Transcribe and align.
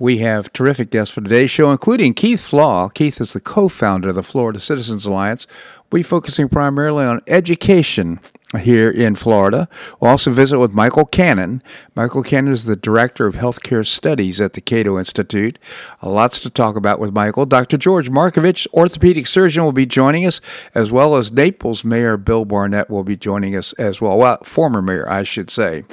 We 0.00 0.18
have 0.18 0.52
terrific 0.52 0.90
guests 0.90 1.12
for 1.12 1.20
today's 1.20 1.50
show, 1.50 1.72
including 1.72 2.14
Keith 2.14 2.40
Flaugh. 2.40 2.88
Keith 2.88 3.20
is 3.20 3.32
the 3.32 3.40
co 3.40 3.68
founder 3.68 4.10
of 4.10 4.14
the 4.14 4.22
Florida 4.22 4.60
Citizens 4.60 5.06
Alliance. 5.06 5.48
We'll 5.90 5.98
be 5.98 6.04
focusing 6.04 6.48
primarily 6.48 7.04
on 7.04 7.20
education 7.26 8.20
here 8.60 8.88
in 8.88 9.16
Florida. 9.16 9.68
We'll 9.98 10.12
also 10.12 10.30
visit 10.30 10.60
with 10.60 10.72
Michael 10.72 11.04
Cannon. 11.04 11.64
Michael 11.96 12.22
Cannon 12.22 12.52
is 12.52 12.64
the 12.64 12.76
Director 12.76 13.26
of 13.26 13.34
Healthcare 13.34 13.84
Studies 13.84 14.40
at 14.40 14.52
the 14.52 14.60
Cato 14.60 15.00
Institute. 15.00 15.58
Uh, 16.00 16.10
lots 16.10 16.38
to 16.40 16.50
talk 16.50 16.76
about 16.76 17.00
with 17.00 17.12
Michael. 17.12 17.44
Dr. 17.44 17.76
George 17.76 18.08
Markovich, 18.08 18.68
orthopedic 18.72 19.26
surgeon, 19.26 19.64
will 19.64 19.72
be 19.72 19.84
joining 19.84 20.24
us, 20.24 20.40
as 20.76 20.92
well 20.92 21.16
as 21.16 21.32
Naples 21.32 21.84
Mayor 21.84 22.16
Bill 22.16 22.44
Barnett 22.44 22.88
will 22.88 23.04
be 23.04 23.16
joining 23.16 23.56
us 23.56 23.72
as 23.74 24.00
well. 24.00 24.16
Well, 24.16 24.38
former 24.44 24.80
mayor, 24.80 25.10
I 25.10 25.24
should 25.24 25.50
say. 25.50 25.84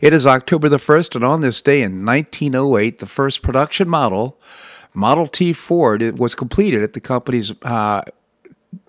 It 0.00 0.12
is 0.12 0.26
October 0.26 0.68
the 0.68 0.78
1st, 0.78 1.16
and 1.16 1.24
on 1.24 1.40
this 1.40 1.60
day 1.60 1.82
in 1.82 2.04
1908, 2.04 2.98
the 2.98 3.06
first 3.06 3.42
production 3.42 3.88
model, 3.88 4.38
Model 4.92 5.26
T 5.26 5.52
Ford, 5.52 6.18
was 6.18 6.34
completed 6.34 6.82
at 6.82 6.92
the 6.92 7.00
company's 7.00 7.52
uh, 7.62 8.02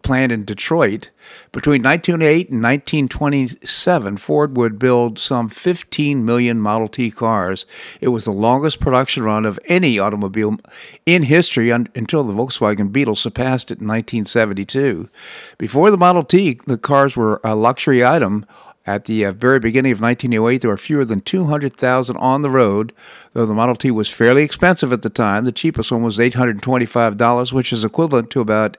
plant 0.01 0.31
in 0.31 0.45
Detroit. 0.45 1.09
Between 1.51 1.83
1908 1.83 2.49
and 2.49 2.63
1927, 2.63 4.17
Ford 4.17 4.57
would 4.57 4.79
build 4.79 5.19
some 5.19 5.49
15 5.49 6.25
million 6.25 6.59
Model 6.59 6.87
T 6.87 7.11
cars. 7.11 7.65
It 7.99 8.09
was 8.09 8.25
the 8.25 8.31
longest 8.31 8.79
production 8.79 9.23
run 9.23 9.45
of 9.45 9.59
any 9.67 9.99
automobile 9.99 10.57
in 11.05 11.23
history 11.23 11.71
un- 11.71 11.87
until 11.95 12.23
the 12.23 12.33
Volkswagen 12.33 12.91
Beetle 12.91 13.15
surpassed 13.15 13.71
it 13.71 13.79
in 13.79 13.87
1972. 13.87 15.09
Before 15.57 15.91
the 15.91 15.97
Model 15.97 16.23
T, 16.23 16.59
the 16.65 16.77
cars 16.77 17.15
were 17.15 17.39
a 17.43 17.55
luxury 17.55 18.03
item. 18.05 18.45
At 18.85 19.05
the 19.05 19.25
uh, 19.25 19.31
very 19.31 19.59
beginning 19.59 19.91
of 19.91 20.01
1908, 20.01 20.61
there 20.61 20.71
were 20.71 20.77
fewer 20.77 21.05
than 21.05 21.21
200,000 21.21 22.17
on 22.17 22.41
the 22.41 22.49
road, 22.49 22.93
though 23.33 23.45
the 23.45 23.53
Model 23.53 23.75
T 23.75 23.91
was 23.91 24.09
fairly 24.09 24.43
expensive 24.43 24.91
at 24.91 25.03
the 25.03 25.09
time. 25.09 25.45
The 25.45 25.51
cheapest 25.51 25.91
one 25.91 26.01
was 26.01 26.17
$825, 26.17 27.53
which 27.53 27.71
is 27.71 27.85
equivalent 27.85 28.31
to 28.31 28.41
about 28.41 28.77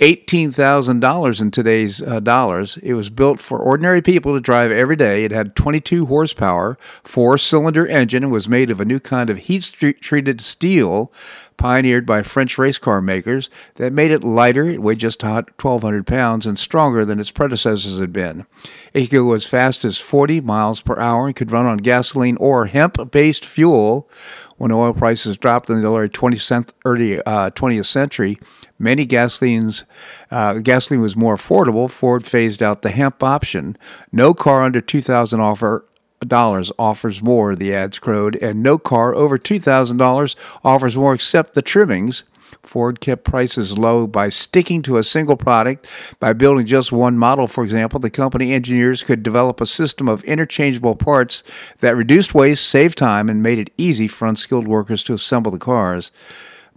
$18,000 0.00 1.40
in 1.42 1.50
today's 1.50 2.00
uh, 2.00 2.20
dollars. 2.20 2.78
It 2.82 2.94
was 2.94 3.10
built 3.10 3.38
for 3.38 3.58
ordinary 3.58 4.00
people 4.00 4.34
to 4.34 4.40
drive 4.40 4.70
every 4.70 4.96
day. 4.96 5.24
It 5.24 5.30
had 5.30 5.54
22 5.54 6.06
horsepower, 6.06 6.78
four 7.04 7.36
cylinder 7.36 7.86
engine, 7.86 8.24
and 8.24 8.32
was 8.32 8.48
made 8.48 8.70
of 8.70 8.80
a 8.80 8.86
new 8.86 8.98
kind 8.98 9.28
of 9.28 9.36
heat 9.36 9.74
treated 10.00 10.40
steel 10.40 11.12
pioneered 11.58 12.06
by 12.06 12.22
French 12.22 12.56
race 12.56 12.78
car 12.78 13.02
makers 13.02 13.50
that 13.74 13.92
made 13.92 14.10
it 14.10 14.24
lighter, 14.24 14.70
it 14.70 14.80
weighed 14.80 14.98
just 14.98 15.22
1,200 15.22 16.06
pounds, 16.06 16.46
and 16.46 16.58
stronger 16.58 17.04
than 17.04 17.20
its 17.20 17.30
predecessors 17.30 17.98
had 17.98 18.14
been. 18.14 18.46
It 18.94 19.10
could 19.10 19.16
go 19.16 19.32
as 19.34 19.44
fast 19.44 19.84
as 19.84 19.98
40 19.98 20.40
miles 20.40 20.80
per 20.80 20.98
hour 20.98 21.26
and 21.26 21.36
could 21.36 21.52
run 21.52 21.66
on 21.66 21.76
gasoline 21.76 22.38
or 22.38 22.66
hemp 22.66 23.10
based 23.10 23.44
fuel. 23.44 24.08
When 24.56 24.72
oil 24.72 24.94
prices 24.94 25.36
dropped 25.36 25.68
in 25.68 25.82
the 25.82 25.88
early 25.88 26.08
20th, 26.08 26.68
early, 26.86 27.18
uh, 27.22 27.50
20th 27.50 27.86
century, 27.86 28.38
many 28.80 29.06
gasolines, 29.06 29.84
uh, 30.30 30.54
gasoline 30.54 31.00
was 31.00 31.14
more 31.14 31.36
affordable. 31.36 31.90
Ford 31.90 32.26
phased 32.26 32.62
out 32.62 32.82
the 32.82 32.90
hemp 32.90 33.22
option. 33.22 33.76
No 34.10 34.34
car 34.34 34.62
under 34.62 34.80
2000 34.80 35.38
offer 35.38 35.84
dollars 36.26 36.70
offers 36.78 37.22
more, 37.22 37.56
the 37.56 37.74
ads 37.74 37.98
crowed, 37.98 38.36
and 38.42 38.62
no 38.62 38.78
car 38.78 39.14
over 39.14 39.38
$2,000 39.38 40.36
offers 40.64 40.96
more 40.96 41.14
except 41.14 41.54
the 41.54 41.62
trimmings. 41.62 42.24
Ford 42.62 43.00
kept 43.00 43.24
prices 43.24 43.78
low 43.78 44.06
by 44.06 44.28
sticking 44.28 44.82
to 44.82 44.98
a 44.98 45.04
single 45.04 45.36
product. 45.36 45.86
By 46.18 46.32
building 46.32 46.66
just 46.66 46.92
one 46.92 47.16
model, 47.16 47.46
for 47.46 47.64
example, 47.64 48.00
the 48.00 48.10
company 48.10 48.52
engineers 48.52 49.02
could 49.02 49.22
develop 49.22 49.60
a 49.60 49.66
system 49.66 50.08
of 50.08 50.24
interchangeable 50.24 50.96
parts 50.96 51.42
that 51.78 51.96
reduced 51.96 52.34
waste, 52.34 52.68
saved 52.68 52.98
time, 52.98 53.28
and 53.28 53.42
made 53.42 53.58
it 53.58 53.72
easy 53.78 54.06
for 54.06 54.28
unskilled 54.28 54.68
workers 54.68 55.02
to 55.04 55.14
assemble 55.14 55.50
the 55.50 55.58
cars. 55.58 56.12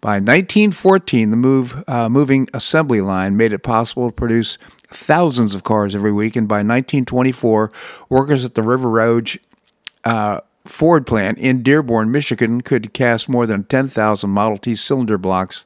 By 0.03 0.15
1914, 0.15 1.29
the 1.29 1.37
move, 1.37 1.81
uh, 1.87 2.09
moving 2.09 2.49
assembly 2.53 2.99
line 2.99 3.37
made 3.37 3.53
it 3.53 3.59
possible 3.59 4.09
to 4.09 4.11
produce 4.13 4.57
thousands 4.89 5.55
of 5.55 5.63
cars 5.63 5.95
every 5.95 6.11
week, 6.11 6.35
and 6.35 6.45
by 6.45 6.57
1924, 6.57 7.71
workers 8.09 8.43
at 8.43 8.53
the 8.53 8.63
River 8.63 8.89
Rouge 8.89 9.37
uh, 10.03 10.41
Ford 10.65 11.07
plant 11.07 11.37
in 11.37 11.63
Dearborn, 11.63 12.11
Michigan, 12.11 12.59
could 12.59 12.93
cast 12.93 13.29
more 13.29 13.45
than 13.45 13.63
10,000 13.63 14.29
Model 14.29 14.57
T 14.57 14.75
cylinder 14.75 15.17
blocks 15.17 15.63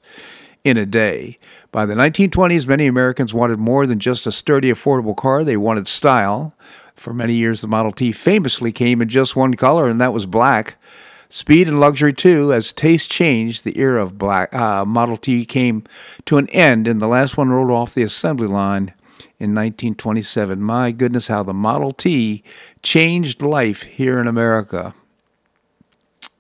in 0.63 0.77
a 0.77 0.85
day. 0.85 1.39
By 1.71 1.87
the 1.87 1.95
1920s, 1.95 2.67
many 2.67 2.85
Americans 2.85 3.33
wanted 3.33 3.57
more 3.57 3.87
than 3.87 3.97
just 3.97 4.27
a 4.27 4.31
sturdy, 4.31 4.71
affordable 4.71 5.17
car, 5.17 5.43
they 5.43 5.57
wanted 5.57 5.87
style. 5.87 6.53
For 6.93 7.11
many 7.11 7.33
years, 7.33 7.61
the 7.61 7.67
Model 7.67 7.91
T 7.91 8.11
famously 8.11 8.71
came 8.71 9.01
in 9.01 9.09
just 9.09 9.35
one 9.35 9.55
color, 9.55 9.89
and 9.89 9.99
that 9.99 10.13
was 10.13 10.27
black. 10.27 10.75
Speed 11.29 11.67
and 11.67 11.79
luxury, 11.79 12.13
too, 12.13 12.53
as 12.53 12.71
taste 12.71 13.11
changed, 13.11 13.63
the 13.63 13.77
era 13.77 14.01
of 14.01 14.17
black 14.17 14.53
uh, 14.53 14.85
Model 14.85 15.17
T 15.17 15.45
came 15.45 15.83
to 16.25 16.38
an 16.38 16.47
end, 16.49 16.88
and 16.88 17.01
the 17.01 17.07
last 17.07 17.35
one 17.35 17.49
rolled 17.49 17.71
off 17.71 17.93
the 17.93 18.03
assembly 18.03 18.47
line 18.47 18.93
in 19.39 19.53
1927. 19.53 20.61
My 20.61 20.91
goodness, 20.91 21.27
how 21.27 21.43
the 21.43 21.53
Model 21.53 21.91
T 21.91 22.43
changed 22.81 23.41
life 23.41 23.83
here 23.83 24.19
in 24.19 24.27
America. 24.27 24.95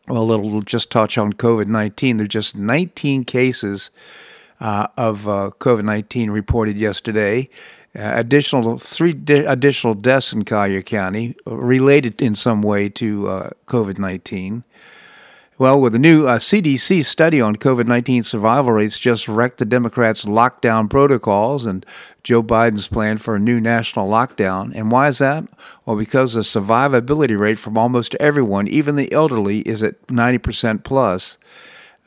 Well, 0.07 0.25
little 0.25 0.61
just 0.61 0.89
touch 0.89 1.17
on 1.17 1.33
COVID 1.33 1.67
19. 1.67 2.17
There 2.17 2.23
are 2.23 2.27
just 2.27 2.55
19 2.55 3.25
cases 3.25 3.91
uh, 4.61 4.87
of 4.95 5.27
uh, 5.27 5.51
COVID 5.59 5.83
19 5.83 6.31
reported 6.31 6.77
yesterday. 6.77 7.49
Uh, 7.97 8.11
additional 8.13 8.77
three 8.77 9.13
di- 9.13 9.45
additional 9.45 9.95
deaths 9.95 10.31
in 10.31 10.45
Collier 10.45 10.83
County 10.83 11.35
related 11.47 12.21
in 12.21 12.35
some 12.35 12.61
way 12.61 12.89
to 12.89 13.27
uh, 13.27 13.49
COVID 13.65 13.97
19. 13.97 14.63
Well, 15.59 15.81
with 15.81 15.95
a 15.95 15.99
new 15.99 16.27
uh, 16.27 16.37
CDC 16.37 17.03
study 17.03 17.41
on 17.41 17.55
COVID 17.55 17.87
19 17.87 18.21
survival 18.21 18.73
rates 18.73 18.99
just 18.99 19.27
wrecked 19.27 19.57
the 19.57 19.65
Democrats' 19.65 20.25
lockdown 20.25 20.87
protocols 20.87 21.65
and 21.65 21.83
Joe 22.21 22.43
Biden's 22.43 22.87
plan 22.87 23.17
for 23.17 23.35
a 23.35 23.39
new 23.39 23.59
national 23.59 24.07
lockdown. 24.07 24.71
And 24.75 24.91
why 24.91 25.07
is 25.07 25.17
that? 25.17 25.45
Well, 25.83 25.97
because 25.97 26.35
the 26.35 26.41
survivability 26.41 27.35
rate 27.35 27.57
from 27.57 27.75
almost 27.75 28.13
everyone, 28.19 28.67
even 28.67 28.95
the 28.95 29.11
elderly, 29.11 29.61
is 29.61 29.81
at 29.81 30.05
90% 30.05 30.83
plus. 30.83 31.39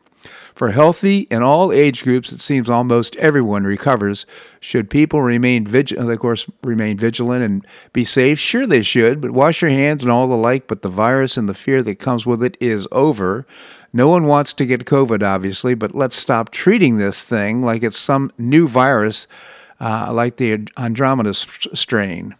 For 0.61 0.69
healthy 0.69 1.25
and 1.31 1.43
all 1.43 1.71
age 1.71 2.03
groups, 2.03 2.31
it 2.31 2.39
seems 2.39 2.69
almost 2.69 3.15
everyone 3.15 3.63
recovers. 3.63 4.27
Should 4.59 4.91
people 4.91 5.23
remain 5.23 5.65
vigilant, 5.65 6.11
of 6.11 6.19
course, 6.19 6.47
remain 6.61 6.99
vigilant 6.99 7.43
and 7.43 7.65
be 7.93 8.03
safe? 8.03 8.37
Sure, 8.37 8.67
they 8.67 8.83
should, 8.83 9.21
but 9.21 9.31
wash 9.31 9.63
your 9.63 9.71
hands 9.71 10.03
and 10.03 10.11
all 10.11 10.27
the 10.27 10.37
like. 10.37 10.67
But 10.67 10.83
the 10.83 10.87
virus 10.87 11.35
and 11.35 11.49
the 11.49 11.55
fear 11.55 11.81
that 11.81 11.97
comes 11.97 12.27
with 12.27 12.43
it 12.43 12.57
is 12.59 12.87
over. 12.91 13.47
No 13.91 14.07
one 14.07 14.25
wants 14.25 14.53
to 14.53 14.67
get 14.67 14.85
COVID, 14.85 15.23
obviously, 15.23 15.73
but 15.73 15.95
let's 15.95 16.15
stop 16.15 16.51
treating 16.51 16.97
this 16.97 17.23
thing 17.23 17.63
like 17.63 17.81
it's 17.81 17.97
some 17.97 18.31
new 18.37 18.67
virus, 18.67 19.25
uh, 19.79 20.13
like 20.13 20.35
the 20.37 20.67
Andromeda 20.77 21.33
strain. 21.33 22.35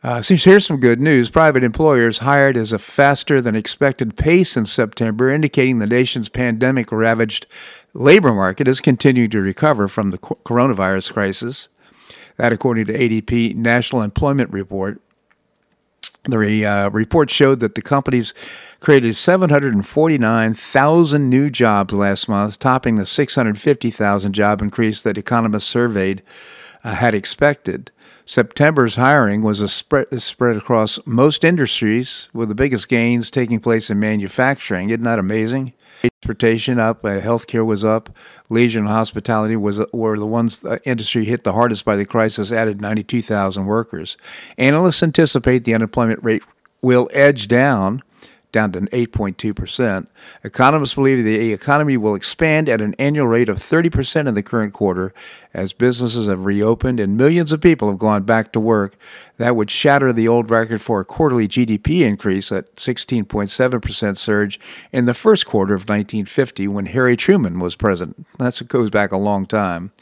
Uh, 0.00 0.22
here's 0.22 0.66
some 0.66 0.78
good 0.78 1.00
news. 1.00 1.28
Private 1.28 1.64
employers 1.64 2.18
hired 2.18 2.56
as 2.56 2.72
a 2.72 2.78
faster 2.78 3.40
than 3.40 3.56
expected 3.56 4.16
pace 4.16 4.56
in 4.56 4.64
September, 4.64 5.28
indicating 5.28 5.78
the 5.78 5.88
nation's 5.88 6.28
pandemic 6.28 6.92
ravaged 6.92 7.46
labor 7.94 8.32
market 8.32 8.68
is 8.68 8.80
continuing 8.80 9.30
to 9.30 9.40
recover 9.40 9.88
from 9.88 10.10
the 10.10 10.18
coronavirus 10.18 11.12
crisis. 11.12 11.68
That, 12.36 12.52
according 12.52 12.86
to 12.86 12.96
ADP 12.96 13.56
National 13.56 14.02
Employment 14.02 14.52
Report. 14.52 15.00
The 16.24 16.64
uh, 16.64 16.88
report 16.90 17.30
showed 17.30 17.58
that 17.60 17.74
the 17.74 17.82
companies 17.82 18.32
created 18.80 19.16
749,000 19.16 21.28
new 21.28 21.50
jobs 21.50 21.94
last 21.94 22.28
month, 22.28 22.60
topping 22.60 22.96
the 22.96 23.06
650,000 23.06 24.32
job 24.32 24.62
increase 24.62 25.02
that 25.02 25.18
economists 25.18 25.66
surveyed 25.66 26.22
uh, 26.84 26.94
had 26.94 27.14
expected. 27.14 27.90
September's 28.28 28.96
hiring 28.96 29.40
was 29.40 29.62
a 29.62 29.68
spread, 29.68 30.20
spread 30.20 30.58
across 30.58 30.98
most 31.06 31.44
industries, 31.44 32.28
with 32.34 32.50
the 32.50 32.54
biggest 32.54 32.86
gains 32.86 33.30
taking 33.30 33.58
place 33.58 33.88
in 33.88 33.98
manufacturing. 33.98 34.90
Isn't 34.90 35.04
that 35.04 35.18
amazing? 35.18 35.72
Transportation 36.02 36.78
up, 36.78 37.02
uh, 37.06 37.22
healthcare 37.22 37.64
was 37.64 37.84
up, 37.84 38.14
leisure 38.50 38.80
and 38.80 38.88
hospitality 38.88 39.56
was 39.56 39.80
were 39.94 40.18
the 40.18 40.26
ones 40.26 40.58
the 40.58 40.78
industry 40.84 41.24
hit 41.24 41.42
the 41.42 41.54
hardest 41.54 41.86
by 41.86 41.96
the 41.96 42.04
crisis. 42.04 42.52
Added 42.52 42.82
92,000 42.82 43.64
workers. 43.64 44.18
Analysts 44.58 45.02
anticipate 45.02 45.64
the 45.64 45.74
unemployment 45.74 46.22
rate 46.22 46.44
will 46.82 47.08
edge 47.14 47.48
down 47.48 48.02
down 48.52 48.72
to 48.72 48.80
8.2%. 48.80 50.06
Economists 50.42 50.94
believe 50.94 51.24
the 51.24 51.52
economy 51.52 51.96
will 51.96 52.14
expand 52.14 52.68
at 52.68 52.80
an 52.80 52.94
annual 52.98 53.26
rate 53.26 53.48
of 53.48 53.58
30% 53.58 54.26
in 54.26 54.34
the 54.34 54.42
current 54.42 54.72
quarter 54.72 55.12
as 55.52 55.72
businesses 55.72 56.26
have 56.26 56.44
reopened 56.44 57.00
and 57.00 57.16
millions 57.16 57.52
of 57.52 57.60
people 57.60 57.88
have 57.88 57.98
gone 57.98 58.22
back 58.22 58.52
to 58.52 58.60
work. 58.60 58.96
That 59.36 59.56
would 59.56 59.70
shatter 59.70 60.12
the 60.12 60.28
old 60.28 60.50
record 60.50 60.80
for 60.80 61.00
a 61.00 61.04
quarterly 61.04 61.46
GDP 61.46 62.00
increase 62.00 62.50
at 62.50 62.74
16.7% 62.76 64.18
surge 64.18 64.60
in 64.92 65.04
the 65.04 65.14
first 65.14 65.46
quarter 65.46 65.74
of 65.74 65.82
1950 65.82 66.68
when 66.68 66.86
Harry 66.86 67.16
Truman 67.16 67.58
was 67.58 67.76
president. 67.76 68.26
That 68.38 68.60
goes 68.68 68.90
back 68.90 69.12
a 69.12 69.16
long 69.16 69.46
time. 69.46 69.92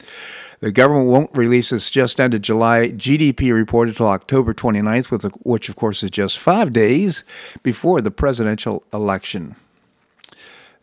The 0.59 0.71
government 0.71 1.07
won't 1.07 1.37
release 1.37 1.71
its 1.71 1.91
just 1.91 2.19
ended 2.19 2.41
July 2.41 2.89
GDP 2.89 3.53
report 3.53 3.89
until 3.89 4.07
October 4.07 4.55
29th, 4.55 5.39
which, 5.43 5.69
of 5.69 5.75
course, 5.75 6.01
is 6.01 6.09
just 6.09 6.39
five 6.39 6.73
days 6.73 7.23
before 7.61 8.01
the 8.01 8.09
presidential 8.09 8.83
election. 8.91 9.55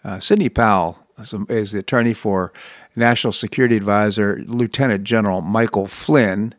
Uh, 0.05 0.21
Sidney 0.21 0.49
Powell 0.49 1.01
is 1.49 1.73
the 1.73 1.81
attorney 1.81 2.13
for 2.13 2.53
National 2.95 3.33
Security 3.33 3.77
Advisor 3.77 4.43
Lieutenant 4.47 5.03
General 5.03 5.41
Michael 5.41 5.87
Flynn. 5.87 6.55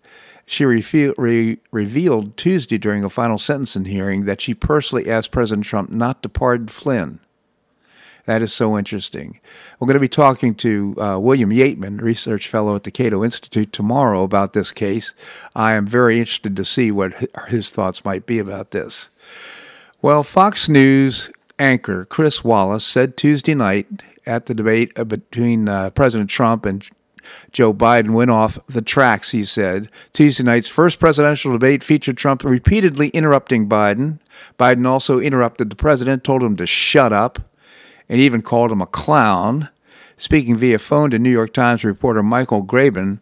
She 0.45 0.65
re- 0.65 1.57
revealed 1.71 2.37
Tuesday 2.37 2.77
during 2.77 3.03
a 3.03 3.09
final 3.09 3.37
sentencing 3.37 3.85
hearing 3.85 4.25
that 4.25 4.41
she 4.41 4.53
personally 4.53 5.09
asked 5.09 5.31
President 5.31 5.65
Trump 5.65 5.89
not 5.89 6.21
to 6.21 6.29
pardon 6.29 6.67
Flynn. 6.67 7.19
That 8.25 8.41
is 8.41 8.51
so 8.51 8.77
interesting. 8.77 9.39
We're 9.79 9.87
going 9.87 9.95
to 9.95 9.99
be 9.99 10.09
talking 10.09 10.55
to 10.55 10.95
uh, 10.99 11.19
William 11.19 11.51
Yeatman, 11.51 12.01
research 12.01 12.47
fellow 12.47 12.75
at 12.75 12.83
the 12.83 12.91
Cato 12.91 13.23
Institute, 13.23 13.71
tomorrow 13.71 14.23
about 14.23 14.53
this 14.53 14.71
case. 14.71 15.13
I 15.55 15.73
am 15.73 15.85
very 15.85 16.19
interested 16.19 16.55
to 16.55 16.65
see 16.65 16.91
what 16.91 17.13
his 17.49 17.69
thoughts 17.69 18.03
might 18.03 18.25
be 18.25 18.39
about 18.39 18.71
this. 18.71 19.09
Well, 20.01 20.23
Fox 20.23 20.67
News 20.67 21.29
anchor 21.57 22.03
Chris 22.05 22.43
Wallace 22.43 22.85
said 22.85 23.15
Tuesday 23.15 23.55
night 23.55 23.87
at 24.25 24.47
the 24.47 24.53
debate 24.53 24.91
uh, 24.97 25.03
between 25.03 25.69
uh, 25.69 25.89
President 25.91 26.29
Trump 26.29 26.65
and 26.65 26.87
Joe 27.51 27.73
Biden 27.73 28.11
went 28.11 28.29
off 28.29 28.59
the 28.67 28.81
tracks, 28.81 29.31
he 29.31 29.43
said. 29.43 29.89
Tuesday 30.13 30.43
night's 30.43 30.67
first 30.67 30.99
presidential 30.99 31.51
debate 31.51 31.83
featured 31.83 32.17
Trump 32.17 32.43
repeatedly 32.43 33.09
interrupting 33.09 33.67
Biden. 33.67 34.19
Biden 34.59 34.87
also 34.87 35.19
interrupted 35.19 35.69
the 35.69 35.75
president, 35.75 36.23
told 36.23 36.43
him 36.43 36.55
to 36.57 36.67
shut 36.67 37.11
up 37.11 37.39
and 38.09 38.19
even 38.19 38.41
called 38.41 38.71
him 38.71 38.81
a 38.81 38.87
clown. 38.87 39.69
Speaking 40.17 40.55
via 40.55 40.79
phone 40.79 41.11
to 41.11 41.19
New 41.19 41.29
York 41.29 41.53
Times 41.53 41.83
reporter 41.83 42.23
Michael 42.23 42.63
Grynbaum, 42.63 43.19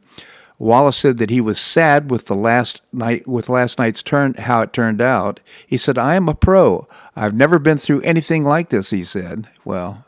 Wallace 0.59 0.97
said 0.97 1.17
that 1.17 1.31
he 1.31 1.41
was 1.41 1.59
sad 1.59 2.11
with 2.11 2.27
the 2.27 2.35
last 2.35 2.81
night 2.93 3.27
with 3.27 3.49
last 3.49 3.79
night's 3.79 4.03
turn 4.03 4.35
how 4.35 4.61
it 4.61 4.71
turned 4.71 5.01
out. 5.01 5.39
He 5.65 5.77
said, 5.77 5.97
"I 5.97 6.15
am 6.15 6.29
a 6.29 6.35
pro. 6.35 6.87
I've 7.15 7.33
never 7.33 7.57
been 7.59 7.79
through 7.79 8.01
anything 8.01 8.43
like 8.43 8.69
this." 8.69 8.91
He 8.91 9.03
said. 9.03 9.47
Well, 9.65 10.05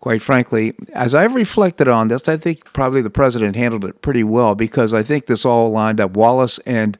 quite 0.00 0.22
frankly, 0.22 0.74
as 0.94 1.14
I've 1.14 1.34
reflected 1.34 1.88
on 1.88 2.08
this, 2.08 2.28
I 2.28 2.38
think 2.38 2.72
probably 2.72 3.02
the 3.02 3.10
president 3.10 3.56
handled 3.56 3.84
it 3.84 4.00
pretty 4.00 4.24
well 4.24 4.54
because 4.54 4.94
I 4.94 5.02
think 5.02 5.26
this 5.26 5.44
all 5.44 5.70
lined 5.70 6.00
up. 6.00 6.16
Wallace 6.16 6.58
and 6.64 6.96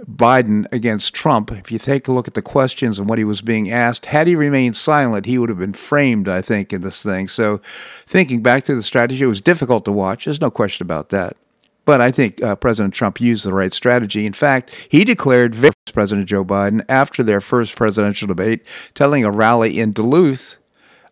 Biden 0.00 0.66
against 0.72 1.14
Trump, 1.14 1.52
if 1.52 1.70
you 1.70 1.78
take 1.78 2.08
a 2.08 2.12
look 2.12 2.26
at 2.26 2.34
the 2.34 2.42
questions 2.42 2.98
and 2.98 3.08
what 3.08 3.18
he 3.18 3.24
was 3.24 3.42
being 3.42 3.70
asked, 3.70 4.06
had 4.06 4.26
he 4.26 4.34
remained 4.34 4.76
silent, 4.76 5.26
he 5.26 5.38
would 5.38 5.48
have 5.48 5.58
been 5.58 5.72
framed, 5.72 6.28
I 6.28 6.42
think, 6.42 6.72
in 6.72 6.80
this 6.80 7.02
thing. 7.02 7.28
So, 7.28 7.60
thinking 8.06 8.42
back 8.42 8.64
to 8.64 8.74
the 8.74 8.82
strategy, 8.82 9.22
it 9.22 9.28
was 9.28 9.40
difficult 9.40 9.84
to 9.84 9.92
watch. 9.92 10.24
There's 10.24 10.40
no 10.40 10.50
question 10.50 10.84
about 10.84 11.10
that. 11.10 11.36
But 11.84 12.00
I 12.00 12.10
think 12.10 12.42
uh, 12.42 12.56
President 12.56 12.94
Trump 12.94 13.20
used 13.20 13.44
the 13.44 13.52
right 13.52 13.72
strategy. 13.72 14.26
In 14.26 14.32
fact, 14.32 14.74
he 14.88 15.04
declared 15.04 15.54
victory 15.54 15.74
President 15.92 16.28
Joe 16.28 16.44
Biden 16.44 16.84
after 16.88 17.22
their 17.22 17.40
first 17.40 17.76
presidential 17.76 18.26
debate, 18.26 18.66
telling 18.94 19.24
a 19.24 19.30
rally 19.30 19.78
in 19.78 19.92
Duluth 19.92 20.56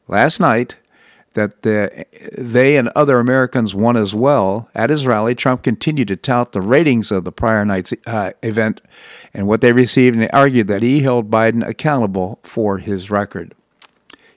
last 0.08 0.40
night 0.40 0.76
that 1.34 1.62
the, 1.62 2.06
they 2.36 2.76
and 2.76 2.88
other 2.88 3.18
Americans 3.18 3.74
won 3.74 3.96
as 3.96 4.14
well. 4.14 4.68
At 4.74 4.90
his 4.90 5.06
rally, 5.06 5.34
Trump 5.34 5.62
continued 5.62 6.08
to 6.08 6.16
tout 6.16 6.52
the 6.52 6.60
ratings 6.60 7.10
of 7.10 7.24
the 7.24 7.32
prior 7.32 7.64
night's 7.64 7.92
uh, 8.06 8.32
event 8.42 8.80
and 9.32 9.46
what 9.46 9.60
they 9.60 9.72
received, 9.72 10.16
and 10.16 10.30
argued 10.32 10.68
that 10.68 10.82
he 10.82 11.00
held 11.00 11.30
Biden 11.30 11.66
accountable 11.66 12.38
for 12.42 12.78
his 12.78 13.10
record. 13.10 13.54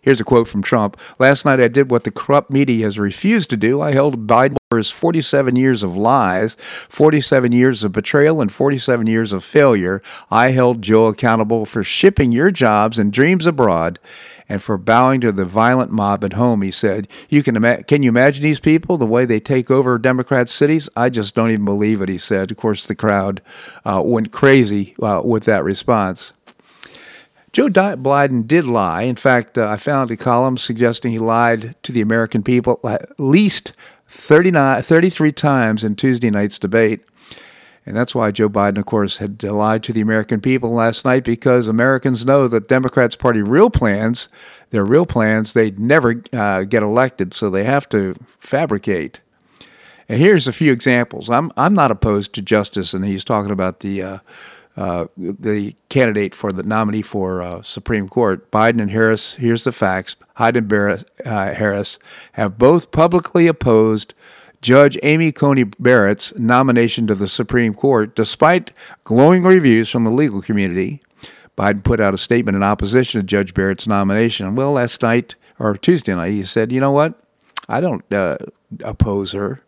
Here's 0.06 0.22
a 0.22 0.24
quote 0.24 0.48
from 0.48 0.62
Trump 0.62 0.98
Last 1.18 1.46
night 1.46 1.60
I 1.60 1.68
did 1.68 1.90
what 1.90 2.04
the 2.04 2.12
corrupt 2.12 2.52
media 2.52 2.86
has 2.86 3.00
refused 3.00 3.50
to 3.50 3.58
do. 3.58 3.82
I 3.82 3.92
held 3.94 4.28
Biden 4.28 4.58
for 4.70 4.78
his 4.78 4.92
47 4.92 5.56
years 5.56 5.82
of 5.82 5.98
lies, 5.98 6.56
47 6.90 7.52
years 7.52 7.84
of 7.84 7.92
betrayal, 7.92 8.40
and 8.40 8.54
47 8.54 9.08
years 9.08 9.34
of 9.34 9.44
failure. 9.44 10.04
I 10.30 10.52
held 10.52 10.84
Joe 10.84 11.08
accountable 11.08 11.66
for 11.66 11.84
shipping 11.84 12.32
your 12.32 12.52
jobs 12.52 13.00
and 13.00 13.12
dreams 13.12 13.48
abroad 13.48 13.98
and 14.48 14.62
for 14.62 14.78
bowing 14.78 15.22
to 15.22 15.32
the 15.32 15.46
violent 15.46 15.92
mob 15.92 16.24
at 16.24 16.34
home. 16.34 16.62
He 16.62 16.72
said, 16.72 17.08
"You 17.30 17.44
can 17.44 17.56
ima- 17.56 17.84
can 17.84 18.04
you 18.04 18.10
imagine 18.10 18.44
these 18.44 18.60
people 18.60 18.98
the 18.98 19.06
way 19.06 19.26
they 19.26 19.40
take 19.40 19.72
over 19.72 19.98
Democrat 19.98 20.50
cities? 20.50 20.90
I 20.96 21.10
just 21.10 21.36
don't 21.36 21.52
even 21.52 21.66
believe 21.66 22.02
it." 22.02 22.10
He 22.10 22.18
said. 22.18 22.52
Of 22.52 22.58
course, 22.58 22.86
the 22.86 22.96
crowd 22.96 23.42
uh, 23.86 24.02
went 24.04 24.32
crazy 24.32 24.96
uh, 25.02 25.22
with 25.24 25.46
that 25.46 25.64
response. 25.64 26.34
Joe 27.56 27.70
Biden 27.70 28.46
did 28.46 28.66
lie. 28.66 29.04
In 29.04 29.16
fact, 29.16 29.58
uh, 29.58 29.70
I 29.70 29.78
found 29.78 30.12
a 30.12 30.18
column 30.18 30.58
suggesting 30.58 31.14
he 31.14 31.20
lied 31.20 31.74
to 31.84 31.94
the 31.94 32.02
American 32.02 32.44
people 32.44 32.82
at 32.84 33.18
least 33.18 33.72
39, 34.08 34.82
33 34.82 35.32
times 35.32 35.82
in 35.82 35.96
Tuesday 35.96 36.30
night's 36.30 36.60
debate. 36.60 37.02
And 37.86 37.96
that's 37.96 38.16
why 38.16 38.32
Joe 38.32 38.50
Biden, 38.50 38.80
of 38.80 38.86
course, 38.86 39.18
had 39.18 39.44
lied 39.44 39.84
to 39.84 39.94
the 39.94 40.02
American 40.02 40.42
people 40.42 40.72
last 40.72 41.06
night 41.06 41.24
because 41.24 41.68
Americans 41.68 42.26
know 42.26 42.48
that 42.48 42.68
Democrats' 42.68 43.16
party 43.16 43.44
real 43.44 43.70
plans, 43.70 44.28
their 44.72 44.84
real 44.84 45.06
plans, 45.06 45.54
they'd 45.54 45.78
never 45.78 46.24
uh, 46.34 46.64
get 46.64 46.82
elected, 46.82 47.34
so 47.34 47.50
they 47.50 47.64
have 47.64 47.88
to 47.90 48.16
fabricate. 48.40 49.20
And 50.10 50.20
here's 50.20 50.48
a 50.48 50.54
few 50.54 50.72
examples. 50.72 51.30
I'm 51.30 51.52
I'm 51.58 51.74
not 51.74 51.92
opposed 51.92 52.34
to 52.34 52.42
justice, 52.42 52.94
and 52.94 53.06
he's 53.06 53.24
talking 53.24 53.52
about 53.52 53.82
the 53.82 54.02
uh, 54.02 54.18
uh, 54.78 55.06
the 55.18 55.76
candidate 55.90 56.36
for 56.36 56.52
the 56.52 56.64
nominee 56.64 57.02
for 57.02 57.42
uh, 57.42 57.62
Supreme 57.62 58.10
Court. 58.10 58.52
Biden 58.52 58.82
and 58.82 58.92
Harris. 58.92 59.36
Here's 59.36 59.64
the 59.64 59.72
facts. 59.72 60.18
Biden 60.38 60.70
and 60.70 61.06
uh, 61.26 61.54
Harris 61.54 61.98
have 62.34 62.58
both 62.58 62.92
publicly 62.92 63.48
opposed 63.48 64.14
Judge 64.62 64.98
Amy 65.04 65.32
Coney 65.32 65.64
Barrett's 65.64 66.38
nomination 66.38 67.08
to 67.08 67.16
the 67.16 67.28
Supreme 67.28 67.74
Court, 67.74 68.16
despite 68.16 68.72
glowing 69.04 69.44
reviews 69.44 69.90
from 69.90 70.04
the 70.04 70.12
legal 70.12 70.42
community. 70.42 71.02
Biden 71.58 71.84
put 71.84 72.00
out 72.00 72.14
a 72.14 72.18
statement 72.18 72.56
in 72.56 72.64
opposition 72.64 73.22
to 73.22 73.26
Judge 73.26 73.54
Barrett's 73.54 73.88
nomination. 73.88 74.56
Well, 74.56 74.74
last 74.74 75.02
night 75.02 75.36
or 75.58 75.78
Tuesday 75.78 76.14
night, 76.16 76.32
he 76.32 76.44
said, 76.44 76.72
"You 76.72 76.82
know 76.82 76.92
what? 76.92 77.20
I 77.68 77.82
don't 77.82 78.04
uh, 78.14 78.38
oppose 78.84 79.32
her. 79.32 79.62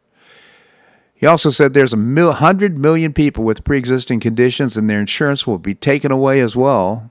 He 1.14 1.26
also 1.26 1.50
said 1.50 1.74
there's 1.74 1.94
a 1.94 1.98
mil- 1.98 2.28
100 2.28 2.78
million 2.78 3.12
people 3.12 3.44
with 3.44 3.64
pre 3.64 3.78
existing 3.78 4.20
conditions 4.20 4.78
and 4.78 4.90
their 4.90 5.00
insurance 5.00 5.48
will 5.48 5.58
be 5.58 5.74
taken 5.74 6.12
away 6.12 6.40
as 6.40 6.56
well. 6.56 7.10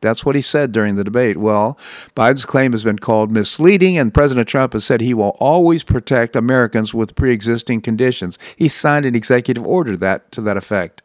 That's 0.00 0.24
what 0.24 0.34
he 0.34 0.42
said 0.42 0.72
during 0.72 0.96
the 0.96 1.04
debate. 1.04 1.36
Well, 1.36 1.78
Biden's 2.14 2.44
claim 2.44 2.72
has 2.72 2.84
been 2.84 2.98
called 2.98 3.30
misleading, 3.30 3.98
and 3.98 4.12
President 4.12 4.48
Trump 4.48 4.72
has 4.72 4.84
said 4.84 5.00
he 5.00 5.14
will 5.14 5.36
always 5.40 5.84
protect 5.84 6.36
Americans 6.36 6.92
with 6.92 7.16
pre 7.16 7.32
existing 7.32 7.80
conditions. 7.80 8.38
He 8.56 8.68
signed 8.68 9.06
an 9.06 9.14
executive 9.14 9.66
order 9.66 9.96
that, 9.96 10.30
to 10.32 10.40
that 10.42 10.56
effect. 10.56 11.02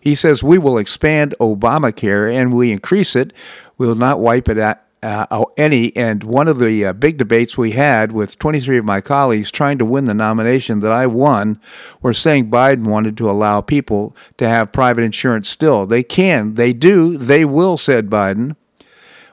He 0.00 0.14
says 0.16 0.42
we 0.42 0.58
will 0.58 0.78
expand 0.78 1.34
Obamacare 1.38 2.34
and 2.34 2.52
we 2.52 2.72
increase 2.72 3.14
it. 3.14 3.32
We 3.78 3.86
will 3.86 3.94
not 3.94 4.18
wipe 4.18 4.48
it 4.48 4.58
out 4.58 4.80
uh, 5.02 5.44
any. 5.56 5.94
And 5.96 6.22
one 6.22 6.48
of 6.48 6.58
the 6.58 6.86
uh, 6.86 6.92
big 6.92 7.18
debates 7.18 7.58
we 7.58 7.72
had 7.72 8.12
with 8.12 8.38
23 8.38 8.78
of 8.78 8.84
my 8.84 9.00
colleagues 9.00 9.50
trying 9.50 9.78
to 9.78 9.84
win 9.84 10.04
the 10.04 10.14
nomination 10.14 10.80
that 10.80 10.92
I 10.92 11.06
won 11.06 11.60
were 12.00 12.14
saying 12.14 12.50
Biden 12.50 12.86
wanted 12.86 13.16
to 13.18 13.30
allow 13.30 13.60
people 13.60 14.16
to 14.38 14.48
have 14.48 14.72
private 14.72 15.02
insurance 15.02 15.48
still. 15.48 15.86
They 15.86 16.02
can, 16.02 16.54
they 16.54 16.72
do, 16.72 17.16
they 17.18 17.44
will, 17.44 17.76
said 17.76 18.08
Biden. 18.08 18.56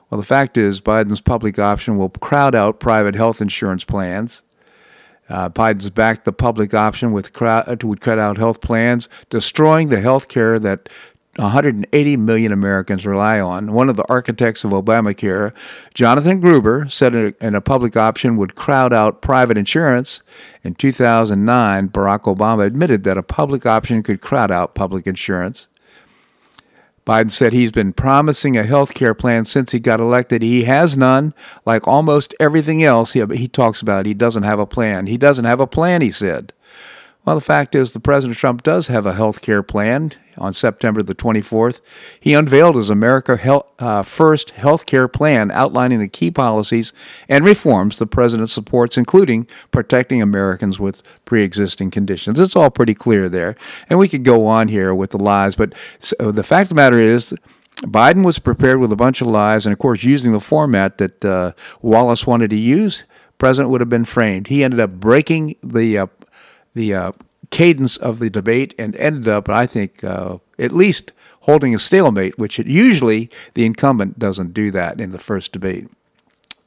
Well, 0.08 0.20
the 0.20 0.26
fact 0.26 0.56
is, 0.56 0.80
Biden's 0.80 1.20
public 1.20 1.58
option 1.58 1.96
will 1.96 2.08
crowd 2.08 2.54
out 2.54 2.80
private 2.80 3.14
health 3.14 3.40
insurance 3.40 3.84
plans. 3.84 4.42
Uh, 5.28 5.48
Biden's 5.48 5.90
backed 5.90 6.24
the 6.24 6.32
public 6.32 6.74
option 6.74 7.12
with 7.12 7.32
crowd, 7.32 7.84
would 7.84 8.00
crowd 8.00 8.18
out 8.18 8.36
health 8.36 8.60
plans, 8.60 9.08
destroying 9.28 9.88
the 9.88 10.00
health 10.00 10.26
care 10.26 10.58
that 10.58 10.88
180 11.40 12.16
million 12.16 12.52
Americans 12.52 13.06
rely 13.06 13.40
on. 13.40 13.72
One 13.72 13.88
of 13.88 13.96
the 13.96 14.08
architects 14.08 14.64
of 14.64 14.70
Obamacare, 14.70 15.52
Jonathan 15.94 16.40
Gruber, 16.40 16.88
said 16.88 17.14
in 17.14 17.54
a 17.54 17.60
public 17.60 17.96
option 17.96 18.36
would 18.36 18.54
crowd 18.54 18.92
out 18.92 19.22
private 19.22 19.56
insurance. 19.56 20.22
In 20.62 20.74
2009, 20.74 21.88
Barack 21.88 22.34
Obama 22.34 22.66
admitted 22.66 23.04
that 23.04 23.18
a 23.18 23.22
public 23.22 23.66
option 23.66 24.02
could 24.02 24.20
crowd 24.20 24.50
out 24.50 24.74
public 24.74 25.06
insurance. 25.06 25.66
Biden 27.06 27.30
said 27.30 27.52
he's 27.52 27.72
been 27.72 27.92
promising 27.92 28.56
a 28.56 28.62
health 28.62 28.94
care 28.94 29.14
plan 29.14 29.44
since 29.44 29.72
he 29.72 29.80
got 29.80 30.00
elected. 30.00 30.42
He 30.42 30.64
has 30.64 30.96
none. 30.96 31.34
Like 31.64 31.88
almost 31.88 32.34
everything 32.38 32.84
else 32.84 33.12
he, 33.12 33.24
he 33.34 33.48
talks 33.48 33.82
about, 33.82 34.06
he 34.06 34.14
doesn't 34.14 34.42
have 34.42 34.58
a 34.58 34.66
plan. 34.66 35.06
He 35.06 35.16
doesn't 35.16 35.44
have 35.44 35.60
a 35.60 35.66
plan, 35.66 36.02
he 36.02 36.10
said. 36.10 36.52
Well, 37.24 37.36
the 37.36 37.42
fact 37.42 37.74
is, 37.74 37.92
the 37.92 38.00
President 38.00 38.38
Trump 38.38 38.62
does 38.62 38.86
have 38.86 39.04
a 39.04 39.14
health 39.14 39.42
care 39.42 39.62
plan. 39.62 40.12
On 40.38 40.54
September 40.54 41.02
the 41.02 41.14
24th, 41.14 41.82
he 42.18 42.32
unveiled 42.32 42.76
his 42.76 42.88
America 42.88 43.38
uh, 43.78 44.02
First 44.02 44.52
health 44.52 44.86
care 44.86 45.06
plan 45.06 45.50
outlining 45.50 45.98
the 45.98 46.08
key 46.08 46.30
policies 46.30 46.94
and 47.28 47.44
reforms 47.44 47.98
the 47.98 48.06
president 48.06 48.50
supports, 48.50 48.96
including 48.96 49.46
protecting 49.70 50.22
Americans 50.22 50.80
with 50.80 51.02
pre 51.26 51.44
existing 51.44 51.90
conditions. 51.90 52.40
It's 52.40 52.56
all 52.56 52.70
pretty 52.70 52.94
clear 52.94 53.28
there. 53.28 53.54
And 53.90 53.98
we 53.98 54.08
could 54.08 54.24
go 54.24 54.46
on 54.46 54.68
here 54.68 54.94
with 54.94 55.10
the 55.10 55.18
lies, 55.18 55.56
but 55.56 55.74
so 55.98 56.32
the 56.32 56.42
fact 56.42 56.66
of 56.66 56.68
the 56.70 56.74
matter 56.76 56.98
is, 56.98 57.34
Biden 57.82 58.24
was 58.24 58.38
prepared 58.38 58.78
with 58.78 58.92
a 58.92 58.96
bunch 58.96 59.20
of 59.20 59.26
lies, 59.26 59.66
and 59.66 59.72
of 59.74 59.78
course, 59.78 60.04
using 60.04 60.32
the 60.32 60.40
format 60.40 60.96
that 60.98 61.24
uh, 61.24 61.52
Wallace 61.82 62.26
wanted 62.26 62.48
to 62.50 62.56
use, 62.56 63.04
President 63.38 63.70
would 63.70 63.80
have 63.80 63.88
been 63.88 64.04
framed. 64.04 64.48
He 64.48 64.64
ended 64.64 64.80
up 64.80 64.92
breaking 64.92 65.56
the 65.62 65.98
uh, 65.98 66.06
the 66.74 66.94
uh, 66.94 67.12
cadence 67.50 67.96
of 67.96 68.18
the 68.18 68.30
debate 68.30 68.74
and 68.78 68.96
ended 68.96 69.28
up, 69.28 69.48
I 69.48 69.66
think, 69.66 70.02
uh, 70.04 70.38
at 70.58 70.72
least 70.72 71.12
holding 71.42 71.74
a 71.74 71.78
stalemate, 71.78 72.38
which 72.38 72.58
it, 72.58 72.66
usually 72.66 73.30
the 73.54 73.64
incumbent 73.64 74.18
doesn't 74.18 74.54
do 74.54 74.70
that 74.70 75.00
in 75.00 75.10
the 75.12 75.18
first 75.18 75.52
debate. 75.52 75.88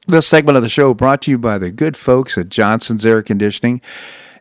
This 0.08 0.28
segment 0.28 0.58
of 0.58 0.64
the 0.64 0.70
show 0.70 0.94
brought 0.94 1.22
to 1.24 1.32
you 1.32 1.38
by 1.38 1.58
the 1.58 1.72
good 1.72 1.96
folks 1.96 2.38
at 2.38 2.50
Johnson's 2.50 3.06
Air 3.06 3.22
Conditioning. 3.22 3.82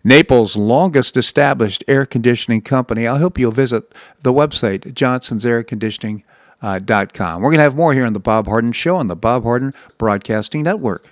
Naples' 0.05 0.57
longest 0.57 1.17
established 1.17 1.85
air 1.87 2.05
conditioning 2.05 2.61
company. 2.61 3.07
I 3.07 3.19
hope 3.19 3.39
you'll 3.39 3.53
visit 3.53 3.95
the 4.23 4.33
website, 4.33 4.95
johnsonsairconditioning.com. 4.95 6.25
Uh, 6.63 7.39
We're 7.39 7.51
going 7.51 7.59
to 7.59 7.63
have 7.63 7.77
more 7.77 7.95
here 7.95 8.05
on 8.05 8.13
The 8.13 8.19
Bob 8.21 8.47
Harden 8.49 8.73
Show 8.73 8.97
on 8.97 9.07
the 9.07 9.15
Bob 9.15 9.45
Harden 9.45 9.73
Broadcasting 9.99 10.65
Network. 10.65 11.12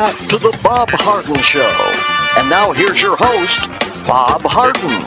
Back 0.00 0.16
to 0.30 0.38
the 0.38 0.58
Bob 0.64 0.88
Harden 0.92 1.36
Show. 1.40 2.40
And 2.40 2.48
now 2.48 2.72
here's 2.72 3.02
your 3.02 3.18
host, 3.20 3.68
Bob 4.06 4.40
Harden. 4.44 5.02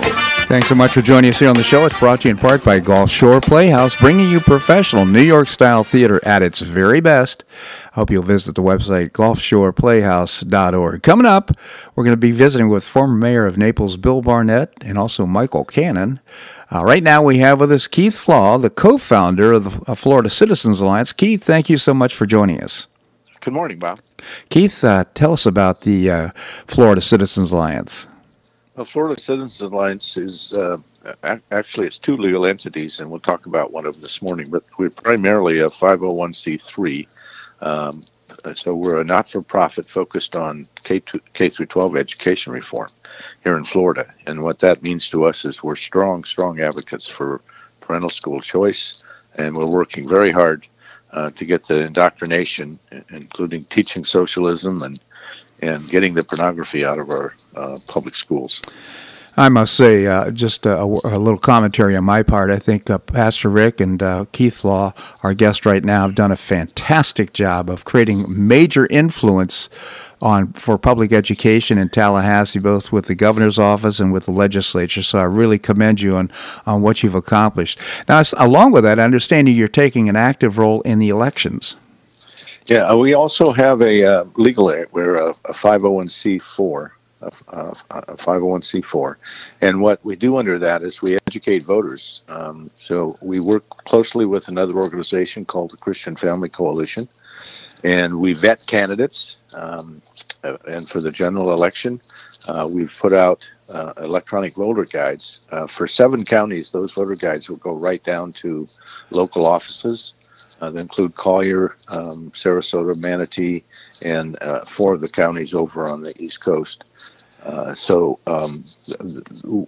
Thanks 0.48 0.68
so 0.68 0.76
much 0.76 0.92
for 0.92 1.02
joining 1.02 1.30
us 1.30 1.40
here 1.40 1.50
on 1.50 1.56
the 1.56 1.64
show. 1.64 1.88
It's 1.88 2.00
brought 2.00 2.22
to 2.22 2.28
you 2.28 2.36
in 2.36 2.38
part 2.38 2.64
by 2.64 2.80
Gulf 2.80 3.10
Shore 3.10 3.42
Playhouse, 3.42 3.96
bringing 3.96 4.30
you 4.30 4.40
professional 4.40 5.08
New 5.08 5.24
York 5.24 5.48
style 5.48 5.84
theater 5.84 6.22
at 6.24 6.44
its 6.44 6.62
very 6.62 7.02
best. 7.02 7.44
I 7.94 7.96
hope 7.96 8.12
you'll 8.12 8.22
visit 8.22 8.54
the 8.54 8.62
website 8.62 9.10
gulfshoreplayhouse.org. 9.14 11.02
Coming 11.02 11.26
up, 11.26 11.50
we're 11.96 12.04
going 12.04 12.14
to 12.14 12.18
be 12.18 12.32
visiting 12.32 12.70
with 12.70 12.84
former 12.84 13.16
mayor 13.16 13.48
of 13.48 13.58
Naples, 13.58 13.98
Bill 13.98 14.22
Barnett, 14.22 14.74
and 14.82 15.00
also 15.00 15.26
Michael 15.26 15.66
Cannon. 15.66 16.20
Uh, 16.72 16.84
right 16.86 17.02
now, 17.02 17.24
we 17.24 17.40
have 17.40 17.60
with 17.60 17.72
us 17.72 17.88
Keith 17.88 18.16
Flaugh, 18.16 18.60
the 18.60 18.70
co 18.70 19.00
founder 19.00 19.54
of 19.54 19.86
the 19.88 19.96
Florida 19.96 20.30
Citizens 20.30 20.82
Alliance. 20.82 21.12
Keith, 21.14 21.44
thank 21.44 21.68
you 21.68 21.78
so 21.78 21.96
much 21.96 22.14
for 22.14 22.28
joining 22.28 22.62
us. 22.62 22.86
Good 23.44 23.54
morning, 23.54 23.78
Bob. 23.78 24.00
Keith, 24.48 24.86
uh, 24.86 25.04
tell 25.16 25.34
us 25.34 25.46
about 25.46 25.82
the 25.82 26.10
uh, 26.10 26.30
Florida 26.66 27.02
Citizens 27.02 27.52
Alliance. 27.52 28.08
Well, 28.78 28.86
Florida 28.86 29.20
Citizens 29.20 29.60
Alliance 29.60 30.16
is 30.16 30.54
uh, 30.54 30.78
actually 31.52 31.88
it's 31.88 31.98
two 31.98 32.16
legal 32.16 32.46
entities, 32.46 33.02
and 33.02 33.12
we'll 33.12 33.20
talk 33.20 33.46
about 33.46 33.74
one 33.74 33.86
of 33.86 33.96
them 33.96 34.02
this 34.02 34.22
morning. 34.22 34.50
But 34.50 34.64
we're 34.78 34.92
primarily 34.92 35.60
a 35.60 35.70
501c3. 35.70 37.06
Um, 37.60 38.02
so 38.56 38.78
we're 38.78 39.02
a 39.02 39.04
not-for-profit 39.04 39.88
focused 39.88 40.38
on 40.38 40.66
K, 40.86 41.00
through 41.02 41.66
12 41.66 41.98
education 41.98 42.54
reform 42.54 42.88
here 43.44 43.58
in 43.58 43.66
Florida. 43.66 44.10
And 44.26 44.42
what 44.42 44.60
that 44.60 44.82
means 44.84 45.10
to 45.10 45.26
us 45.26 45.44
is 45.44 45.62
we're 45.62 45.76
strong, 45.76 46.24
strong 46.24 46.62
advocates 46.62 47.10
for 47.10 47.42
parental 47.82 48.10
school 48.10 48.40
choice, 48.40 49.04
and 49.36 49.54
we're 49.58 49.70
working 49.70 50.08
very 50.08 50.32
hard 50.32 50.66
uh, 51.13 51.29
to 51.32 51.46
get 51.46 51.67
the 51.67 51.82
indoctrination, 51.82 52.79
including 53.10 53.63
teaching 53.63 54.05
socialism 54.05 54.82
and 54.82 55.00
and 55.62 55.88
getting 55.88 56.13
the 56.13 56.24
pornography 56.24 56.84
out 56.84 57.00
of 57.00 57.10
our 57.10 57.34
uh, 57.55 57.77
public 57.88 58.13
schools. 58.13 58.62
I 59.36 59.50
must 59.50 59.74
say, 59.74 60.06
uh, 60.06 60.30
just 60.30 60.66
a, 60.68 60.80
a, 60.80 60.86
little 60.86 61.40
commentary 61.40 61.96
on 61.96 62.04
my 62.04 62.22
part. 62.22 62.52
I 62.52 62.60
think 62.60 62.88
uh, 62.88 63.00
Pastor 63.00 63.50
Rick 63.50 63.82
and 63.82 64.02
uh, 64.02 64.25
Keith 64.32 64.58
Flaugh, 64.58 64.94
our 65.24 65.34
guest 65.34 65.66
right 65.66 65.84
now, 65.84 66.04
have 66.04 66.13
done 66.13 66.32
a 66.32 66.36
fantastic 66.36 67.34
job 67.34 67.68
of 67.68 67.84
creating 67.84 68.25
major 68.28 68.86
influence 68.86 69.70
on 70.22 70.54
for 70.54 70.78
public 70.78 71.12
education 71.12 71.80
in 71.80 71.90
Tallahassee, 71.90 72.60
both 72.60 72.92
with 72.92 73.06
the 73.06 73.16
governor's 73.16 73.58
office 73.58 74.00
and 74.00 74.13
with 74.13 74.28
the 74.28 74.32
legislature. 74.32 75.02
So 75.02 75.18
I 75.18 75.24
really 75.24 75.58
commend 75.58 76.02
you 76.02 76.16
on, 76.16 76.32
on 76.68 76.84
what 76.84 77.02
you've 77.02 77.16
accomplished. 77.16 77.80
Now, 78.08 78.22
along 78.38 78.74
with 78.74 78.84
that, 78.84 79.00
I 79.00 79.04
understand 79.04 79.50
you're 79.50 79.68
taking 79.68 80.10
an 80.10 80.16
active 80.16 80.60
role 80.60 80.82
in 80.82 81.00
the 81.00 81.10
elections. 81.10 81.75
Yeah, 82.68 82.84
uh, 82.84 82.98
we 82.98 83.16
also 83.16 83.52
have 83.52 83.82
a 83.82 84.06
uh, 84.06 84.25
legal, 84.36 84.66
we're 84.92 85.16
a, 85.16 85.32
a 85.32 85.54
501c4 85.54 86.92
a, 87.48 87.74
a 87.92 88.15
501c4. 88.15 89.15
And 89.62 89.82
what 89.82 90.03
we 90.03 90.15
do 90.15 90.38
under 90.38 90.60
that 90.60 90.82
is 90.82 91.01
we 91.01 91.18
educate 91.27 91.63
voters. 91.63 92.24
Um, 92.27 92.70
so 92.75 93.15
we 93.22 93.39
work 93.39 93.68
closely 93.86 94.25
with 94.25 94.48
another 94.48 94.74
organization 94.74 95.46
called 95.46 95.72
the 95.72 95.77
Christian 95.77 96.15
Family 96.15 96.50
Coalition, 96.50 97.08
and 97.84 98.20
we 98.20 98.34
vet 98.34 98.65
candidates. 98.68 99.38
Um, 99.56 100.01
uh, 100.44 100.58
and 100.68 100.89
for 100.89 101.00
the 101.00 101.12
general 101.12 101.51
election, 101.53 102.01
uh, 102.48 102.68
we've 102.72 102.96
put 103.00 103.13
out 103.13 103.50
uh, 103.70 103.94
electronic 103.98 104.56
voter 104.56 104.84
guides. 104.84 105.48
Uh, 105.51 105.68
for 105.68 105.88
seven 105.88 106.24
counties, 106.24 106.72
those 106.72 106.92
voter 106.92 107.15
guides 107.15 107.50
will 107.50 107.58
go 107.58 107.74
right 107.74 108.03
down 108.03 108.32
to 108.32 108.68
local 109.12 109.46
offices. 109.46 110.13
Uh, 110.62 110.69
they 110.69 110.81
include 110.81 111.15
Collier, 111.15 111.75
um, 111.98 112.31
Sarasota, 112.31 112.95
Manatee, 113.01 113.63
and 114.03 114.41
uh, 114.41 114.65
four 114.65 114.93
of 114.93 115.01
the 115.01 115.07
counties 115.07 115.53
over 115.53 115.86
on 115.86 116.01
the 116.01 116.13
East 116.24 116.43
Coast. 116.43 116.83
Uh, 117.43 117.74
so 117.74 118.19
um, 118.27 118.63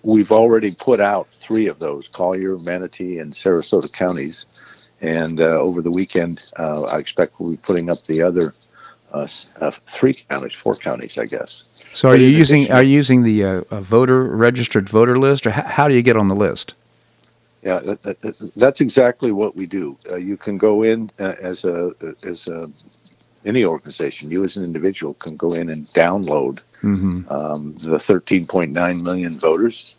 we've 0.03 0.31
already 0.31 0.71
put 0.71 1.01
out 1.01 1.29
three 1.31 1.67
of 1.67 1.79
those 1.79 2.07
Collier, 2.07 2.57
Manatee, 2.59 3.19
and 3.19 3.33
Sarasota 3.33 3.91
counties. 3.91 4.91
And 5.01 5.41
uh, 5.41 5.59
over 5.59 5.81
the 5.81 5.91
weekend, 5.91 6.51
uh, 6.57 6.83
I 6.83 6.99
expect 6.99 7.39
we'll 7.39 7.51
be 7.51 7.57
putting 7.57 7.89
up 7.89 8.01
the 8.05 8.21
other 8.21 8.53
uh, 9.11 9.27
three 9.85 10.13
counties, 10.13 10.55
four 10.55 10.75
counties, 10.75 11.17
I 11.17 11.25
guess. 11.25 11.69
So 11.93 12.09
are 12.09 12.15
you 12.15 12.27
using 12.27 12.71
are 12.71 12.83
you 12.83 12.95
using 12.95 13.23
the 13.23 13.65
voter 13.71 14.23
registered 14.23 14.89
voter 14.89 15.19
list, 15.19 15.45
or 15.45 15.51
how, 15.51 15.63
how 15.63 15.87
do 15.87 15.95
you 15.95 16.01
get 16.01 16.15
on 16.15 16.29
the 16.29 16.35
list? 16.35 16.73
Yeah, 17.65 17.79
that, 17.79 18.03
that, 18.03 18.53
that's 18.55 18.79
exactly 18.79 19.31
what 19.31 19.55
we 19.55 19.65
do. 19.65 19.97
you 20.19 20.37
can 20.37 20.57
go 20.57 20.83
in 20.83 21.09
as 21.17 21.65
a 21.65 21.91
as 22.23 22.47
a 22.47 22.67
any 23.45 23.63
organization, 23.63 24.31
you 24.31 24.43
as 24.43 24.57
an 24.57 24.63
individual 24.63 25.13
can 25.15 25.35
go 25.37 25.53
in 25.53 25.69
and 25.69 25.83
download 25.85 26.63
mm-hmm. 26.81 27.31
um, 27.31 27.73
the 27.77 27.97
13.9 27.97 29.01
million 29.03 29.39
voters. 29.39 29.97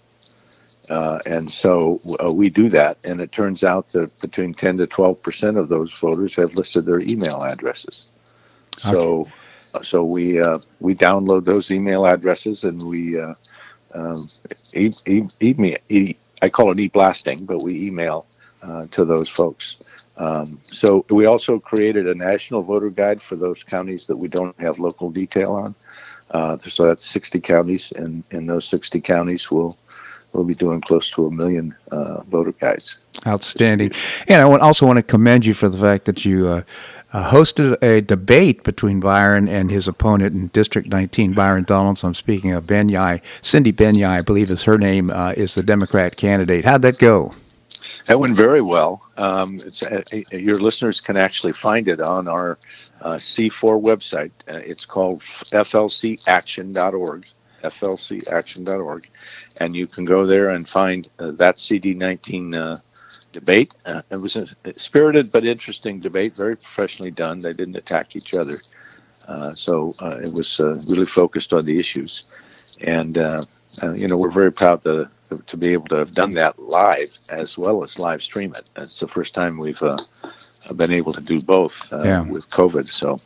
Uh, 0.91 1.19
and 1.27 1.51
so 1.51 2.01
uh, 2.25 2.33
we 2.33 2.49
do 2.49 2.69
that, 2.69 2.99
and 3.05 3.21
it 3.21 3.33
turns 3.33 3.65
out 3.65 3.89
that 3.89 4.17
between 4.21 4.55
10 4.55 4.79
to 4.79 4.87
12 4.87 5.21
percent 5.21 5.57
of 5.57 5.69
those 5.69 5.93
voters 5.99 6.37
have 6.37 6.55
listed 6.55 6.85
their 6.85 7.01
email 7.01 7.43
addresses. 7.43 8.11
So, 8.79 9.21
okay. 9.23 9.31
Uh, 9.75 9.83
so 9.83 10.05
we 10.05 10.41
uh, 10.41 10.59
we 10.79 10.95
download 10.95 11.45
those 11.45 11.73
email 11.73 12.07
addresses, 12.07 12.63
and 12.63 12.81
we 12.85 13.19
uh, 13.19 13.35
um, 13.95 14.29
e- 14.75 14.93
e- 15.07 15.77
e- 15.89 16.17
I 16.43 16.49
call 16.49 16.71
it 16.71 16.79
e-blasting, 16.79 17.45
but 17.45 17.63
we 17.63 17.87
email 17.87 18.27
uh, 18.63 18.87
to 18.89 19.05
those 19.05 19.29
folks. 19.29 20.07
Um, 20.17 20.59
so 20.63 21.05
we 21.11 21.27
also 21.27 21.59
created 21.59 22.09
a 22.09 22.15
national 22.15 22.63
voter 22.63 22.91
guide 22.91 23.23
for 23.23 23.37
those 23.37 23.63
counties 23.63 24.07
that 24.07 24.17
we 24.17 24.29
don't 24.29 24.59
have 24.61 24.79
local 24.79 25.11
detail 25.11 25.53
on. 25.53 25.75
Uh, 26.31 26.59
so 26.59 26.87
that's 26.87 27.05
60 27.07 27.41
counties, 27.41 27.93
and 27.93 28.25
in 28.33 28.47
those 28.47 28.67
60 28.67 29.01
counties, 29.01 29.51
we'll 29.51 29.77
we'll 30.33 30.45
be 30.45 30.55
doing 30.55 30.81
close 30.81 31.09
to 31.11 31.27
a 31.27 31.31
million 31.31 31.75
uh, 31.93 32.21
voter 32.23 32.53
guides. 32.53 33.01
Outstanding, 33.27 33.93
and 34.27 34.43
I 34.43 34.45
also 34.59 34.87
want 34.87 34.97
to 34.99 35.03
commend 35.03 35.47
you 35.47 35.55
for 35.55 35.69
the 35.69 35.79
fact 35.79 36.05
that 36.07 36.25
you. 36.25 36.65
Uh, 37.17 37.21
uh, 37.21 37.31
hosted 37.31 37.83
a 37.83 38.03
debate 38.03 38.63
between 38.63 39.01
Byron 39.01 39.49
and 39.49 39.71
his 39.71 39.89
opponent 39.89 40.37
in 40.37 40.49
District 40.49 40.89
19, 40.89 41.33
Byron 41.33 41.65
Donalds. 41.65 42.05
I'm 42.05 42.13
speaking 42.13 42.53
of 42.53 42.65
Banyai. 42.65 43.23
Cindy 43.41 43.73
Banyai, 43.73 44.19
I 44.19 44.21
believe 44.21 44.51
is 44.51 44.65
her 44.65 44.77
name, 44.77 45.11
uh, 45.11 45.33
is 45.35 45.55
the 45.55 45.63
Democrat 45.63 46.19
candidate. 46.19 46.67
How'd 46.67 46.83
that 46.83 46.99
go? 46.99 47.33
That 48.05 48.21
went 48.21 48.37
very 48.37 48.61
well. 48.61 49.03
Um, 49.17 49.59
uh, 49.91 50.03
your 50.31 50.57
listeners 50.57 51.01
can 51.01 51.17
actually 51.17 51.53
find 51.53 51.89
it 51.89 52.01
on 52.01 52.29
our 52.29 52.59
uh, 53.01 53.15
C4 53.15 53.83
website. 53.83 54.33
Uh, 54.49 54.61
it's 54.65 54.85
called 54.85 55.23
flcaction.org, 55.23 57.27
flcaction.org, 57.71 59.09
and 59.61 59.75
you 59.75 59.87
can 59.87 60.05
go 60.05 60.27
there 60.27 60.51
and 60.51 60.69
find 60.69 61.09
uh, 61.19 61.31
that 61.33 61.57
CD19 61.57 62.55
uh, 62.55 62.77
debate. 63.33 63.75
Uh, 63.87 64.03
it 64.11 64.17
was 64.17 64.37
a 64.37 64.47
spirited 64.77 65.33
but 65.33 65.45
interesting 65.45 66.01
debate, 66.01 66.37
very 66.37 66.57
professionally 66.57 67.11
done. 67.11 67.41
They 67.41 67.53
didn't 67.53 67.77
attack 67.77 68.17
each 68.17 68.35
other, 68.35 68.55
so 69.55 69.93
it 70.23 70.33
was 70.35 70.61
really 70.89 71.07
focused 71.07 71.53
on 71.53 71.65
the 71.65 71.79
issues. 71.79 72.33
And 72.83 73.17
you 73.97 74.09
know, 74.09 74.17
we're 74.17 74.31
very 74.31 74.53
proud 74.53 74.83
to 74.85 75.11
to 75.47 75.57
be 75.57 75.73
able 75.73 75.87
to 75.87 75.97
have 75.97 76.13
done 76.13 76.33
that 76.33 76.59
live 76.59 77.13
as 77.31 77.59
well 77.59 77.83
as 77.83 77.99
live 77.99 78.23
stream 78.23 78.53
it. 78.57 78.71
It's 78.77 79.01
the 79.01 79.09
first 79.09 79.35
time 79.35 79.59
we've 79.59 79.83
uh, 79.83 79.97
been 80.77 80.93
able 80.93 81.13
to 81.13 81.21
do 81.21 81.41
both 81.41 81.93
uh, 81.93 82.03
yeah. 82.05 82.21
with 82.21 82.49
COVID. 82.51 82.87
So 82.87 83.19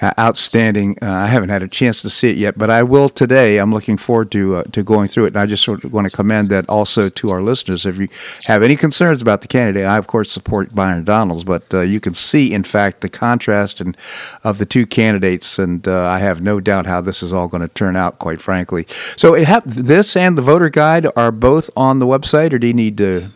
uh, 0.00 0.12
outstanding. 0.18 0.96
Uh, 1.02 1.10
I 1.10 1.26
haven't 1.26 1.48
had 1.48 1.62
a 1.62 1.68
chance 1.68 2.02
to 2.02 2.10
see 2.10 2.30
it 2.30 2.36
yet, 2.36 2.58
but 2.58 2.70
I 2.70 2.82
will 2.82 3.08
today. 3.08 3.58
I'm 3.58 3.72
looking 3.72 3.96
forward 3.96 4.30
to 4.32 4.56
uh, 4.56 4.62
to 4.72 4.82
going 4.82 5.08
through 5.08 5.26
it, 5.26 5.28
and 5.28 5.38
I 5.38 5.46
just 5.46 5.64
sort 5.64 5.84
of 5.84 5.92
want 5.92 6.08
to 6.10 6.16
commend 6.16 6.48
that 6.48 6.68
also 6.68 7.08
to 7.08 7.30
our 7.30 7.42
listeners. 7.42 7.86
If 7.86 7.98
you 7.98 8.08
have 8.46 8.62
any 8.62 8.76
concerns 8.76 9.22
about 9.22 9.40
the 9.40 9.48
candidate, 9.48 9.86
I 9.86 9.98
of 9.98 10.06
course 10.06 10.30
support 10.30 10.74
Byron 10.74 11.04
Donalds, 11.04 11.44
but 11.44 11.72
uh, 11.72 11.80
you 11.80 12.00
can 12.00 12.14
see, 12.14 12.52
in 12.52 12.64
fact, 12.64 13.00
the 13.00 13.08
contrast 13.08 13.80
and 13.80 13.96
of 14.44 14.58
the 14.58 14.66
two 14.66 14.86
candidates, 14.86 15.58
and 15.58 15.86
uh, 15.86 16.06
I 16.06 16.18
have 16.18 16.42
no 16.42 16.60
doubt 16.60 16.86
how 16.86 17.00
this 17.00 17.22
is 17.22 17.32
all 17.32 17.48
going 17.48 17.62
to 17.62 17.68
turn 17.68 17.96
out. 17.96 18.18
Quite 18.18 18.40
frankly, 18.40 18.86
so 19.16 19.34
have, 19.34 19.62
this 19.66 20.16
and 20.16 20.36
the 20.36 20.42
voter 20.42 20.68
guide 20.68 21.06
are 21.16 21.32
both 21.32 21.70
on 21.76 21.98
the 21.98 22.06
website, 22.06 22.52
or 22.52 22.58
do 22.58 22.66
you 22.66 22.74
need 22.74 22.98
to? 22.98 23.30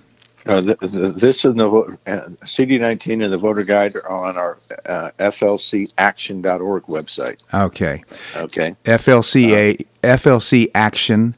Uh, 0.44 0.60
this 0.60 1.44
and 1.44 1.60
the 1.60 1.68
uh, 1.68 2.28
CD19 2.44 3.22
and 3.22 3.32
the 3.32 3.38
voter 3.38 3.62
guide 3.62 3.94
are 3.94 4.08
on 4.08 4.36
our 4.36 4.58
uh, 4.86 5.10
flcaction.org 5.30 6.82
website. 6.84 7.44
Okay. 7.54 8.02
Okay. 8.36 8.74
FLCA 8.84 9.80
uh, 9.80 9.84
FLC 10.02 10.68
Action. 10.74 11.34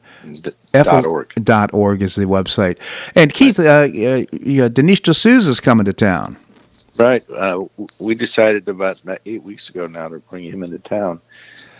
Dot 0.73 1.05
org. 1.05 1.35
Dot 1.45 1.75
org 1.75 2.01
is 2.01 2.15
the 2.15 2.25
website. 2.25 2.79
And 3.15 3.33
Keith, 3.35 3.59
uh, 3.59 3.63
uh, 3.63 5.49
is 5.49 5.61
coming 5.61 5.85
to 5.85 5.93
town. 5.93 6.37
Right. 6.99 7.29
Uh, 7.31 7.65
we 8.01 8.15
decided 8.15 8.69
about 8.69 9.03
eight 9.27 9.43
weeks 9.43 9.69
ago 9.69 9.87
now 9.87 10.09
to 10.09 10.21
bring 10.21 10.45
him 10.45 10.63
into 10.63 10.79
town. 10.79 11.21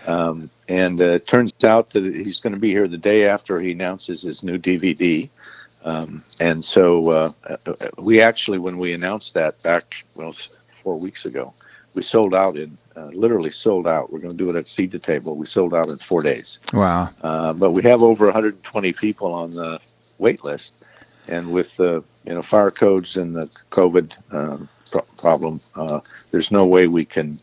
Um, 0.07 0.51
and 0.69 1.01
uh, 1.01 1.13
it 1.13 1.27
turns 1.27 1.53
out 1.65 1.91
that 1.91 2.05
he's 2.05 2.41
going 2.41 2.53
to 2.53 2.59
be 2.59 2.71
here 2.71 2.89
the 2.89 2.99
day 2.99 3.27
after 3.27 3.61
he 3.61 3.73
announces 3.73 4.23
his 4.23 4.43
new 4.43 4.59
DVD. 4.59 5.31
Um, 5.85 6.25
and 6.41 6.65
so 6.65 7.11
uh, 7.11 7.31
uh, 7.47 7.75
we 7.99 8.21
actually, 8.21 8.59
when 8.59 8.79
we 8.79 8.95
announced 8.95 9.35
that 9.35 9.63
back, 9.63 10.05
well, 10.17 10.33
four 10.71 10.99
weeks 10.99 11.27
ago, 11.27 11.53
we 11.95 12.03
sold 12.03 12.35
out 12.35 12.57
in 12.57 12.77
uh, 12.97 13.07
literally 13.07 13.51
sold 13.51 13.87
out. 13.87 14.13
We're 14.13 14.21
going 14.21 14.37
to 14.37 14.45
do 14.45 14.51
it 14.51 14.57
at 14.57 14.69
seed 14.69 14.93
to 14.93 14.99
table. 14.99 15.37
We 15.37 15.47
sold 15.47 15.75
out 15.75 15.89
in 15.89 15.99
four 15.99 16.23
days. 16.23 16.59
Wow! 16.73 17.09
Uh, 17.23 17.53
but 17.53 17.73
we 17.73 17.83
have 17.83 18.03
over 18.03 18.25
120 18.27 18.93
people 18.93 19.33
on 19.33 19.51
the 19.51 19.81
wait 20.19 20.45
list, 20.45 20.89
and 21.29 21.51
with 21.51 21.77
the 21.77 22.03
you 22.25 22.35
know 22.35 22.43
fire 22.43 22.71
codes 22.71 23.17
and 23.17 23.37
the 23.37 23.47
COVID 23.71 24.17
um, 24.33 24.69
pro- 24.91 25.03
problem, 25.19 25.61
uh, 25.77 26.01
there's 26.31 26.51
no 26.51 26.67
way 26.67 26.87
we 26.87 27.05
can 27.05 27.37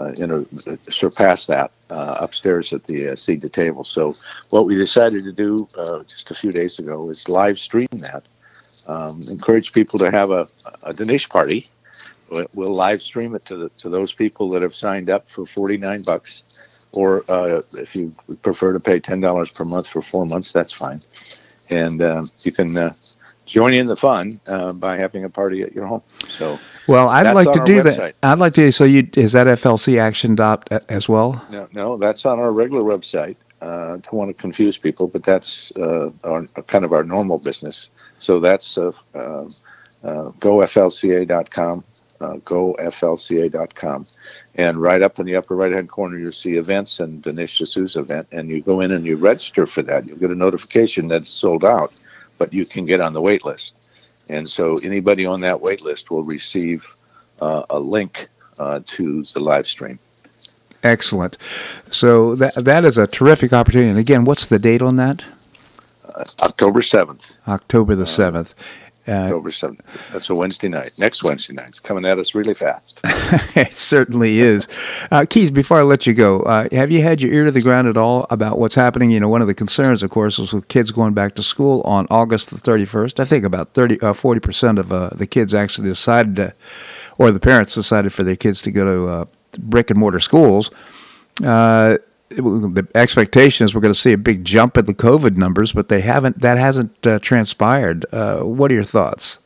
uh, 0.00 0.12
you 0.16 0.26
know, 0.26 0.46
surpass 0.82 1.46
that 1.46 1.70
uh, 1.90 2.16
upstairs 2.20 2.72
at 2.72 2.84
the 2.84 3.10
uh, 3.10 3.16
seed 3.16 3.42
to 3.42 3.48
table. 3.48 3.84
So 3.84 4.12
what 4.50 4.66
we 4.66 4.76
decided 4.76 5.24
to 5.24 5.32
do 5.32 5.68
uh, 5.78 6.02
just 6.04 6.30
a 6.30 6.34
few 6.34 6.52
days 6.52 6.78
ago 6.78 7.08
is 7.10 7.28
live 7.28 7.58
stream 7.58 7.88
that, 7.92 8.22
um, 8.86 9.20
encourage 9.30 9.72
people 9.72 9.98
to 9.98 10.10
have 10.10 10.30
a, 10.30 10.46
a 10.82 10.92
Dinesh 10.92 11.28
party. 11.28 11.68
We'll 12.54 12.74
live 12.74 13.02
stream 13.02 13.34
it 13.36 13.44
to 13.46 13.56
the 13.56 13.68
to 13.78 13.88
those 13.88 14.12
people 14.12 14.50
that 14.50 14.62
have 14.62 14.74
signed 14.74 15.10
up 15.10 15.28
for 15.28 15.46
49 15.46 16.02
bucks. 16.02 16.42
Or 16.92 17.24
uh, 17.30 17.62
if 17.74 17.94
you 17.94 18.12
prefer 18.42 18.72
to 18.72 18.80
pay 18.80 19.00
$10 19.00 19.54
per 19.54 19.64
month 19.64 19.88
for 19.88 20.02
four 20.02 20.26
months 20.26 20.52
that's 20.52 20.72
fine. 20.72 21.00
And 21.70 22.02
uh, 22.02 22.24
you 22.40 22.52
can 22.52 22.72
join 23.46 23.72
in 23.72 23.86
the 23.86 23.96
fun 23.96 24.38
uh, 24.48 24.72
by 24.72 24.96
having 24.96 25.24
a 25.24 25.30
party 25.30 25.62
at 25.62 25.72
your 25.72 25.86
home 25.86 26.02
so 26.28 26.58
well 26.88 27.08
i'd 27.10 27.32
like 27.32 27.50
to 27.52 27.62
do 27.64 27.82
website. 27.82 28.14
that 28.20 28.30
i'd 28.30 28.38
like 28.38 28.52
to 28.52 28.70
so 28.72 28.84
you 28.84 29.08
is 29.16 29.32
that 29.32 29.46
flc 29.46 29.98
action 29.98 30.34
dot 30.34 30.68
as 30.88 31.08
well 31.08 31.42
no 31.50 31.68
no 31.72 31.96
that's 31.96 32.26
on 32.26 32.38
our 32.38 32.52
regular 32.52 32.82
website 32.82 33.36
uh, 33.62 33.96
don't 33.96 34.12
want 34.12 34.28
to 34.28 34.34
confuse 34.34 34.76
people 34.76 35.08
but 35.08 35.24
that's 35.24 35.72
uh, 35.76 36.10
our, 36.24 36.46
kind 36.66 36.84
of 36.84 36.92
our 36.92 37.02
normal 37.02 37.38
business 37.38 37.90
so 38.20 38.38
that's 38.38 38.76
uh, 38.76 38.92
uh, 39.14 39.44
uh 40.04 40.30
goflca.com 40.40 41.82
uh, 42.20 42.34
goflca.com. 42.36 44.06
And 44.54 44.80
right 44.80 45.02
up 45.02 45.18
in 45.18 45.26
the 45.26 45.36
upper 45.36 45.54
right 45.54 45.72
hand 45.72 45.88
corner, 45.90 46.18
you'll 46.18 46.32
see 46.32 46.56
events 46.56 47.00
and 47.00 47.22
Dinesh 47.22 47.62
D'Souza 47.62 48.00
event. 48.00 48.28
And 48.32 48.48
you 48.50 48.62
go 48.62 48.80
in 48.80 48.92
and 48.92 49.04
you 49.04 49.16
register 49.16 49.66
for 49.66 49.82
that. 49.82 50.06
You'll 50.06 50.18
get 50.18 50.30
a 50.30 50.34
notification 50.34 51.08
that 51.08 51.22
it's 51.22 51.30
sold 51.30 51.64
out, 51.64 51.94
but 52.38 52.52
you 52.52 52.64
can 52.66 52.84
get 52.84 53.00
on 53.00 53.12
the 53.12 53.20
wait 53.20 53.44
list. 53.44 53.90
And 54.28 54.48
so 54.48 54.76
anybody 54.78 55.24
on 55.24 55.40
that 55.42 55.60
wait 55.60 55.82
list 55.82 56.10
will 56.10 56.24
receive 56.24 56.84
uh, 57.40 57.64
a 57.70 57.78
link 57.78 58.28
uh, 58.58 58.80
to 58.86 59.22
the 59.24 59.40
live 59.40 59.66
stream. 59.68 59.98
Excellent. 60.82 61.36
So 61.90 62.34
that 62.36 62.54
that 62.56 62.84
is 62.84 62.98
a 62.98 63.06
terrific 63.06 63.52
opportunity. 63.52 63.90
And 63.90 63.98
again, 63.98 64.24
what's 64.24 64.48
the 64.48 64.58
date 64.58 64.82
on 64.82 64.96
that? 64.96 65.24
Uh, 66.04 66.24
October 66.42 66.80
7th. 66.80 67.32
October 67.48 67.94
the 67.94 68.04
7th. 68.04 68.54
Uh, 69.08 69.12
October 69.12 69.50
7th. 69.50 69.80
That's 70.12 70.28
a 70.30 70.34
Wednesday 70.34 70.68
night. 70.68 70.92
Next 70.98 71.22
Wednesday 71.22 71.54
night. 71.54 71.68
It's 71.68 71.78
coming 71.78 72.04
at 72.04 72.18
us 72.18 72.34
really 72.34 72.54
fast. 72.54 73.00
it 73.04 73.72
certainly 73.72 74.40
is. 74.40 74.66
Uh, 75.10 75.24
Keith, 75.28 75.54
before 75.54 75.78
I 75.78 75.82
let 75.82 76.06
you 76.06 76.14
go, 76.14 76.40
uh, 76.42 76.68
have 76.72 76.90
you 76.90 77.02
had 77.02 77.22
your 77.22 77.32
ear 77.32 77.44
to 77.44 77.50
the 77.52 77.60
ground 77.60 77.86
at 77.86 77.96
all 77.96 78.26
about 78.30 78.58
what's 78.58 78.74
happening? 78.74 79.10
You 79.10 79.20
know, 79.20 79.28
one 79.28 79.42
of 79.42 79.46
the 79.46 79.54
concerns, 79.54 80.02
of 80.02 80.10
course, 80.10 80.38
was 80.38 80.52
with 80.52 80.68
kids 80.68 80.90
going 80.90 81.14
back 81.14 81.34
to 81.36 81.42
school 81.42 81.82
on 81.82 82.06
August 82.10 82.50
the 82.50 82.56
31st. 82.56 83.20
I 83.20 83.24
think 83.24 83.44
about 83.44 83.74
30, 83.74 83.98
40% 83.98 84.76
uh, 84.76 84.80
of 84.80 84.92
uh, 84.92 85.10
the 85.10 85.26
kids 85.26 85.54
actually 85.54 85.88
decided 85.88 86.36
to, 86.36 86.54
or 87.16 87.30
the 87.30 87.40
parents 87.40 87.74
decided 87.74 88.12
for 88.12 88.24
their 88.24 88.36
kids 88.36 88.60
to 88.62 88.72
go 88.72 88.84
to 88.84 89.08
uh, 89.08 89.24
brick 89.58 89.90
and 89.90 89.98
mortar 89.98 90.20
schools 90.20 90.70
the 92.28 92.86
expectation 92.94 93.64
is 93.64 93.74
we're 93.74 93.80
going 93.80 93.94
to 93.94 93.98
see 93.98 94.12
a 94.12 94.18
big 94.18 94.44
jump 94.44 94.76
in 94.76 94.86
the 94.86 94.94
COVID 94.94 95.36
numbers, 95.36 95.72
but 95.72 95.88
they 95.88 96.00
haven't. 96.00 96.40
That 96.40 96.58
hasn't 96.58 97.06
uh, 97.06 97.18
transpired. 97.20 98.04
Uh, 98.12 98.40
what 98.40 98.70
are 98.70 98.74
your 98.74 98.84
thoughts? 98.84 99.38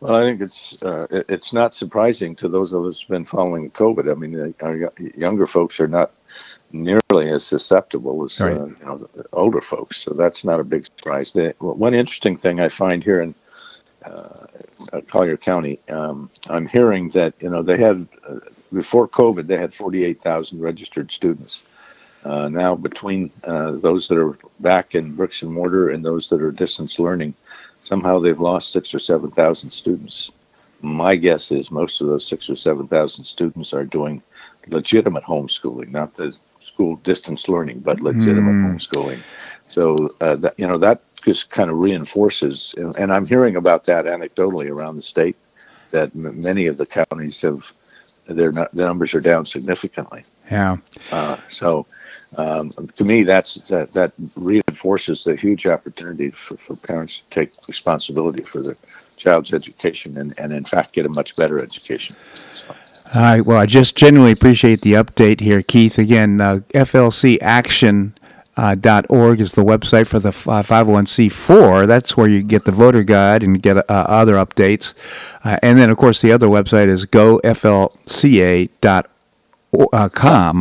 Well, 0.00 0.14
I 0.14 0.22
think 0.22 0.40
it's 0.40 0.82
uh, 0.82 1.06
it's 1.28 1.52
not 1.52 1.74
surprising 1.74 2.36
to 2.36 2.48
those 2.48 2.72
of 2.72 2.84
us 2.84 3.00
who've 3.00 3.08
been 3.08 3.24
following 3.24 3.70
COVID. 3.72 4.10
I 4.10 4.14
mean, 4.14 4.54
our 4.62 4.92
younger 5.16 5.46
folks 5.46 5.80
are 5.80 5.88
not 5.88 6.12
nearly 6.72 7.30
as 7.30 7.44
susceptible 7.44 8.22
as 8.24 8.40
right. 8.40 8.56
Uh, 8.56 8.66
you 8.66 8.76
know, 8.84 9.08
older 9.32 9.60
folks, 9.60 9.96
so 9.98 10.12
that's 10.12 10.44
not 10.44 10.60
a 10.60 10.64
big 10.64 10.84
surprise. 10.84 11.32
The, 11.32 11.54
one 11.58 11.94
interesting 11.94 12.36
thing 12.36 12.60
I 12.60 12.68
find 12.68 13.02
here 13.02 13.20
in 13.22 13.34
uh, 14.04 14.46
Collier 15.08 15.36
County, 15.36 15.80
um, 15.88 16.30
I'm 16.48 16.68
hearing 16.68 17.10
that 17.10 17.34
you 17.40 17.50
know 17.50 17.62
they 17.62 17.78
had 17.78 18.06
uh, 18.28 18.38
before 18.72 19.08
COVID 19.08 19.46
they 19.46 19.56
had 19.56 19.74
48,000 19.74 20.60
registered 20.60 21.10
students. 21.10 21.64
Uh, 22.24 22.48
now, 22.48 22.74
between 22.74 23.30
uh, 23.44 23.72
those 23.72 24.08
that 24.08 24.18
are 24.18 24.36
back 24.60 24.94
in 24.94 25.14
bricks 25.14 25.42
and 25.42 25.52
mortar 25.52 25.90
and 25.90 26.04
those 26.04 26.28
that 26.28 26.42
are 26.42 26.50
distance 26.50 26.98
learning, 26.98 27.34
somehow 27.80 28.18
they've 28.18 28.40
lost 28.40 28.72
six 28.72 28.94
or 28.94 28.98
seven 28.98 29.30
thousand 29.30 29.70
students. 29.70 30.32
My 30.80 31.16
guess 31.16 31.50
is 31.50 31.70
most 31.70 32.00
of 32.00 32.08
those 32.08 32.26
six 32.26 32.50
or 32.50 32.56
seven 32.56 32.86
thousand 32.88 33.24
students 33.24 33.72
are 33.72 33.84
doing 33.84 34.22
legitimate 34.68 35.24
homeschooling, 35.24 35.90
not 35.90 36.14
the 36.14 36.36
school 36.60 36.96
distance 36.96 37.48
learning, 37.48 37.80
but 37.80 38.00
legitimate 38.00 38.52
mm. 38.52 38.74
homeschooling. 38.74 39.20
So 39.68 40.08
uh, 40.20 40.36
that 40.36 40.54
you 40.58 40.66
know 40.66 40.78
that 40.78 41.02
just 41.24 41.50
kind 41.50 41.70
of 41.70 41.78
reinforces, 41.78 42.74
and 42.76 43.12
I'm 43.12 43.26
hearing 43.26 43.56
about 43.56 43.84
that 43.84 44.04
anecdotally 44.06 44.70
around 44.70 44.96
the 44.96 45.02
state 45.02 45.36
that 45.90 46.10
m- 46.14 46.40
many 46.40 46.66
of 46.66 46.78
the 46.78 46.86
counties 46.86 47.40
have 47.42 47.72
their 48.28 48.52
the 48.52 48.68
numbers 48.72 49.14
are 49.14 49.20
down 49.20 49.46
significantly. 49.46 50.22
Yeah. 50.50 50.76
Uh, 51.10 51.36
so 51.48 51.86
um, 52.36 52.70
to 52.70 53.04
me, 53.04 53.22
that's 53.22 53.54
that, 53.68 53.92
that 53.92 54.12
reinforces 54.36 55.24
the 55.24 55.34
huge 55.34 55.66
opportunity 55.66 56.30
for, 56.30 56.56
for 56.56 56.76
parents 56.76 57.20
to 57.20 57.30
take 57.30 57.52
responsibility 57.68 58.42
for 58.42 58.62
their 58.62 58.76
child's 59.16 59.54
education 59.54 60.18
and, 60.18 60.38
and 60.38 60.52
in 60.52 60.64
fact 60.64 60.92
get 60.92 61.06
a 61.06 61.08
much 61.08 61.34
better 61.36 61.58
education. 61.58 62.14
All 63.14 63.22
right. 63.22 63.40
Well, 63.40 63.58
I 63.58 63.66
just 63.66 63.96
genuinely 63.96 64.32
appreciate 64.32 64.82
the 64.82 64.92
update 64.92 65.40
here, 65.40 65.62
Keith. 65.62 65.98
Again, 65.98 66.40
uh, 66.40 66.60
FLC 66.74 67.38
Action. 67.40 68.14
Uh, 68.56 68.74
.org 69.08 69.40
is 69.40 69.52
the 69.52 69.62
website 69.62 70.08
for 70.08 70.18
the 70.18 70.30
501c4. 70.30 71.84
Uh, 71.84 71.86
That's 71.86 72.16
where 72.16 72.26
you 72.26 72.42
get 72.42 72.64
the 72.64 72.72
voter 72.72 73.04
guide 73.04 73.44
and 73.44 73.62
get 73.62 73.76
uh, 73.76 73.82
other 73.88 74.34
updates. 74.34 74.94
Uh, 75.44 75.58
and 75.62 75.78
then, 75.78 75.90
of 75.90 75.96
course, 75.96 76.20
the 76.20 76.32
other 76.32 76.48
website 76.48 76.88
is 76.88 77.06
goflca.com, 77.06 77.42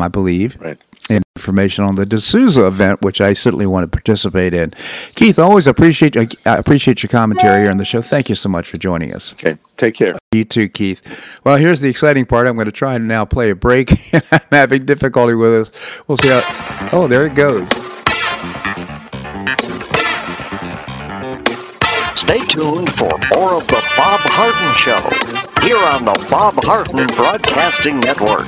I 0.02 0.08
believe. 0.08 0.62
Right 0.62 0.78
information 1.10 1.84
on 1.84 1.96
the 1.96 2.06
D'Souza 2.06 2.66
event, 2.68 3.02
which 3.02 3.22
I 3.22 3.34
certainly 3.34 3.66
want 3.66 3.84
to 3.84 3.88
participate 3.88 4.54
in. 4.54 4.72
Keith, 5.16 5.40
always 5.40 5.68
appreciate 5.68 6.18
I 6.18 6.58
appreciate 6.58 7.04
your 7.04 7.10
commentary 7.10 7.62
here 7.62 7.72
on 7.72 7.78
the 7.78 7.86
show. 7.86 8.02
Thank 8.02 8.30
you 8.30 8.36
so 8.36 8.50
much 8.50 8.70
for 8.70 8.78
joining 8.78 9.14
us. 9.14 9.34
Okay, 9.34 9.58
take 9.78 9.96
care. 9.96 10.16
You 10.32 10.46
too, 10.46 10.68
Keith. 10.70 11.02
Well, 11.44 11.58
here's 11.58 11.82
the 11.82 11.90
exciting 11.90 12.26
part. 12.26 12.48
I'm 12.48 12.56
going 12.56 12.66
to 12.66 12.72
try 12.72 12.96
and 12.96 13.08
now 13.08 13.26
play 13.26 13.50
a 13.50 13.56
break. 13.56 14.14
I'm 14.32 14.42
having 14.52 14.86
difficulty 14.86 15.36
with 15.36 15.72
this. 15.72 16.02
We'll 16.08 16.18
see 16.18 16.30
how. 16.30 16.90
Oh, 16.92 17.08
there 17.08 17.24
it 17.24 17.36
goes. 17.36 17.70
Stay 22.18 22.40
tuned 22.40 22.92
for 22.96 23.10
more 23.34 23.54
of 23.56 23.68
the 23.68 23.82
Bob 23.96 24.20
Harden 24.26 24.76
Show 24.76 25.00
here 25.66 25.78
on 25.78 26.04
the 26.04 26.28
Bob 26.30 26.56
Harden 26.64 27.08
Broadcasting 27.16 28.00
Network. 28.00 28.48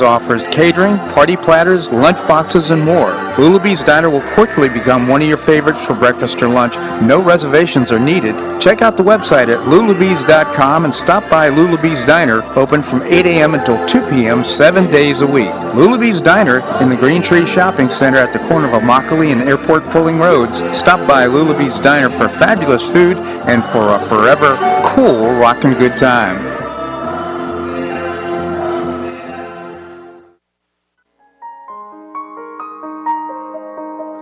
offers 0.00 0.46
catering, 0.46 0.96
party 1.12 1.36
platters, 1.36 1.90
lunch 1.90 2.16
boxes, 2.28 2.70
and 2.70 2.82
more. 2.82 3.10
Lulabee's 3.36 3.82
Diner 3.82 4.08
will 4.08 4.22
quickly 4.34 4.68
become 4.68 5.08
one 5.08 5.20
of 5.20 5.28
your 5.28 5.36
favorites 5.36 5.84
for 5.84 5.94
breakfast 5.94 6.40
or 6.40 6.48
lunch. 6.48 6.74
No 7.02 7.20
reservations 7.20 7.90
are 7.90 7.98
needed. 7.98 8.34
Check 8.60 8.80
out 8.80 8.96
the 8.96 9.02
website 9.02 9.48
at 9.48 9.58
lulabees.com 9.66 10.84
and 10.84 10.94
stop 10.94 11.28
by 11.28 11.50
Lulabee's 11.50 12.04
Diner, 12.04 12.42
open 12.56 12.82
from 12.82 13.02
8 13.02 13.26
a.m. 13.26 13.54
until 13.54 13.84
2 13.88 14.08
p.m. 14.08 14.44
seven 14.44 14.90
days 14.90 15.20
a 15.20 15.26
week. 15.26 15.52
Lulabee's 15.74 16.22
Diner 16.22 16.60
in 16.80 16.88
the 16.88 16.96
Green 16.96 17.20
Tree 17.22 17.44
Shopping 17.44 17.88
Center 17.88 18.18
at 18.18 18.32
the 18.32 18.38
corner 18.48 18.68
of 18.68 18.82
Immokalee 18.82 19.32
and 19.32 19.42
Airport 19.42 19.84
Pulling 19.86 20.18
Roads. 20.18 20.60
Stop 20.76 21.06
by 21.08 21.26
Lulabee's 21.26 21.80
Diner 21.80 22.08
for 22.08 22.28
fabulous 22.28 22.88
food 22.88 23.16
and 23.48 23.64
for 23.64 23.94
a 23.94 23.98
forever 23.98 24.56
cool 24.94 25.34
rockin' 25.40 25.74
good 25.74 25.96
time. 25.98 26.61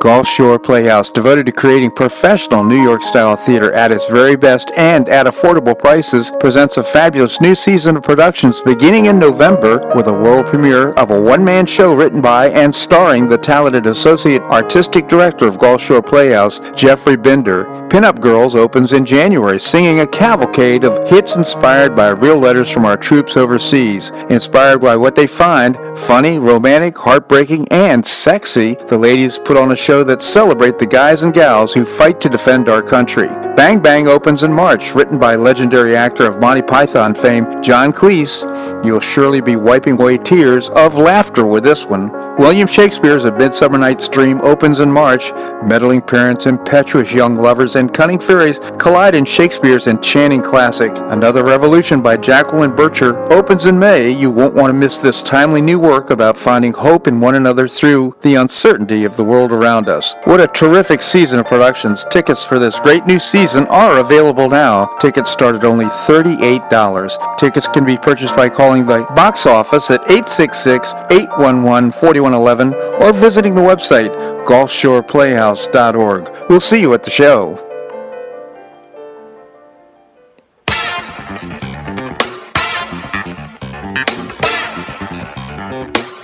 Gulf 0.00 0.26
Shore 0.26 0.58
Playhouse, 0.58 1.10
devoted 1.10 1.44
to 1.44 1.52
creating 1.52 1.90
professional 1.90 2.64
New 2.64 2.82
York 2.82 3.02
style 3.02 3.36
theater 3.36 3.70
at 3.74 3.92
its 3.92 4.06
very 4.06 4.34
best 4.34 4.70
and 4.74 5.06
at 5.10 5.26
affordable 5.26 5.78
prices, 5.78 6.32
presents 6.40 6.78
a 6.78 6.82
fabulous 6.82 7.38
new 7.42 7.54
season 7.54 7.98
of 7.98 8.02
productions 8.02 8.62
beginning 8.62 9.06
in 9.06 9.18
November 9.18 9.92
with 9.94 10.06
a 10.06 10.12
world 10.12 10.46
premiere 10.46 10.92
of 10.94 11.10
a 11.10 11.20
one 11.20 11.44
man 11.44 11.66
show 11.66 11.92
written 11.94 12.22
by 12.22 12.48
and 12.48 12.74
starring 12.74 13.28
the 13.28 13.36
talented 13.36 13.84
Associate 13.84 14.40
Artistic 14.44 15.06
Director 15.06 15.46
of 15.46 15.58
Gulf 15.58 15.82
Shore 15.82 16.00
Playhouse, 16.00 16.60
Jeffrey 16.74 17.18
Bender. 17.18 17.66
Pinup 17.90 18.22
Girls 18.22 18.54
opens 18.54 18.94
in 18.94 19.04
January, 19.04 19.60
singing 19.60 20.00
a 20.00 20.06
cavalcade 20.06 20.84
of 20.84 21.06
hits 21.10 21.36
inspired 21.36 21.94
by 21.94 22.08
real 22.08 22.38
letters 22.38 22.70
from 22.70 22.86
our 22.86 22.96
troops 22.96 23.36
overseas. 23.36 24.10
Inspired 24.30 24.78
by 24.78 24.96
what 24.96 25.14
they 25.14 25.26
find 25.26 25.76
funny, 25.98 26.38
romantic, 26.38 26.96
heartbreaking, 26.96 27.68
and 27.68 28.06
sexy, 28.06 28.76
the 28.88 28.96
ladies 28.96 29.36
put 29.36 29.58
on 29.58 29.72
a 29.72 29.76
show 29.76 29.89
show 29.90 30.05
that 30.05 30.22
celebrate 30.22 30.79
the 30.79 30.87
guys 30.87 31.24
and 31.24 31.35
gals 31.35 31.74
who 31.74 31.85
fight 31.85 32.20
to 32.20 32.29
defend 32.29 32.68
our 32.68 32.81
country. 32.81 33.26
Bang 33.57 33.81
Bang 33.81 34.07
opens 34.07 34.44
in 34.44 34.53
March, 34.53 34.94
written 34.94 35.18
by 35.18 35.35
legendary 35.35 35.96
actor 35.96 36.29
of 36.29 36.38
Monty 36.38 36.62
Python 36.62 37.12
fame, 37.12 37.61
John 37.61 37.92
Cleese. 37.92 38.44
You'll 38.85 39.00
surely 39.00 39.40
be 39.40 39.57
wiping 39.57 39.94
away 39.94 40.16
tears 40.18 40.68
of 40.68 40.94
laughter 40.94 41.44
with 41.44 41.64
this 41.64 41.87
one. 41.87 42.12
William 42.38 42.66
Shakespeare's 42.66 43.24
A 43.24 43.32
Midsummer 43.32 43.76
Night's 43.76 44.08
Dream 44.08 44.40
opens 44.40 44.80
in 44.80 44.90
March. 44.90 45.32
Meddling 45.62 46.00
parents, 46.00 46.46
impetuous 46.46 47.12
young 47.12 47.36
lovers, 47.36 47.76
and 47.76 47.92
cunning 47.92 48.18
fairies 48.18 48.60
collide 48.78 49.14
in 49.14 49.24
Shakespeare's 49.26 49.86
enchanting 49.86 50.40
classic. 50.40 50.92
Another 50.96 51.44
Revolution 51.44 52.00
by 52.00 52.16
Jacqueline 52.16 52.70
Bircher 52.70 53.30
opens 53.30 53.66
in 53.66 53.78
May. 53.78 54.10
You 54.10 54.30
won't 54.30 54.54
want 54.54 54.70
to 54.70 54.74
miss 54.74 54.98
this 54.98 55.22
timely 55.22 55.60
new 55.60 55.78
work 55.78 56.10
about 56.10 56.36
finding 56.36 56.72
hope 56.72 57.06
in 57.06 57.20
one 57.20 57.34
another 57.34 57.68
through 57.68 58.16
the 58.22 58.36
uncertainty 58.36 59.04
of 59.04 59.16
the 59.16 59.24
world 59.24 59.52
around 59.52 59.88
us. 59.88 60.14
What 60.24 60.40
a 60.40 60.46
terrific 60.46 61.02
season 61.02 61.40
of 61.40 61.46
productions. 61.46 62.06
Tickets 62.10 62.44
for 62.44 62.58
this 62.58 62.78
great 62.78 63.06
new 63.06 63.18
season 63.18 63.66
are 63.66 63.98
available 63.98 64.48
now. 64.48 64.86
Tickets 64.98 65.30
start 65.30 65.56
at 65.56 65.64
only 65.64 65.86
$38. 65.86 67.38
Tickets 67.38 67.66
can 67.66 67.84
be 67.84 67.98
purchased 67.98 68.36
by 68.36 68.48
calling 68.48 68.86
the 68.86 69.02
box 69.14 69.44
office 69.46 69.90
at 69.90 70.00
866 70.02 70.94
811 71.10 71.90
4111 72.20 72.74
or 73.02 73.12
visiting 73.14 73.54
the 73.54 73.62
website 73.62 74.14
gulfshoreplayhouse.org. 74.44 76.50
We'll 76.50 76.61
see 76.61 76.80
you 76.80 76.92
at 76.92 77.02
the 77.02 77.11
show. 77.11 77.54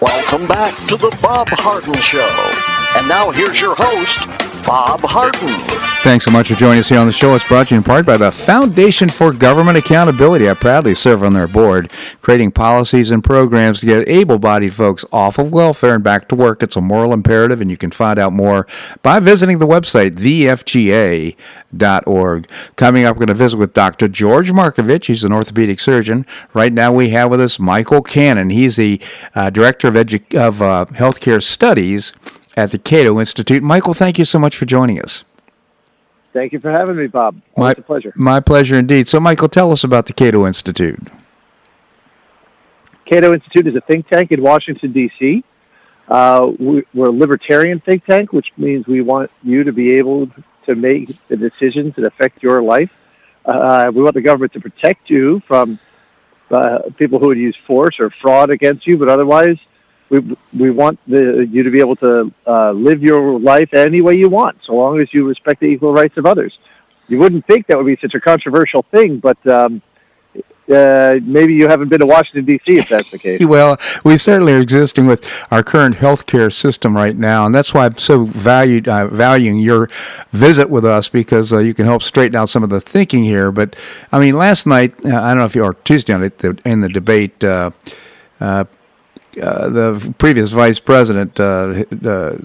Welcome 0.02 0.46
back 0.46 0.74
to 0.88 0.98
the 0.98 1.16
Bob 1.22 1.48
Harden 1.50 1.94
Show. 1.94 2.28
And 2.98 3.08
now 3.08 3.30
here's 3.30 3.58
your 3.58 3.74
host, 3.78 4.28
Bob 4.66 5.00
Harden. 5.04 5.48
Thanks 6.02 6.24
so 6.24 6.30
much 6.32 6.48
for 6.48 6.54
joining 6.54 6.80
us 6.80 6.88
here 6.88 6.98
on 6.98 7.06
the 7.06 7.12
show. 7.12 7.36
It's 7.36 7.46
brought 7.46 7.68
to 7.68 7.74
you 7.74 7.78
in 7.78 7.84
part 7.84 8.04
by 8.04 8.16
the 8.16 8.32
Foundation 8.32 9.08
for 9.08 9.32
Government 9.32 9.76
Accountability. 9.78 10.50
I 10.50 10.54
proudly 10.54 10.96
serve 10.96 11.22
on 11.22 11.34
their 11.34 11.46
board, 11.46 11.90
creating 12.20 12.50
policies 12.50 13.12
and 13.12 13.22
programs 13.22 13.78
to 13.80 13.86
get 13.86 14.08
able 14.08 14.38
bodied 14.38 14.74
folks 14.74 15.04
off 15.12 15.38
of 15.38 15.52
welfare 15.52 15.94
and 15.94 16.02
back 16.02 16.28
to 16.28 16.34
work. 16.34 16.64
It's 16.64 16.74
a 16.74 16.80
moral 16.80 17.12
imperative, 17.12 17.60
and 17.60 17.70
you 17.70 17.76
can 17.76 17.92
find 17.92 18.18
out 18.18 18.32
more 18.32 18.66
by 19.02 19.20
visiting 19.20 19.60
the 19.60 19.66
website, 19.66 20.16
thefga.org. 20.16 21.36
Coming 22.74 23.04
up, 23.04 23.16
we're 23.16 23.20
going 23.26 23.28
to 23.28 23.34
visit 23.34 23.58
with 23.58 23.72
Dr. 23.72 24.08
George 24.08 24.50
Markovich. 24.50 25.06
He's 25.06 25.22
an 25.22 25.32
orthopedic 25.32 25.78
surgeon. 25.78 26.26
Right 26.54 26.72
now, 26.72 26.92
we 26.92 27.10
have 27.10 27.30
with 27.30 27.40
us 27.40 27.60
Michael 27.60 28.02
Cannon. 28.02 28.50
He's 28.50 28.74
the 28.76 29.00
uh, 29.34 29.50
Director 29.50 29.86
of, 29.88 29.94
Edu- 29.94 30.34
of 30.36 30.60
uh, 30.60 30.86
Healthcare 30.90 31.42
Studies 31.42 32.12
at 32.56 32.70
the 32.70 32.78
Cato 32.78 33.20
Institute. 33.20 33.62
Michael, 33.62 33.94
thank 33.94 34.18
you 34.18 34.24
so 34.24 34.38
much 34.38 34.56
for 34.56 34.64
joining 34.64 35.00
us. 35.00 35.24
Thank 36.32 36.52
you 36.52 36.60
for 36.60 36.70
having 36.70 36.96
me, 36.96 37.06
Bob. 37.06 37.40
My, 37.56 37.70
it's 37.70 37.80
a 37.80 37.82
pleasure. 37.82 38.12
My 38.14 38.40
pleasure 38.40 38.76
indeed. 38.76 39.08
So, 39.08 39.20
Michael, 39.20 39.48
tell 39.48 39.72
us 39.72 39.84
about 39.84 40.06
the 40.06 40.12
Cato 40.12 40.46
Institute. 40.46 41.00
Cato 43.06 43.32
Institute 43.32 43.66
is 43.68 43.76
a 43.76 43.80
think 43.80 44.08
tank 44.08 44.32
in 44.32 44.42
Washington, 44.42 44.92
D.C. 44.92 45.44
Uh, 46.08 46.52
we, 46.58 46.80
are 46.80 47.06
a 47.06 47.10
libertarian 47.10 47.80
think 47.80 48.04
tank, 48.04 48.32
which 48.32 48.52
means 48.56 48.86
we 48.86 49.00
want 49.00 49.30
you 49.42 49.64
to 49.64 49.72
be 49.72 49.92
able 49.92 50.28
to 50.66 50.74
make 50.74 51.16
the 51.28 51.36
decisions 51.36 51.94
that 51.94 52.04
affect 52.04 52.42
your 52.42 52.62
life. 52.62 52.90
Uh, 53.44 53.90
we 53.94 54.02
want 54.02 54.14
the 54.14 54.20
government 54.20 54.52
to 54.52 54.60
protect 54.60 55.08
you 55.08 55.40
from 55.40 55.78
uh, 56.50 56.80
people 56.96 57.18
who 57.18 57.28
would 57.28 57.38
use 57.38 57.56
force 57.56 57.98
or 57.98 58.10
fraud 58.10 58.50
against 58.50 58.86
you, 58.86 58.96
but 58.96 59.08
otherwise, 59.08 59.58
we 60.08 60.36
we 60.56 60.70
want 60.70 60.98
the, 61.06 61.46
you 61.50 61.62
to 61.62 61.70
be 61.70 61.80
able 61.80 61.96
to 61.96 62.32
uh, 62.46 62.72
live 62.72 63.02
your 63.02 63.38
life 63.38 63.74
any 63.74 64.00
way 64.00 64.16
you 64.16 64.28
want, 64.28 64.62
so 64.64 64.74
long 64.74 65.00
as 65.00 65.12
you 65.12 65.26
respect 65.26 65.60
the 65.60 65.66
equal 65.66 65.92
rights 65.92 66.16
of 66.16 66.26
others. 66.26 66.58
You 67.08 67.18
wouldn't 67.18 67.46
think 67.46 67.66
that 67.66 67.76
would 67.76 67.86
be 67.86 67.96
such 67.96 68.14
a 68.14 68.20
controversial 68.20 68.82
thing, 68.82 69.18
but 69.18 69.44
um, 69.46 69.80
uh, 70.68 71.20
maybe 71.22 71.54
you 71.54 71.68
haven't 71.68 71.88
been 71.88 72.00
to 72.00 72.06
Washington 72.06 72.44
D.C. 72.44 72.78
if 72.78 72.88
that's 72.88 73.10
the 73.10 73.18
case. 73.18 73.44
well, 73.44 73.78
we 74.04 74.16
certainly 74.16 74.52
are 74.52 74.60
existing 74.60 75.06
with 75.06 75.24
our 75.50 75.62
current 75.62 75.96
healthcare 75.96 76.52
system 76.52 76.96
right 76.96 77.16
now, 77.16 77.46
and 77.46 77.54
that's 77.54 77.72
why 77.72 77.86
I'm 77.86 77.96
so 77.98 78.24
valued 78.24 78.88
uh, 78.88 79.06
valuing 79.06 79.58
your 79.58 79.88
visit 80.32 80.68
with 80.68 80.84
us 80.84 81.08
because 81.08 81.52
uh, 81.52 81.58
you 81.58 81.74
can 81.74 81.86
help 81.86 82.02
straighten 82.02 82.34
out 82.34 82.48
some 82.48 82.64
of 82.64 82.70
the 82.70 82.80
thinking 82.80 83.22
here. 83.22 83.52
But 83.52 83.76
I 84.10 84.18
mean, 84.18 84.34
last 84.34 84.66
night 84.66 84.92
uh, 85.04 85.20
I 85.22 85.28
don't 85.28 85.38
know 85.38 85.44
if 85.44 85.54
you 85.54 85.62
or 85.62 85.74
Tuesday 85.74 86.16
night 86.16 86.42
in 86.64 86.80
the 86.80 86.88
debate. 86.88 87.42
Uh, 87.44 87.70
uh, 89.40 89.68
the 89.68 90.14
previous 90.18 90.50
vice 90.50 90.80
president, 90.80 91.38
uh, 91.38 91.84
uh, 91.90 92.36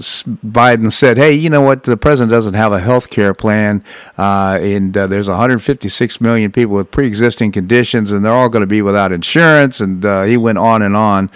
Biden, 0.45 0.91
said, 0.91 1.17
"Hey, 1.17 1.33
you 1.33 1.49
know 1.49 1.61
what? 1.61 1.83
The 1.83 1.97
president 1.97 2.31
doesn't 2.31 2.53
have 2.53 2.71
a 2.71 2.79
health 2.79 3.09
care 3.09 3.33
plan, 3.33 3.83
uh, 4.17 4.59
and 4.61 4.95
uh, 4.97 5.07
there's 5.07 5.29
156 5.29 6.21
million 6.21 6.51
people 6.51 6.75
with 6.75 6.91
pre-existing 6.91 7.51
conditions, 7.51 8.11
and 8.11 8.25
they're 8.25 8.33
all 8.33 8.49
going 8.49 8.61
to 8.61 8.67
be 8.67 8.81
without 8.81 9.11
insurance." 9.11 9.79
And 9.79 10.03
he 10.27 10.37
went 10.37 10.57
on 10.57 10.81
and 10.81 10.95
on. 10.95 11.29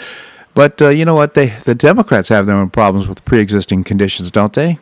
But 0.53 0.79
you 0.81 1.05
know 1.05 1.15
what? 1.15 1.33
They 1.33 1.47
the 1.47 1.75
Democrats 1.75 2.29
have 2.29 2.45
their 2.45 2.55
own 2.55 2.69
problems 2.69 3.07
with 3.07 3.23
pre-existing 3.25 3.83
conditions, 3.83 4.31
don't 4.31 4.53
they? 4.53 4.79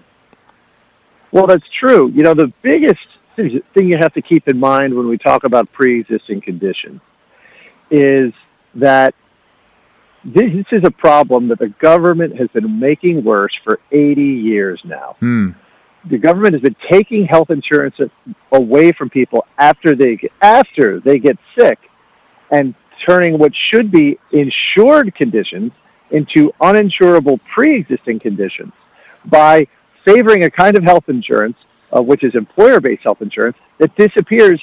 Well, 1.31 1.47
that's 1.47 1.67
true. 1.67 2.09
You 2.09 2.23
know, 2.23 2.33
the 2.33 2.53
biggest 2.61 3.07
thing 3.35 3.87
you 3.87 3.97
have 3.97 4.13
to 4.13 4.21
keep 4.21 4.47
in 4.47 4.59
mind 4.59 4.95
when 4.95 5.07
we 5.07 5.17
talk 5.17 5.43
about 5.43 5.71
pre-existing 5.71 6.41
conditions 6.41 7.01
is 7.89 8.33
that 8.75 9.15
this 10.23 10.65
is 10.71 10.83
a 10.83 10.91
problem 10.91 11.49
that 11.49 11.59
the 11.59 11.69
government 11.69 12.37
has 12.37 12.49
been 12.49 12.79
making 12.79 13.23
worse 13.23 13.53
for 13.63 13.79
80 13.91 14.21
years 14.21 14.81
now. 14.85 15.15
Hmm. 15.19 15.51
The 16.05 16.17
government 16.17 16.53
has 16.53 16.61
been 16.61 16.75
taking 16.89 17.25
health 17.25 17.49
insurance 17.49 17.95
away 18.51 18.91
from 18.91 19.09
people 19.09 19.45
after 19.57 19.95
they 19.95 20.17
get, 20.17 20.33
after 20.41 20.99
they 20.99 21.19
get 21.19 21.37
sick 21.57 21.79
and 22.51 22.73
turning 23.05 23.37
what 23.37 23.53
should 23.55 23.91
be 23.91 24.17
insured 24.31 25.15
conditions 25.15 25.71
into 26.11 26.51
uninsurable 26.61 27.39
pre-existing 27.45 28.19
conditions 28.19 28.73
by 29.25 29.67
favoring 30.03 30.43
a 30.43 30.51
kind 30.51 30.77
of 30.77 30.83
health 30.83 31.07
insurance, 31.09 31.57
uh, 31.95 32.01
which 32.01 32.23
is 32.23 32.35
employer-based 32.35 33.03
health 33.03 33.21
insurance, 33.21 33.57
that 33.77 33.95
disappears 33.95 34.61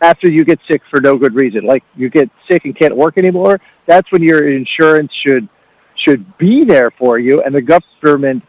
after 0.00 0.30
you 0.30 0.44
get 0.44 0.60
sick 0.68 0.82
for 0.90 1.00
no 1.00 1.16
good 1.16 1.34
reason. 1.34 1.64
Like 1.64 1.84
you 1.96 2.08
get 2.08 2.30
sick 2.46 2.64
and 2.64 2.76
can't 2.76 2.96
work 2.96 3.18
anymore, 3.18 3.60
that's 3.86 4.10
when 4.12 4.22
your 4.22 4.48
insurance 4.48 5.12
should 5.12 5.48
should 5.96 6.36
be 6.38 6.64
there 6.64 6.90
for 6.90 7.18
you, 7.18 7.42
and 7.42 7.54
the 7.54 7.62
government 7.62 8.44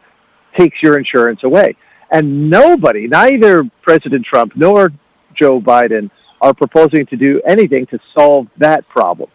takes 0.54 0.82
your 0.82 0.98
insurance 0.98 1.42
away. 1.42 1.76
And 2.10 2.50
nobody, 2.50 3.08
neither 3.08 3.64
President 3.82 4.24
Trump 4.26 4.54
nor 4.56 4.92
Joe 5.34 5.60
Biden, 5.60 6.10
are 6.40 6.54
proposing 6.54 7.06
to 7.06 7.16
do 7.16 7.40
anything 7.46 7.86
to 7.86 7.98
solve 8.14 8.48
that 8.58 8.88
problem. 8.88 9.30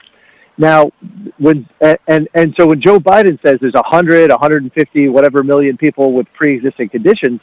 Now, 0.58 0.92
when 1.38 1.68
and 2.08 2.28
and 2.34 2.54
so 2.56 2.68
when 2.68 2.82
Joe 2.82 3.00
Biden 3.00 3.42
says 3.42 3.60
there's 3.60 3.74
100, 3.74 4.30
150, 4.30 5.10
whatever 5.10 5.44
million 5.44 5.78
people 5.78 6.14
with 6.14 6.32
pre-existing 6.34 6.90
conditions, 6.90 7.42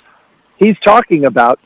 he's 0.56 0.78
talking 0.78 1.24
about 1.24 1.58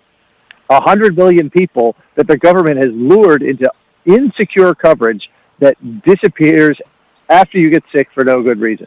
100 0.72 1.16
million 1.16 1.50
people 1.50 1.96
that 2.14 2.26
the 2.26 2.36
government 2.36 2.78
has 2.78 2.92
lured 2.92 3.42
into 3.42 3.70
insecure 4.04 4.74
coverage 4.74 5.30
that 5.58 5.76
disappears 6.02 6.80
after 7.28 7.58
you 7.58 7.70
get 7.70 7.84
sick 7.92 8.10
for 8.10 8.24
no 8.24 8.42
good 8.42 8.60
reason. 8.60 8.86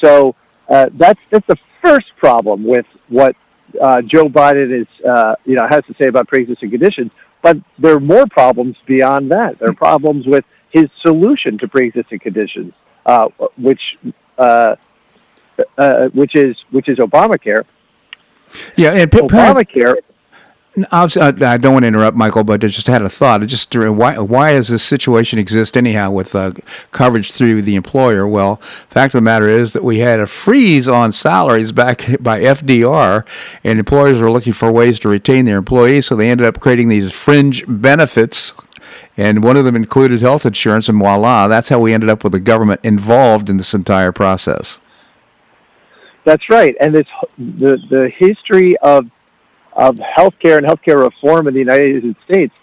So 0.00 0.34
uh, 0.68 0.86
that's 0.92 1.20
that's 1.30 1.46
the 1.46 1.58
first 1.82 2.14
problem 2.16 2.64
with 2.64 2.86
what 3.08 3.36
uh, 3.80 4.02
Joe 4.02 4.24
Biden 4.24 4.72
is 4.82 5.04
uh, 5.04 5.36
you 5.44 5.54
know 5.56 5.66
has 5.66 5.84
to 5.86 5.94
say 5.94 6.06
about 6.08 6.28
pre-existing 6.28 6.70
conditions. 6.70 7.12
But 7.42 7.58
there 7.78 7.94
are 7.94 8.00
more 8.00 8.26
problems 8.26 8.76
beyond 8.86 9.30
that. 9.30 9.58
There 9.58 9.68
are 9.68 9.74
problems 9.74 10.26
with 10.26 10.44
his 10.70 10.90
solution 11.00 11.58
to 11.58 11.68
pre-existing 11.68 12.18
conditions, 12.18 12.74
uh, 13.04 13.28
which 13.56 13.96
uh, 14.38 14.76
uh, 15.78 16.08
which 16.08 16.34
is 16.34 16.58
which 16.70 16.88
is 16.88 16.98
Obamacare. 16.98 17.64
Yeah, 18.76 18.92
and 18.92 19.10
Obamacare. 19.10 19.96
I 20.92 21.56
don't 21.56 21.72
want 21.72 21.84
to 21.84 21.88
interrupt, 21.88 22.18
Michael, 22.18 22.44
but 22.44 22.62
I 22.62 22.66
just 22.66 22.86
had 22.86 23.00
a 23.00 23.08
thought. 23.08 23.42
It 23.42 23.46
just 23.46 23.74
why 23.74 24.18
why 24.18 24.52
does 24.52 24.68
this 24.68 24.82
situation 24.82 25.38
exist 25.38 25.74
anyhow 25.74 26.10
with 26.10 26.34
uh, 26.34 26.52
coverage 26.92 27.32
through 27.32 27.62
the 27.62 27.76
employer? 27.76 28.26
Well, 28.26 28.56
fact 28.90 29.14
of 29.14 29.18
the 29.18 29.22
matter 29.22 29.48
is 29.48 29.72
that 29.72 29.82
we 29.82 30.00
had 30.00 30.20
a 30.20 30.26
freeze 30.26 30.86
on 30.86 31.12
salaries 31.12 31.72
back 31.72 32.04
by 32.20 32.40
FDR, 32.40 33.24
and 33.64 33.78
employers 33.78 34.20
were 34.20 34.30
looking 34.30 34.52
for 34.52 34.70
ways 34.70 34.98
to 35.00 35.08
retain 35.08 35.46
their 35.46 35.56
employees, 35.56 36.06
so 36.06 36.16
they 36.16 36.28
ended 36.28 36.46
up 36.46 36.60
creating 36.60 36.88
these 36.88 37.10
fringe 37.10 37.64
benefits. 37.66 38.52
And 39.16 39.42
one 39.42 39.56
of 39.56 39.64
them 39.64 39.76
included 39.76 40.20
health 40.20 40.44
insurance, 40.44 40.90
and 40.90 40.98
voila, 40.98 41.48
that's 41.48 41.70
how 41.70 41.80
we 41.80 41.94
ended 41.94 42.10
up 42.10 42.22
with 42.22 42.32
the 42.32 42.40
government 42.40 42.80
involved 42.82 43.48
in 43.48 43.56
this 43.56 43.72
entire 43.72 44.12
process. 44.12 44.78
That's 46.24 46.50
right, 46.50 46.76
and 46.80 46.94
this 46.94 47.06
the 47.38 47.78
the 47.88 48.10
history 48.14 48.76
of 48.78 49.08
of 49.76 49.96
healthcare 49.96 50.56
and 50.56 50.66
healthcare 50.66 51.02
reform 51.04 51.46
in 51.46 51.54
the 51.54 51.60
United 51.60 52.16
States 52.24 52.54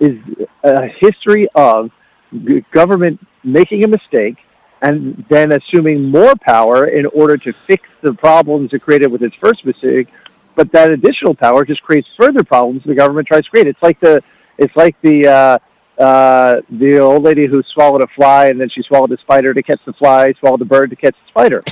is 0.00 0.18
a 0.62 0.86
history 0.86 1.46
of 1.54 1.92
government 2.72 3.24
making 3.44 3.84
a 3.84 3.88
mistake 3.88 4.38
and 4.82 5.24
then 5.28 5.52
assuming 5.52 6.10
more 6.10 6.34
power 6.40 6.86
in 6.86 7.06
order 7.06 7.36
to 7.36 7.52
fix 7.52 7.88
the 8.00 8.12
problems 8.12 8.72
it 8.72 8.80
created 8.80 9.10
with 9.12 9.22
its 9.22 9.36
first 9.36 9.64
mistake. 9.64 10.08
But 10.56 10.72
that 10.72 10.90
additional 10.90 11.34
power 11.34 11.64
just 11.64 11.82
creates 11.82 12.08
further 12.16 12.44
problems 12.44 12.84
the 12.84 12.94
government 12.94 13.28
tries 13.28 13.44
to 13.44 13.50
create. 13.50 13.66
It's 13.66 13.82
like 13.82 14.00
the 14.00 14.22
it's 14.56 14.74
like 14.76 15.00
the 15.00 15.26
uh, 15.26 16.02
uh, 16.02 16.60
the 16.70 16.98
old 16.98 17.22
lady 17.22 17.46
who 17.46 17.62
swallowed 17.62 18.02
a 18.02 18.06
fly 18.08 18.46
and 18.46 18.60
then 18.60 18.68
she 18.68 18.82
swallowed 18.82 19.12
a 19.12 19.18
spider 19.18 19.52
to 19.54 19.62
catch 19.62 19.80
the 19.84 19.92
fly, 19.92 20.32
swallowed 20.38 20.60
a 20.62 20.64
bird 20.64 20.90
to 20.90 20.96
catch 20.96 21.14
the 21.24 21.28
spider. 21.28 21.62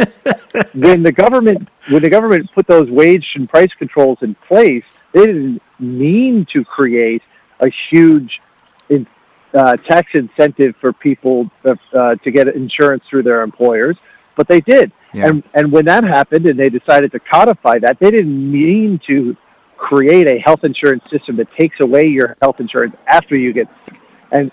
when 0.74 1.02
the 1.02 1.12
government 1.12 1.68
when 1.90 2.02
the 2.02 2.10
government 2.10 2.50
put 2.52 2.66
those 2.66 2.90
wage 2.90 3.26
and 3.34 3.48
price 3.48 3.72
controls 3.78 4.18
in 4.22 4.34
place, 4.34 4.84
they 5.12 5.26
didn't 5.26 5.62
mean 5.78 6.46
to 6.52 6.64
create 6.64 7.22
a 7.60 7.70
huge 7.88 8.40
in, 8.88 9.06
uh, 9.54 9.76
tax 9.76 10.10
incentive 10.14 10.76
for 10.76 10.92
people 10.92 11.50
uh, 11.64 12.14
to 12.16 12.30
get 12.30 12.48
insurance 12.48 13.04
through 13.08 13.22
their 13.22 13.42
employers, 13.42 13.96
but 14.36 14.48
they 14.48 14.60
did. 14.60 14.92
Yeah. 15.12 15.28
And 15.28 15.42
and 15.54 15.72
when 15.72 15.86
that 15.86 16.04
happened, 16.04 16.46
and 16.46 16.58
they 16.58 16.68
decided 16.68 17.12
to 17.12 17.20
codify 17.20 17.78
that, 17.80 17.98
they 17.98 18.10
didn't 18.10 18.52
mean 18.52 19.00
to 19.06 19.36
create 19.76 20.30
a 20.30 20.38
health 20.38 20.62
insurance 20.62 21.08
system 21.10 21.36
that 21.36 21.50
takes 21.52 21.80
away 21.80 22.06
your 22.06 22.36
health 22.40 22.60
insurance 22.60 22.94
after 23.06 23.36
you 23.36 23.52
get 23.52 23.68
sick 23.86 23.98
and 24.30 24.52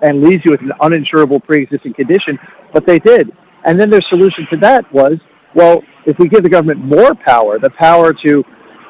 and 0.00 0.22
leaves 0.22 0.44
you 0.44 0.52
with 0.52 0.60
an 0.60 0.72
uninsurable 0.80 1.42
pre-existing 1.42 1.92
condition, 1.92 2.38
but 2.72 2.86
they 2.86 2.98
did. 2.98 3.34
And 3.64 3.78
then 3.80 3.90
their 3.90 4.02
solution 4.02 4.46
to 4.50 4.56
that 4.58 4.90
was, 4.92 5.18
well, 5.54 5.82
if 6.06 6.18
we 6.18 6.28
give 6.28 6.42
the 6.42 6.48
government 6.48 6.84
more 6.84 7.14
power, 7.14 7.58
the 7.58 7.70
power 7.70 8.12
to 8.12 8.44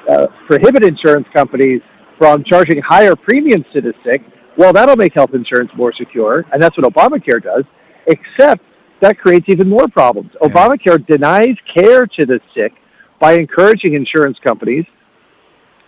uh, 0.09 0.27
prohibit 0.47 0.85
insurance 0.85 1.29
companies 1.33 1.83
from 2.17 2.45
charging 2.45 2.81
higher 2.81 3.17
premiums 3.17 3.67
to 3.73 3.81
the 3.81 3.95
sick, 4.03 4.23
well, 4.57 4.73
that'll 4.73 4.97
make 4.97 5.15
health 5.15 5.35
insurance 5.35 5.73
more 5.75 5.93
secure, 5.93 6.45
and 6.53 6.63
that's 6.63 6.77
what 6.77 6.93
Obamacare 6.93 7.43
does, 7.43 7.65
except 8.07 8.63
that 9.01 9.19
creates 9.19 9.49
even 9.49 9.69
more 9.69 9.87
problems. 9.87 10.33
Yeah. 10.41 10.49
Obamacare 10.49 11.05
denies 11.07 11.57
care 11.73 12.07
to 12.07 12.27
the 12.27 12.41
sick 12.53 12.75
by 13.19 13.35
encouraging 13.35 13.95
insurance 13.95 14.39
companies 14.41 14.87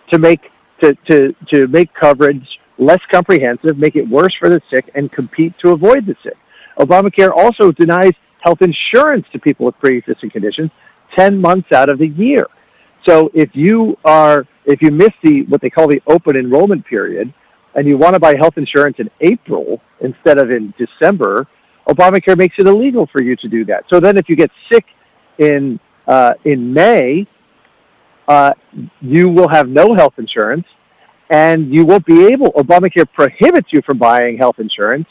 to 0.09 0.17
make 0.17 0.51
to, 0.79 0.95
to, 1.05 1.35
to 1.49 1.67
make 1.67 1.93
coverage 1.93 2.59
less 2.77 3.01
comprehensive, 3.11 3.77
make 3.77 3.95
it 3.95 4.07
worse 4.07 4.33
for 4.33 4.49
the 4.49 4.61
sick, 4.69 4.89
and 4.95 5.11
compete 5.11 5.57
to 5.59 5.71
avoid 5.71 6.05
the 6.07 6.15
sick. 6.23 6.37
Obamacare 6.77 7.31
also 7.31 7.71
denies 7.71 8.13
health 8.41 8.61
insurance 8.61 9.27
to 9.31 9.39
people 9.39 9.65
with 9.65 9.79
pre-existing 9.79 10.29
conditions 10.29 10.71
10 11.15 11.39
months 11.39 11.71
out 11.71 11.89
of 11.89 11.99
the 11.99 12.07
year. 12.07 12.47
So 13.05 13.31
if 13.33 13.55
you 13.55 13.97
are 14.05 14.45
if 14.65 14.81
you 14.81 14.91
miss 14.91 15.11
the 15.23 15.43
what 15.43 15.61
they 15.61 15.69
call 15.69 15.87
the 15.87 16.01
open 16.05 16.35
enrollment 16.35 16.85
period 16.85 17.33
and 17.73 17.87
you 17.87 17.97
want 17.97 18.13
to 18.13 18.19
buy 18.19 18.35
health 18.35 18.57
insurance 18.57 18.99
in 18.99 19.09
April 19.21 19.81
instead 19.99 20.37
of 20.37 20.51
in 20.51 20.73
December, 20.77 21.47
Obamacare 21.87 22.37
makes 22.37 22.59
it 22.59 22.67
illegal 22.67 23.05
for 23.07 23.21
you 23.21 23.35
to 23.37 23.47
do 23.47 23.65
that. 23.65 23.85
So 23.89 23.99
then 23.99 24.17
if 24.17 24.29
you 24.29 24.35
get 24.35 24.51
sick 24.71 24.85
in 25.37 25.79
uh, 26.07 26.33
in 26.43 26.73
May, 26.73 27.27
uh, 28.27 28.53
you 29.01 29.29
will 29.29 29.47
have 29.47 29.67
no 29.67 29.95
health 29.95 30.19
insurance, 30.19 30.67
and 31.29 31.73
you 31.73 31.85
won't 31.85 32.05
be 32.05 32.25
able. 32.27 32.51
Obamacare 32.53 33.11
prohibits 33.11 33.73
you 33.73 33.81
from 33.81 33.97
buying 33.97 34.37
health 34.37 34.59
insurance 34.59 35.07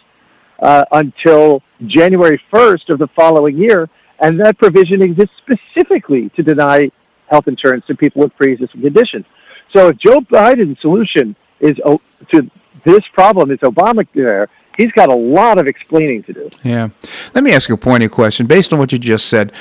uh, 0.61 0.85
until 0.93 1.63
January 1.87 2.41
1st 2.53 2.91
of 2.91 2.99
the 2.99 3.09
following 3.09 3.57
year, 3.57 3.89
and 4.19 4.39
that 4.41 4.59
provision 4.59 5.03
exists 5.03 5.35
specifically 5.39 6.29
to 6.31 6.43
deny 6.43 6.91
health 7.29 7.49
insurance 7.49 7.87
to 7.87 7.95
people 7.95 8.23
with 8.23 8.37
pre-existing 8.37 8.83
conditions. 8.83 9.25
So 9.73 9.89
if 9.89 9.99
Joe 9.99 10.21
Biden's 10.21 10.81
solution 10.81 11.37
is 11.61 11.81
oh, 11.85 12.01
to 12.33 12.51
this 12.85 13.07
problem 13.13 13.51
is 13.51 13.59
Obamacare, 13.61 14.49
he's 14.77 14.93
got 14.93 15.09
a 15.09 15.15
lot 15.15 15.59
of 15.59 15.67
explaining 15.67 16.23
to 16.25 16.33
do. 16.33 16.51
Yeah. 16.65 16.91
Let 17.35 17.45
me 17.45 17.53
ask 17.53 17.69
you 17.69 17.75
a 17.75 17.79
pointed 17.79 18.11
question. 18.11 18.47
Based 18.47 18.73
on 18.73 18.79
what 18.79 18.93
you 18.93 18.99
just 18.99 19.27
said, 19.27 19.53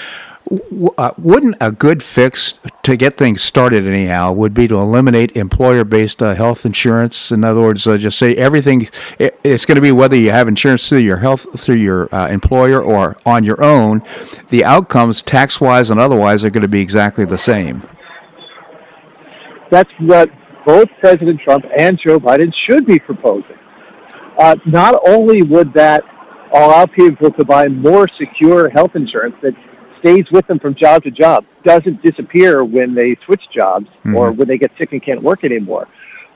uh, 0.97 1.11
wouldn't 1.17 1.55
a 1.61 1.71
good 1.71 2.01
fix 2.01 2.55
to 2.83 2.97
get 2.97 3.17
things 3.17 3.41
started 3.41 3.85
anyhow 3.85 4.31
would 4.31 4.53
be 4.53 4.67
to 4.67 4.75
eliminate 4.75 5.35
employer-based 5.37 6.23
uh, 6.23 6.33
health 6.33 6.65
insurance? 6.65 7.31
In 7.31 7.43
other 7.43 7.61
words 7.61 7.85
uh, 7.85 7.97
just 7.97 8.17
say 8.17 8.35
everything 8.35 8.87
it, 9.19 9.39
it's 9.43 9.65
going 9.65 9.75
to 9.75 9.81
be 9.81 9.91
whether 9.91 10.15
you 10.15 10.31
have 10.31 10.47
insurance 10.47 10.89
through 10.89 10.99
your 10.99 11.17
health 11.17 11.59
through 11.59 11.75
your 11.75 12.13
uh, 12.13 12.27
employer 12.27 12.81
or 12.81 13.15
on 13.25 13.43
your 13.43 13.61
own 13.63 14.01
the 14.49 14.65
outcomes 14.65 15.21
tax-wise 15.21 15.91
and 15.91 15.99
otherwise 15.99 16.43
are 16.43 16.49
going 16.49 16.61
to 16.61 16.67
be 16.67 16.81
exactly 16.81 17.25
the 17.25 17.37
same. 17.37 17.87
That's 19.69 19.91
what 19.99 20.31
both 20.65 20.89
president 20.99 21.41
trump 21.41 21.65
and 21.77 21.99
joe 21.99 22.19
biden 22.19 22.51
should 22.65 22.85
be 22.85 22.97
proposing. 22.97 23.57
Uh, 24.37 24.55
not 24.65 24.99
only 25.07 25.43
would 25.43 25.73
that 25.73 26.03
allow 26.51 26.85
people 26.87 27.29
to 27.31 27.45
buy 27.45 27.67
more 27.67 28.07
secure 28.17 28.69
health 28.69 28.95
insurance 28.95 29.35
that 29.41 29.53
stays 29.99 30.29
with 30.31 30.47
them 30.47 30.59
from 30.59 30.75
job 30.75 31.03
to 31.03 31.11
job, 31.11 31.45
doesn't 31.63 32.01
disappear 32.01 32.63
when 32.63 32.93
they 32.93 33.15
switch 33.25 33.43
jobs 33.51 33.87
mm-hmm. 33.87 34.15
or 34.15 34.31
when 34.31 34.47
they 34.47 34.57
get 34.57 34.75
sick 34.77 34.91
and 34.91 35.01
can't 35.01 35.21
work 35.21 35.43
anymore. 35.43 35.87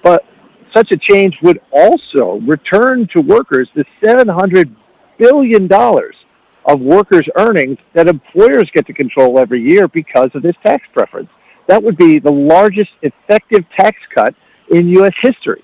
But 0.02 0.26
such 0.74 0.92
a 0.92 0.98
change 0.98 1.42
would 1.42 1.62
also 1.72 2.40
return 2.42 3.08
to 3.10 3.22
workers 3.22 3.70
the 3.74 3.86
$700 4.02 4.72
billion 5.18 5.72
of 5.72 6.82
workers' 6.82 7.30
earnings 7.36 7.80
that 7.94 8.08
employers 8.08 8.70
get 8.72 8.88
to 8.88 8.94
control 8.94 9.40
every 9.40 9.62
year 9.62 9.88
because 9.88 10.34
of 10.36 10.42
this 10.42 10.56
tax 10.64 10.88
preference. 10.92 11.30
That 11.68 11.84
would 11.84 11.98
be 11.98 12.20
the 12.20 12.32
largest 12.32 12.92
effective 13.02 13.70
tax 13.70 13.98
cut 14.10 14.36
in 14.70 14.88
U.S. 14.90 15.14
history. 15.22 15.64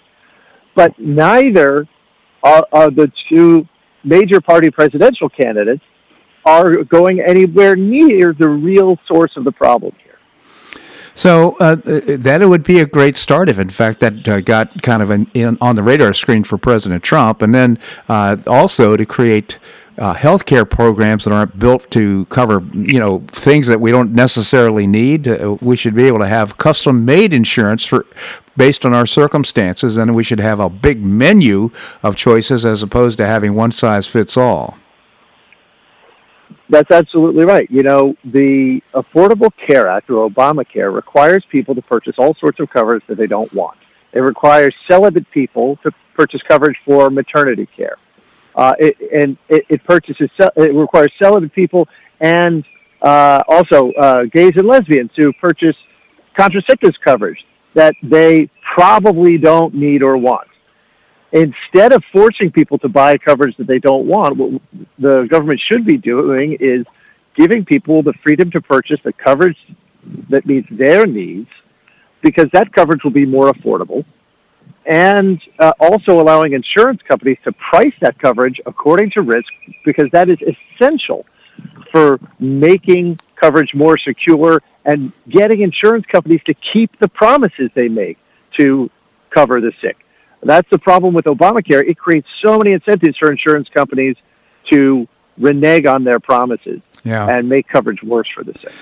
But 0.75 0.97
neither 0.99 1.87
are, 2.43 2.67
are 2.71 2.91
the 2.91 3.11
two 3.27 3.67
major 4.03 4.39
party 4.39 4.69
presidential 4.69 5.29
candidates 5.29 5.83
are 6.45 6.83
going 6.83 7.19
anywhere 7.19 7.75
near 7.75 8.33
the 8.33 8.49
real 8.49 8.97
source 9.07 9.35
of 9.37 9.43
the 9.43 9.51
problem 9.51 9.93
here. 10.03 10.17
So 11.15 11.57
uh, 11.59 11.75
that 11.75 12.47
would 12.47 12.63
be 12.63 12.79
a 12.79 12.85
great 12.85 13.17
start 13.17 13.49
if, 13.49 13.59
in 13.59 13.69
fact, 13.69 13.99
that 13.99 14.25
uh, 14.27 14.39
got 14.39 14.81
kind 14.81 15.01
of 15.01 15.09
an, 15.09 15.29
in, 15.33 15.57
on 15.59 15.75
the 15.75 15.83
radar 15.83 16.13
screen 16.13 16.45
for 16.45 16.57
President 16.57 17.03
Trump, 17.03 17.41
and 17.41 17.53
then 17.53 17.77
uh, 18.07 18.37
also 18.47 18.95
to 18.95 19.05
create 19.05 19.59
uh, 19.97 20.13
healthcare 20.13 20.67
programs 20.69 21.25
that 21.25 21.33
aren't 21.33 21.59
built 21.59 21.91
to 21.91 22.23
cover, 22.27 22.63
you 22.73 22.99
know, 22.99 23.19
things 23.27 23.67
that 23.67 23.81
we 23.81 23.91
don't 23.91 24.13
necessarily 24.13 24.87
need. 24.87 25.27
Uh, 25.27 25.57
we 25.59 25.75
should 25.75 25.93
be 25.93 26.05
able 26.05 26.19
to 26.19 26.27
have 26.27 26.57
custom-made 26.57 27.33
insurance 27.33 27.85
for 27.85 28.05
based 28.55 28.85
on 28.85 28.93
our 28.93 29.05
circumstances, 29.05 29.97
and 29.97 30.15
we 30.15 30.23
should 30.23 30.39
have 30.39 30.61
a 30.61 30.69
big 30.69 31.05
menu 31.05 31.69
of 32.01 32.15
choices 32.15 32.65
as 32.65 32.81
opposed 32.81 33.17
to 33.17 33.25
having 33.25 33.55
one 33.55 33.71
size 33.71 34.07
fits 34.07 34.37
all. 34.37 34.78
That's 36.69 36.91
absolutely 36.91 37.45
right. 37.45 37.69
You 37.71 37.81
know, 37.81 38.15
the 38.23 38.83
Affordable 38.93 39.51
Care 39.57 39.87
Act 39.87 40.09
or 40.11 40.29
Obamacare 40.29 40.93
requires 40.93 41.43
people 41.45 41.73
to 41.73 41.81
purchase 41.81 42.15
all 42.19 42.35
sorts 42.35 42.59
of 42.59 42.69
coverage 42.69 43.03
that 43.07 43.15
they 43.15 43.25
don't 43.25 43.51
want. 43.53 43.77
It 44.13 44.19
requires 44.19 44.75
celibate 44.87 45.29
people 45.31 45.77
to 45.77 45.91
purchase 46.13 46.41
coverage 46.43 46.77
for 46.85 47.09
maternity 47.09 47.65
care. 47.65 47.97
Uh, 48.55 48.75
it, 48.77 48.97
and 49.11 49.37
it, 49.47 49.65
it, 49.69 49.83
purchases, 49.83 50.29
it 50.37 50.73
requires 50.75 51.11
celibate 51.17 51.53
people 51.53 51.87
and 52.19 52.65
uh, 53.01 53.41
also 53.47 53.91
uh, 53.93 54.25
gays 54.25 54.55
and 54.55 54.67
lesbians 54.67 55.11
to 55.13 55.33
purchase 55.33 55.77
contraceptives 56.37 56.99
coverage 56.99 57.45
that 57.73 57.95
they 58.03 58.49
probably 58.61 59.37
don't 59.37 59.73
need 59.73 60.03
or 60.03 60.17
want 60.17 60.48
instead 61.31 61.93
of 61.93 62.03
forcing 62.05 62.51
people 62.51 62.77
to 62.79 62.89
buy 62.89 63.17
coverage 63.17 63.55
that 63.57 63.67
they 63.67 63.79
don't 63.79 64.05
want, 64.07 64.37
what 64.37 64.61
the 64.97 65.27
government 65.29 65.59
should 65.59 65.85
be 65.85 65.97
doing 65.97 66.53
is 66.53 66.85
giving 67.35 67.65
people 67.65 68.01
the 68.01 68.13
freedom 68.13 68.51
to 68.51 68.61
purchase 68.61 69.01
the 69.01 69.13
coverage 69.13 69.57
that 70.29 70.45
meets 70.45 70.69
their 70.69 71.05
needs, 71.05 71.49
because 72.21 72.49
that 72.51 72.71
coverage 72.73 73.03
will 73.03 73.11
be 73.11 73.25
more 73.25 73.51
affordable, 73.51 74.03
and 74.85 75.41
uh, 75.59 75.71
also 75.79 76.19
allowing 76.19 76.53
insurance 76.53 77.01
companies 77.01 77.37
to 77.43 77.51
price 77.51 77.93
that 77.99 78.17
coverage 78.17 78.59
according 78.65 79.11
to 79.11 79.21
risk, 79.21 79.51
because 79.85 80.09
that 80.11 80.29
is 80.29 80.39
essential 80.41 81.25
for 81.91 82.19
making 82.39 83.19
coverage 83.35 83.73
more 83.73 83.97
secure 83.97 84.61
and 84.85 85.11
getting 85.27 85.61
insurance 85.61 86.05
companies 86.05 86.41
to 86.43 86.53
keep 86.53 86.97
the 86.99 87.07
promises 87.07 87.71
they 87.73 87.87
make 87.87 88.17
to 88.57 88.89
cover 89.29 89.61
the 89.61 89.71
sick. 89.81 90.05
That's 90.41 90.69
the 90.69 90.79
problem 90.79 91.13
with 91.13 91.25
Obamacare. 91.25 91.87
It 91.87 91.97
creates 91.97 92.27
so 92.41 92.57
many 92.57 92.71
incentives 92.71 93.17
for 93.17 93.31
insurance 93.31 93.69
companies 93.69 94.15
to 94.71 95.07
renege 95.37 95.85
on 95.85 96.03
their 96.03 96.19
promises 96.19 96.81
yeah. 97.03 97.27
and 97.27 97.49
make 97.49 97.67
coverage 97.67 98.03
worse 98.03 98.29
for 98.29 98.43
the 98.43 98.53
sick. 98.53 98.73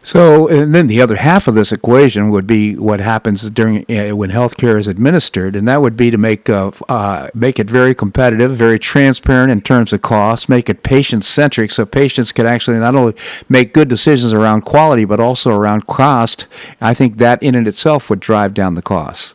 So, 0.00 0.46
and 0.46 0.74
then 0.74 0.86
the 0.86 1.00
other 1.00 1.16
half 1.16 1.48
of 1.48 1.54
this 1.54 1.72
equation 1.72 2.30
would 2.30 2.46
be 2.46 2.76
what 2.76 3.00
happens 3.00 3.50
during 3.50 3.84
uh, 3.90 4.14
when 4.14 4.30
healthcare 4.30 4.78
is 4.78 4.86
administered, 4.86 5.56
and 5.56 5.66
that 5.66 5.82
would 5.82 5.96
be 5.96 6.10
to 6.10 6.16
make 6.16 6.48
uh, 6.48 6.70
uh, 6.88 7.28
make 7.34 7.58
it 7.58 7.68
very 7.68 7.94
competitive, 7.94 8.52
very 8.56 8.78
transparent 8.78 9.50
in 9.50 9.60
terms 9.60 9.92
of 9.92 10.00
costs, 10.00 10.48
make 10.48 10.70
it 10.70 10.84
patient 10.84 11.24
centric, 11.24 11.72
so 11.72 11.84
patients 11.84 12.30
can 12.30 12.46
actually 12.46 12.78
not 12.78 12.94
only 12.94 13.14
make 13.48 13.74
good 13.74 13.88
decisions 13.88 14.32
around 14.32 14.62
quality 14.62 15.04
but 15.04 15.18
also 15.18 15.50
around 15.50 15.86
cost. 15.88 16.46
I 16.80 16.94
think 16.94 17.18
that 17.18 17.42
in 17.42 17.56
and 17.56 17.66
itself 17.66 18.08
would 18.08 18.20
drive 18.20 18.54
down 18.54 18.76
the 18.76 18.82
costs. 18.82 19.34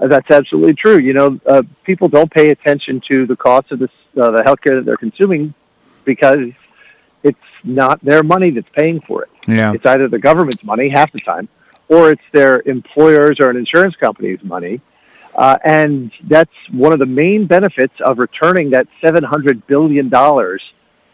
Uh, 0.00 0.06
that's 0.08 0.30
absolutely 0.30 0.74
true. 0.74 0.98
You 0.98 1.12
know, 1.12 1.40
uh, 1.46 1.62
people 1.84 2.08
don't 2.08 2.30
pay 2.30 2.50
attention 2.50 3.00
to 3.08 3.26
the 3.26 3.36
cost 3.36 3.70
of 3.72 3.78
this 3.78 3.90
uh, 4.16 4.30
the 4.30 4.42
healthcare 4.42 4.78
that 4.78 4.84
they're 4.84 4.96
consuming 4.96 5.54
because 6.04 6.52
it's 7.22 7.38
not 7.62 8.00
their 8.00 8.22
money 8.22 8.50
that's 8.50 8.68
paying 8.70 9.00
for 9.00 9.22
it. 9.22 9.30
Yeah. 9.46 9.72
It's 9.72 9.86
either 9.86 10.08
the 10.08 10.18
government's 10.18 10.64
money 10.64 10.88
half 10.88 11.12
the 11.12 11.20
time, 11.20 11.48
or 11.88 12.10
it's 12.10 12.22
their 12.32 12.62
employers 12.66 13.38
or 13.40 13.50
an 13.50 13.56
insurance 13.56 13.96
company's 13.96 14.42
money. 14.42 14.80
Uh, 15.34 15.56
and 15.64 16.10
that's 16.24 16.52
one 16.70 16.92
of 16.92 16.98
the 16.98 17.06
main 17.06 17.46
benefits 17.46 18.00
of 18.00 18.18
returning 18.18 18.70
that 18.70 18.88
$700 19.00 19.62
billion 19.66 20.12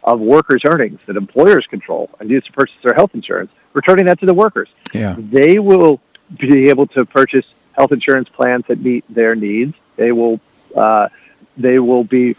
of 0.03 0.19
workers' 0.19 0.63
earnings 0.65 0.99
that 1.05 1.17
employers 1.17 1.67
control 1.67 2.09
and 2.19 2.31
use 2.31 2.43
to 2.45 2.51
purchase 2.51 2.77
their 2.81 2.95
health 2.95 3.13
insurance, 3.13 3.51
returning 3.73 4.05
that 4.05 4.19
to 4.19 4.25
the 4.25 4.33
workers. 4.33 4.69
Yeah. 4.93 5.15
They 5.17 5.59
will 5.59 5.99
be 6.35 6.69
able 6.69 6.87
to 6.87 7.05
purchase 7.05 7.45
health 7.77 7.91
insurance 7.91 8.29
plans 8.29 8.65
that 8.67 8.79
meet 8.79 9.05
their 9.07 9.35
needs. 9.35 9.75
They 9.95 10.11
will, 10.11 10.39
uh, 10.75 11.09
they 11.55 11.79
will 11.79 12.03
be 12.03 12.35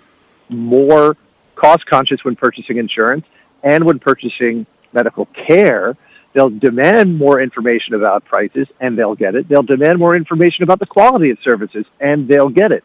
more 0.49 1.17
cost 1.55 1.87
conscious 1.87 2.25
when 2.25 2.37
purchasing 2.37 2.77
insurance 2.77 3.27
and 3.63 3.85
when 3.85 3.99
purchasing 3.99 4.67
medical 4.93 5.27
care 5.27 5.97
They'll 6.33 6.51
demand 6.51 7.19
more 7.19 7.41
information 7.41 7.95
about 7.95 8.25
prices 8.25 8.69
and 8.81 8.97
they'll 8.99 9.15
get 9.15 9.35
it. 9.35 9.49
They'll 9.49 9.63
demand 9.63 9.99
more 9.99 10.15
information 10.15 10.63
about 10.63 10.79
the 10.79 10.87
quality 10.87 11.31
of 11.31 11.39
services 11.41 11.87
and 11.99 12.29
they'll 12.29 12.51
get 12.51 12.71
it. 12.71 12.85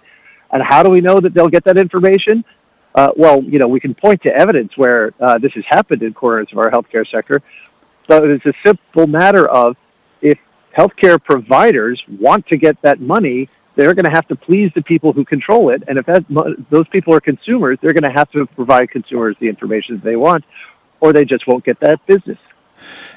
And 0.51 0.63
how 0.63 0.83
do 0.83 0.89
we 0.89 1.01
know 1.01 1.19
that 1.19 1.33
they'll 1.33 1.49
get 1.49 1.65
that 1.65 1.77
information? 1.77 2.45
Uh, 2.95 3.11
well, 3.15 3.43
you 3.43 3.59
know, 3.59 3.67
we 3.67 3.79
can 3.79 3.95
point 3.95 4.21
to 4.23 4.33
evidence 4.33 4.77
where 4.77 5.13
uh, 5.19 5.39
this 5.39 5.53
has 5.53 5.65
happened 5.65 6.03
in 6.03 6.13
corners 6.13 6.47
of 6.51 6.57
our 6.57 6.71
healthcare 6.71 7.07
sector. 7.07 7.41
But 8.07 8.23
it's 8.25 8.45
a 8.45 8.53
simple 8.63 9.07
matter 9.07 9.47
of 9.47 9.77
if 10.21 10.39
healthcare 10.75 11.21
providers 11.21 12.03
want 12.07 12.47
to 12.47 12.57
get 12.57 12.81
that 12.81 12.99
money, 12.99 13.49
they're 13.75 13.93
going 13.93 14.05
to 14.05 14.11
have 14.11 14.27
to 14.27 14.35
please 14.35 14.71
the 14.73 14.81
people 14.81 15.13
who 15.13 15.25
control 15.25 15.69
it. 15.69 15.83
And 15.87 15.97
if 15.97 16.05
that, 16.05 16.25
those 16.69 16.87
people 16.87 17.13
are 17.13 17.21
consumers, 17.21 17.79
they're 17.81 17.93
going 17.93 18.03
to 18.03 18.11
have 18.11 18.31
to 18.31 18.45
provide 18.45 18.91
consumers 18.91 19.35
the 19.39 19.49
information 19.49 19.99
they 19.99 20.15
want, 20.15 20.45
or 20.99 21.13
they 21.13 21.25
just 21.25 21.47
won't 21.47 21.63
get 21.63 21.79
that 21.79 22.05
business. 22.05 22.37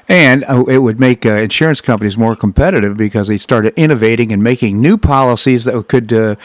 And 0.07 0.45
uh, 0.45 0.63
it 0.65 0.77
would 0.77 0.99
make 0.99 1.25
uh, 1.25 1.31
insurance 1.31 1.81
companies 1.81 2.17
more 2.17 2.35
competitive 2.35 2.95
because 2.95 3.27
they 3.27 3.37
started 3.37 3.73
innovating 3.75 4.31
and 4.31 4.41
making 4.41 4.79
new 4.79 4.97
policies 4.97 5.65
that 5.65 5.87
could 5.89 6.13
uh, 6.13 6.35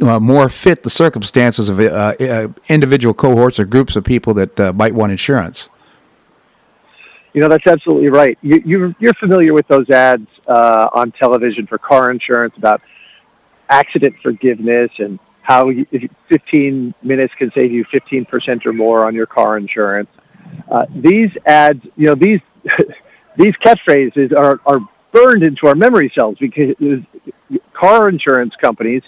uh 0.00 0.20
more 0.20 0.48
fit 0.48 0.84
the 0.84 0.90
circumstances 0.90 1.68
of 1.68 1.80
uh, 1.80 2.14
uh, 2.20 2.48
individual 2.68 3.12
cohorts 3.12 3.58
or 3.58 3.64
groups 3.64 3.96
of 3.96 4.04
people 4.04 4.34
that 4.34 4.74
might 4.76 4.94
want 4.94 5.10
insurance. 5.10 5.68
You 7.34 7.40
know, 7.40 7.48
that's 7.48 7.66
absolutely 7.66 8.08
right. 8.08 8.38
You, 8.42 8.62
you, 8.64 8.94
you're 8.98 9.14
familiar 9.14 9.52
with 9.52 9.66
those 9.68 9.90
ads 9.90 10.28
on 10.46 11.12
television 11.12 11.66
for 11.66 11.78
car 11.78 12.10
insurance 12.10 12.56
about 12.56 12.80
accident 13.68 14.16
forgiveness 14.22 14.90
and 14.98 15.18
how 15.42 15.68
you, 15.68 15.86
15 16.28 16.94
minutes 17.02 17.34
can 17.34 17.50
save 17.50 17.70
you 17.70 17.84
15% 17.84 18.64
or 18.64 18.72
more 18.72 19.06
on 19.06 19.14
your 19.14 19.26
car 19.26 19.58
insurance. 19.58 20.08
Uh, 20.70 20.86
these 20.94 21.36
ads, 21.44 21.84
you 21.96 22.08
know, 22.08 22.14
these 22.14 22.40
these 23.36 23.54
catchphrases 23.56 24.32
are, 24.32 24.60
are 24.64 24.80
burned 25.12 25.42
into 25.42 25.66
our 25.66 25.74
memory 25.74 26.10
cells 26.14 26.38
because 26.38 26.74
car 27.72 28.08
insurance 28.08 28.54
companies 28.56 29.02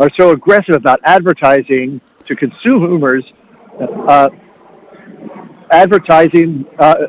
are 0.00 0.10
so 0.16 0.30
aggressive 0.30 0.74
about 0.74 1.00
advertising 1.04 2.00
to 2.26 2.36
consumers, 2.36 3.24
uh, 3.80 4.30
advertising 5.70 6.66
uh, 6.78 7.06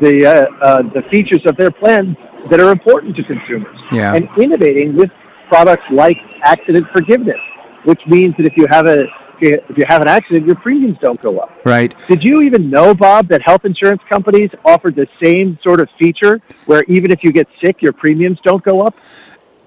the 0.00 0.26
uh, 0.26 0.32
uh, 0.60 0.82
the 0.82 1.02
features 1.02 1.44
of 1.46 1.56
their 1.56 1.70
plans 1.70 2.16
that 2.50 2.60
are 2.60 2.70
important 2.70 3.16
to 3.16 3.22
consumers, 3.22 3.78
yeah. 3.90 4.14
and 4.14 4.28
innovating 4.38 4.96
with 4.96 5.10
products 5.48 5.84
like 5.90 6.18
accident 6.42 6.88
forgiveness, 6.90 7.40
which 7.84 8.04
means 8.06 8.36
that 8.36 8.46
if 8.46 8.56
you 8.56 8.66
have 8.68 8.86
a 8.86 9.06
if 9.42 9.76
you 9.76 9.84
have 9.88 10.00
an 10.02 10.08
accident, 10.08 10.46
your 10.46 10.54
premiums 10.54 10.98
don't 10.98 11.20
go 11.20 11.40
up. 11.40 11.52
Right. 11.64 11.94
Did 12.06 12.22
you 12.22 12.42
even 12.42 12.70
know, 12.70 12.94
Bob, 12.94 13.28
that 13.28 13.42
health 13.42 13.64
insurance 13.64 14.00
companies 14.08 14.50
offered 14.64 14.94
the 14.94 15.08
same 15.20 15.58
sort 15.62 15.80
of 15.80 15.90
feature 15.98 16.40
where 16.66 16.84
even 16.84 17.10
if 17.10 17.24
you 17.24 17.32
get 17.32 17.48
sick, 17.60 17.82
your 17.82 17.92
premiums 17.92 18.38
don't 18.44 18.62
go 18.62 18.82
up? 18.86 18.96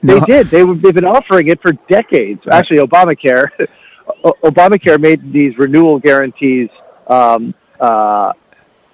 No. 0.02 0.20
They 0.20 0.26
did. 0.26 0.48
They, 0.48 0.64
they've 0.64 0.93
been 0.93 1.06
offering 1.06 1.48
it 1.50 1.62
for 1.62 1.74
decades. 1.74 2.46
Right. 2.46 2.58
Actually, 2.60 2.80
Obamacare, 2.80 3.68
Obamacare 4.24 5.00
made 5.00 5.34
these 5.34 5.58
renewal 5.58 6.00
guarantees 6.00 6.70
um, 7.08 7.54
uh, 7.80 8.34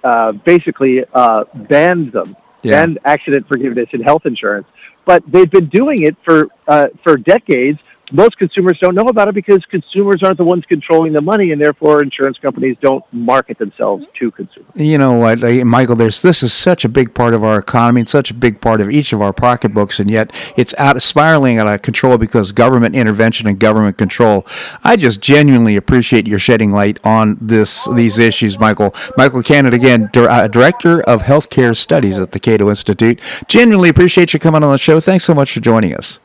uh, 0.04 0.32
basically 0.32 1.04
uh, 1.12 1.44
banned 1.54 2.12
them, 2.12 2.36
yeah. 2.62 2.80
banned 2.80 2.98
accident 3.04 3.46
forgiveness 3.46 3.88
in 3.92 4.02
health 4.02 4.26
insurance. 4.26 4.66
But 5.04 5.24
they've 5.30 5.50
been 5.50 5.66
doing 5.66 6.02
it 6.02 6.16
for 6.22 6.48
uh, 6.66 6.88
for 7.02 7.16
decades 7.16 7.80
most 8.12 8.38
consumers 8.38 8.78
don't 8.80 8.94
know 8.94 9.08
about 9.08 9.28
it 9.28 9.34
because 9.34 9.64
consumers 9.66 10.22
aren't 10.22 10.38
the 10.38 10.44
ones 10.44 10.64
controlling 10.66 11.12
the 11.12 11.22
money, 11.22 11.52
and 11.52 11.60
therefore 11.60 12.02
insurance 12.02 12.38
companies 12.38 12.76
don't 12.80 13.04
market 13.12 13.58
themselves 13.58 14.04
to 14.18 14.30
consumers. 14.30 14.70
You 14.74 14.98
know 14.98 15.18
what, 15.18 15.42
Michael? 15.64 15.96
There's 15.96 16.22
this 16.22 16.42
is 16.42 16.52
such 16.52 16.84
a 16.84 16.88
big 16.88 17.14
part 17.14 17.34
of 17.34 17.42
our 17.42 17.58
economy 17.58 18.02
and 18.02 18.08
such 18.08 18.30
a 18.30 18.34
big 18.34 18.60
part 18.60 18.80
of 18.80 18.90
each 18.90 19.12
of 19.12 19.20
our 19.20 19.32
pocketbooks, 19.32 19.98
and 19.98 20.10
yet 20.10 20.30
it's 20.56 20.74
out 20.78 21.00
spiraling 21.02 21.58
out 21.58 21.66
of 21.66 21.82
control 21.82 22.18
because 22.18 22.52
government 22.52 22.94
intervention 22.94 23.46
and 23.46 23.58
government 23.58 23.98
control. 23.98 24.46
I 24.84 24.96
just 24.96 25.20
genuinely 25.20 25.76
appreciate 25.76 26.26
your 26.26 26.38
shedding 26.38 26.72
light 26.72 26.98
on 27.04 27.38
this 27.40 27.88
these 27.92 28.18
issues, 28.18 28.58
Michael. 28.58 28.94
Michael 29.16 29.42
Cannon, 29.42 29.72
again, 29.72 30.10
uh, 30.14 30.48
director 30.48 31.00
of 31.02 31.22
healthcare 31.22 31.76
studies 31.76 32.18
at 32.18 32.32
the 32.32 32.40
Cato 32.40 32.68
Institute. 32.68 33.20
Genuinely 33.48 33.88
appreciate 33.88 34.32
you 34.32 34.38
coming 34.38 34.62
on 34.62 34.72
the 34.72 34.78
show. 34.78 35.00
Thanks 35.00 35.24
so 35.24 35.34
much 35.34 35.52
for 35.52 35.60
joining 35.60 35.94
us. 35.94 36.20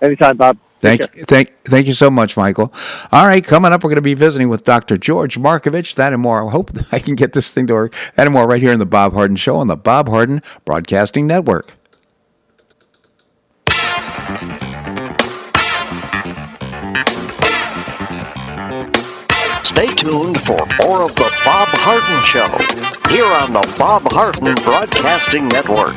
Anytime, 0.00 0.36
Bob. 0.36 0.58
Thank 0.84 1.16
you, 1.16 1.24
thank, 1.24 1.64
thank 1.64 1.86
you 1.86 1.94
so 1.94 2.10
much, 2.10 2.36
Michael. 2.36 2.70
All 3.10 3.26
right, 3.26 3.42
coming 3.42 3.72
up, 3.72 3.82
we're 3.82 3.88
going 3.88 3.96
to 3.96 4.02
be 4.02 4.12
visiting 4.12 4.50
with 4.50 4.64
Dr. 4.64 4.98
George 4.98 5.38
Markovich. 5.38 5.94
That 5.94 6.12
and 6.12 6.20
more. 6.20 6.46
I 6.46 6.50
hope 6.50 6.72
I 6.92 6.98
can 6.98 7.14
get 7.14 7.32
this 7.32 7.50
thing 7.50 7.66
to 7.68 7.74
work. 7.74 7.94
That 8.16 8.26
and 8.26 8.34
more 8.34 8.46
right 8.46 8.60
here 8.60 8.72
in 8.72 8.78
the 8.78 8.84
Bob 8.84 9.14
Harden 9.14 9.36
Show 9.36 9.56
on 9.56 9.66
the 9.66 9.76
Bob 9.76 10.10
Harden 10.10 10.42
Broadcasting 10.66 11.26
Network. 11.26 11.74
Stay 19.64 19.86
tuned 19.86 20.38
for 20.42 20.60
more 20.78 21.02
of 21.02 21.14
the 21.16 21.32
Bob 21.46 21.68
Harden 21.80 22.24
Show 22.26 22.46
here 23.08 23.24
on 23.24 23.52
the 23.52 23.74
Bob 23.78 24.02
Harden 24.12 24.54
Broadcasting 24.62 25.48
Network. 25.48 25.96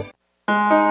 You 0.51 0.90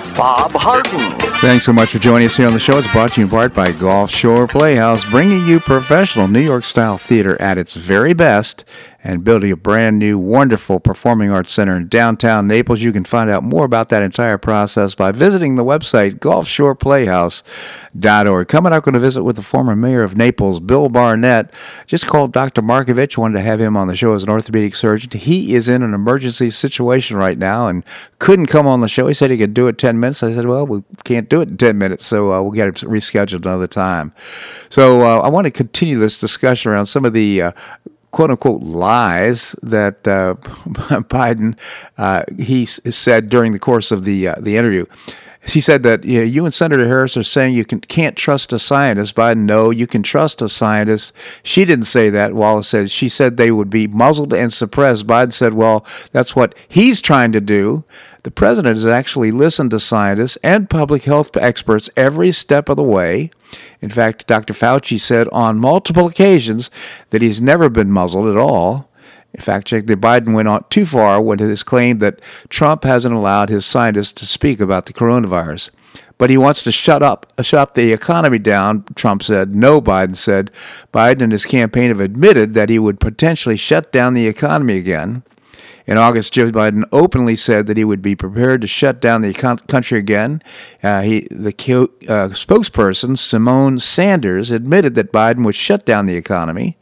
Bob 0.15 0.51
Harden. 0.53 1.11
Thanks 1.39 1.65
so 1.65 1.73
much 1.73 1.89
for 1.89 1.99
joining 1.99 2.27
us 2.27 2.37
here 2.37 2.47
on 2.47 2.53
the 2.53 2.59
show. 2.59 2.77
It's 2.77 2.91
brought 2.91 3.13
to 3.13 3.21
you 3.21 3.25
in 3.25 3.29
part 3.31 3.53
by 3.53 3.71
Gulf 3.71 4.11
Shore 4.11 4.47
Playhouse, 4.47 5.03
bringing 5.09 5.45
you 5.45 5.59
professional 5.59 6.27
New 6.27 6.41
York 6.41 6.63
style 6.65 6.97
theater 6.97 7.39
at 7.41 7.57
its 7.57 7.75
very 7.75 8.13
best 8.13 8.65
and 9.03 9.23
building 9.23 9.51
a 9.51 9.55
brand 9.55 9.97
new, 9.97 10.19
wonderful 10.19 10.79
performing 10.79 11.31
arts 11.31 11.51
center 11.53 11.75
in 11.75 11.87
downtown 11.87 12.47
Naples. 12.47 12.81
You 12.81 12.91
can 12.91 13.03
find 13.03 13.31
out 13.31 13.43
more 13.43 13.65
about 13.65 13.89
that 13.89 14.03
entire 14.03 14.37
process 14.37 14.93
by 14.93 15.11
visiting 15.11 15.55
the 15.55 15.63
website 15.63 16.19
gulfshoreplayhouse.org. 16.19 18.47
Coming 18.47 18.73
up, 18.73 18.83
going 18.83 18.93
to 18.93 18.99
visit 18.99 19.23
with 19.23 19.37
the 19.37 19.41
former 19.41 19.75
mayor 19.75 20.03
of 20.03 20.15
Naples, 20.15 20.59
Bill 20.59 20.87
Barnett. 20.87 21.51
Just 21.87 22.05
called 22.05 22.31
Dr. 22.31 22.61
Markovich, 22.61 23.17
wanted 23.17 23.33
to 23.35 23.41
have 23.41 23.59
him 23.59 23.75
on 23.75 23.87
the 23.87 23.95
show 23.95 24.13
as 24.13 24.21
an 24.23 24.29
orthopedic 24.29 24.75
surgeon. 24.75 25.09
He 25.11 25.55
is 25.55 25.67
in 25.67 25.81
an 25.81 25.95
emergency 25.95 26.51
situation 26.51 27.17
right 27.17 27.39
now 27.39 27.67
and 27.67 27.83
couldn't 28.19 28.47
come 28.47 28.67
on 28.67 28.81
the 28.81 28.87
show. 28.87 29.07
He 29.07 29.15
said 29.15 29.31
he 29.31 29.37
could 29.37 29.55
do 29.55 29.67
it 29.67 29.79
10 29.79 29.99
minutes. 29.99 30.21
I 30.21 30.33
said, 30.33 30.45
well, 30.45 30.67
we 30.67 30.83
can't 31.03 31.27
do 31.27 31.41
it 31.41 31.49
in 31.49 31.57
10 31.57 31.75
minutes, 31.77 32.05
so 32.05 32.31
uh, 32.31 32.41
we'll 32.41 32.51
get 32.51 32.67
it 32.67 32.75
rescheduled 32.75 33.41
another 33.41 33.67
time. 33.67 34.13
So 34.69 35.01
uh, 35.01 35.21
I 35.21 35.29
want 35.29 35.45
to 35.45 35.51
continue 35.51 35.97
this 35.97 36.19
discussion 36.19 36.71
around 36.71 36.85
some 36.85 37.05
of 37.05 37.13
the 37.13 37.41
uh, 37.41 37.51
quote 38.11 38.31
unquote 38.31 38.61
lies 38.61 39.55
that 39.61 40.07
uh, 40.07 40.35
Biden 41.09 41.57
uh, 41.97 42.23
he 42.37 42.65
said 42.65 43.29
during 43.29 43.51
the 43.51 43.59
course 43.59 43.91
of 43.91 44.05
the 44.05 44.27
uh, 44.27 44.35
the 44.39 44.57
interview. 44.57 44.85
He 45.43 45.59
said 45.59 45.81
that 45.83 46.03
you, 46.03 46.19
know, 46.19 46.25
you 46.25 46.45
and 46.45 46.53
Senator 46.53 46.87
Harris 46.87 47.17
are 47.17 47.23
saying 47.23 47.55
you 47.55 47.65
can, 47.65 47.79
can't 47.79 48.15
trust 48.15 48.53
a 48.53 48.59
scientist. 48.59 49.15
Biden, 49.15 49.39
no, 49.39 49.71
you 49.71 49.87
can 49.87 50.03
trust 50.03 50.41
a 50.41 50.47
scientist. 50.47 51.13
She 51.41 51.65
didn't 51.65 51.85
say 51.85 52.11
that. 52.11 52.35
Wallace 52.35 52.67
said 52.67 52.91
she 52.91 53.09
said 53.09 53.37
they 53.37 53.49
would 53.49 53.69
be 53.69 53.87
muzzled 53.87 54.33
and 54.33 54.53
suppressed. 54.53 55.07
Biden 55.07 55.33
said, 55.33 55.55
well, 55.55 55.83
that's 56.11 56.35
what 56.35 56.53
he's 56.67 57.01
trying 57.01 57.31
to 57.31 57.41
do. 57.41 57.83
The 58.21 58.29
president 58.29 58.75
has 58.75 58.85
actually 58.85 59.31
listened 59.31 59.71
to 59.71 59.79
scientists 59.79 60.37
and 60.43 60.69
public 60.69 61.03
health 61.03 61.35
experts 61.35 61.89
every 61.97 62.31
step 62.31 62.69
of 62.69 62.77
the 62.77 62.83
way. 62.83 63.31
In 63.81 63.89
fact, 63.89 64.27
Dr. 64.27 64.53
Fauci 64.53 64.99
said 64.99 65.27
on 65.29 65.59
multiple 65.59 66.07
occasions 66.07 66.69
that 67.09 67.21
he's 67.21 67.41
never 67.41 67.69
been 67.69 67.91
muzzled 67.91 68.27
at 68.27 68.37
all. 68.37 68.89
In 69.33 69.41
fact, 69.41 69.67
check 69.67 69.87
that 69.87 70.01
Biden 70.01 70.33
went 70.33 70.47
on 70.47 70.65
too 70.69 70.85
far 70.85 71.21
when 71.21 71.39
his 71.39 71.63
claim 71.63 71.99
that 71.99 72.19
Trump 72.49 72.83
hasn't 72.83 73.15
allowed 73.15 73.49
his 73.49 73.65
scientists 73.65 74.11
to 74.13 74.25
speak 74.25 74.59
about 74.59 74.85
the 74.85 74.93
coronavirus. 74.93 75.69
But 76.17 76.29
he 76.29 76.37
wants 76.37 76.61
to 76.63 76.71
shut 76.71 77.01
up, 77.01 77.25
uh, 77.37 77.41
shut 77.41 77.73
the 77.73 77.91
economy 77.91 78.37
down, 78.37 78.83
Trump 78.93 79.23
said. 79.23 79.55
No, 79.55 79.81
Biden 79.81 80.15
said. 80.15 80.51
Biden 80.93 81.21
and 81.21 81.31
his 81.31 81.45
campaign 81.45 81.89
have 81.89 81.99
admitted 81.99 82.53
that 82.53 82.69
he 82.69 82.77
would 82.77 82.99
potentially 82.99 83.57
shut 83.57 83.91
down 83.91 84.13
the 84.13 84.27
economy 84.27 84.77
again. 84.77 85.23
In 85.87 85.97
August, 85.97 86.33
Joe 86.33 86.51
Biden 86.51 86.83
openly 86.91 87.35
said 87.35 87.65
that 87.67 87.77
he 87.77 87.83
would 87.83 88.01
be 88.01 88.15
prepared 88.15 88.61
to 88.61 88.67
shut 88.67 89.01
down 89.01 89.21
the 89.21 89.33
country 89.33 89.99
again. 89.99 90.41
Uh, 90.83 91.01
he, 91.01 91.27
the 91.31 91.49
uh, 91.49 92.29
spokesperson, 92.29 93.17
Symone 93.17 93.81
Sanders, 93.81 94.51
admitted 94.51 94.95
that 94.95 95.11
Biden 95.11 95.43
would 95.45 95.55
shut 95.55 95.85
down 95.85 96.05
the 96.05 96.15
economy 96.15 96.77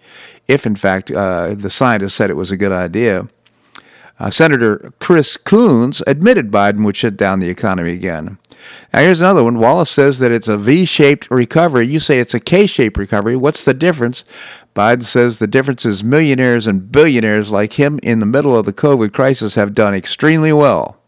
if, 0.48 0.66
in 0.66 0.76
fact, 0.76 1.12
uh, 1.12 1.54
the 1.56 1.70
scientists 1.70 2.16
said 2.16 2.30
it 2.30 2.36
was 2.36 2.52
a 2.52 2.58
good 2.58 2.72
idea. 2.72 3.28
Uh, 4.20 4.30
Senator 4.30 4.92
Chris 5.00 5.38
Coons 5.38 6.04
admitted 6.06 6.52
Biden 6.52 6.84
would 6.84 6.98
shut 6.98 7.16
down 7.16 7.40
the 7.40 7.50
economy 7.50 7.92
again. 7.92 8.38
Now, 8.92 9.00
here's 9.00 9.22
another 9.22 9.44
one. 9.44 9.58
Wallace 9.58 9.90
says 9.90 10.20
that 10.20 10.32
it's 10.32 10.50
a 10.50 10.58
V 10.58 10.84
shaped 10.84 11.32
recovery. 11.32 11.88
You 11.88 12.00
say 12.00 12.20
it's 12.20 12.34
a 12.34 12.40
K 12.40 12.66
shaped 12.66 12.98
recovery. 12.98 13.38
What's 13.38 13.64
the 13.64 13.74
difference? 13.74 14.26
Biden 14.80 15.04
says 15.04 15.40
the 15.40 15.46
difference 15.46 15.86
is 15.86 16.06
millionaires 16.06 16.66
and 16.66 16.90
billionaires 16.90 17.52
like 17.52 17.74
him 17.74 18.00
in 18.02 18.20
the 18.20 18.26
middle 18.26 18.56
of 18.56 18.66
the 18.66 18.72
COVID 18.72 19.12
crisis 19.12 19.56
have 19.56 19.74
done 19.74 19.94
extremely 19.94 20.54
well. 20.54 21.02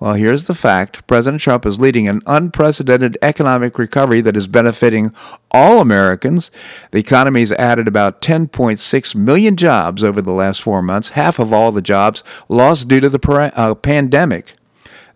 Well, 0.00 0.14
here's 0.14 0.46
the 0.46 0.54
fact 0.54 1.06
President 1.06 1.42
Trump 1.42 1.66
is 1.66 1.78
leading 1.78 2.08
an 2.08 2.22
unprecedented 2.26 3.18
economic 3.20 3.78
recovery 3.78 4.22
that 4.22 4.38
is 4.38 4.46
benefiting 4.46 5.14
all 5.50 5.82
Americans. 5.82 6.50
The 6.92 6.98
economy 6.98 7.40
has 7.40 7.52
added 7.52 7.88
about 7.88 8.22
10.6 8.22 9.14
million 9.14 9.56
jobs 9.58 10.02
over 10.02 10.22
the 10.22 10.32
last 10.32 10.62
four 10.62 10.80
months, 10.80 11.10
half 11.10 11.38
of 11.38 11.52
all 11.52 11.72
the 11.72 11.82
jobs 11.82 12.24
lost 12.48 12.88
due 12.88 13.00
to 13.00 13.10
the 13.10 13.52
uh, 13.54 13.74
pandemic. 13.74 14.54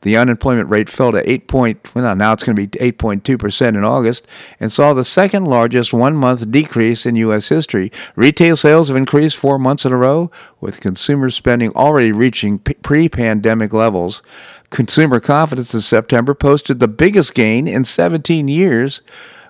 The 0.03 0.16
unemployment 0.16 0.68
rate 0.68 0.88
fell 0.88 1.12
to 1.12 1.28
8 1.30 1.49
point, 1.49 1.94
well, 1.94 2.14
now 2.14 2.32
it's 2.32 2.44
going 2.44 2.57
to 2.57 2.66
be 2.66 2.92
8.2% 2.92 3.68
in 3.68 3.84
August 3.84 4.26
and 4.61 4.70
saw 4.70 4.92
the 4.92 5.05
second 5.05 5.44
largest 5.44 5.92
one 5.92 6.16
month 6.16 6.51
decrease 6.51 7.05
in 7.05 7.16
U.S. 7.16 7.49
history. 7.49 7.90
Retail 8.14 8.57
sales 8.57 8.88
have 8.88 8.96
increased 8.96 9.36
four 9.36 9.59
months 9.59 9.84
in 9.84 9.92
a 9.92 9.96
row, 9.96 10.30
with 10.61 10.80
consumer 10.80 11.30
spending 11.30 11.70
already 11.72 12.12
reaching 12.12 12.59
pre 12.59 13.09
pandemic 13.09 13.72
levels. 13.72 14.22
Consumer 14.70 15.20
confidence 15.20 15.72
in 15.74 15.80
September 15.80 16.34
posted 16.34 16.78
the 16.78 16.88
biggest 16.88 17.34
gain 17.34 17.66
in 17.66 17.84
17 17.84 18.49
years. 18.49 19.01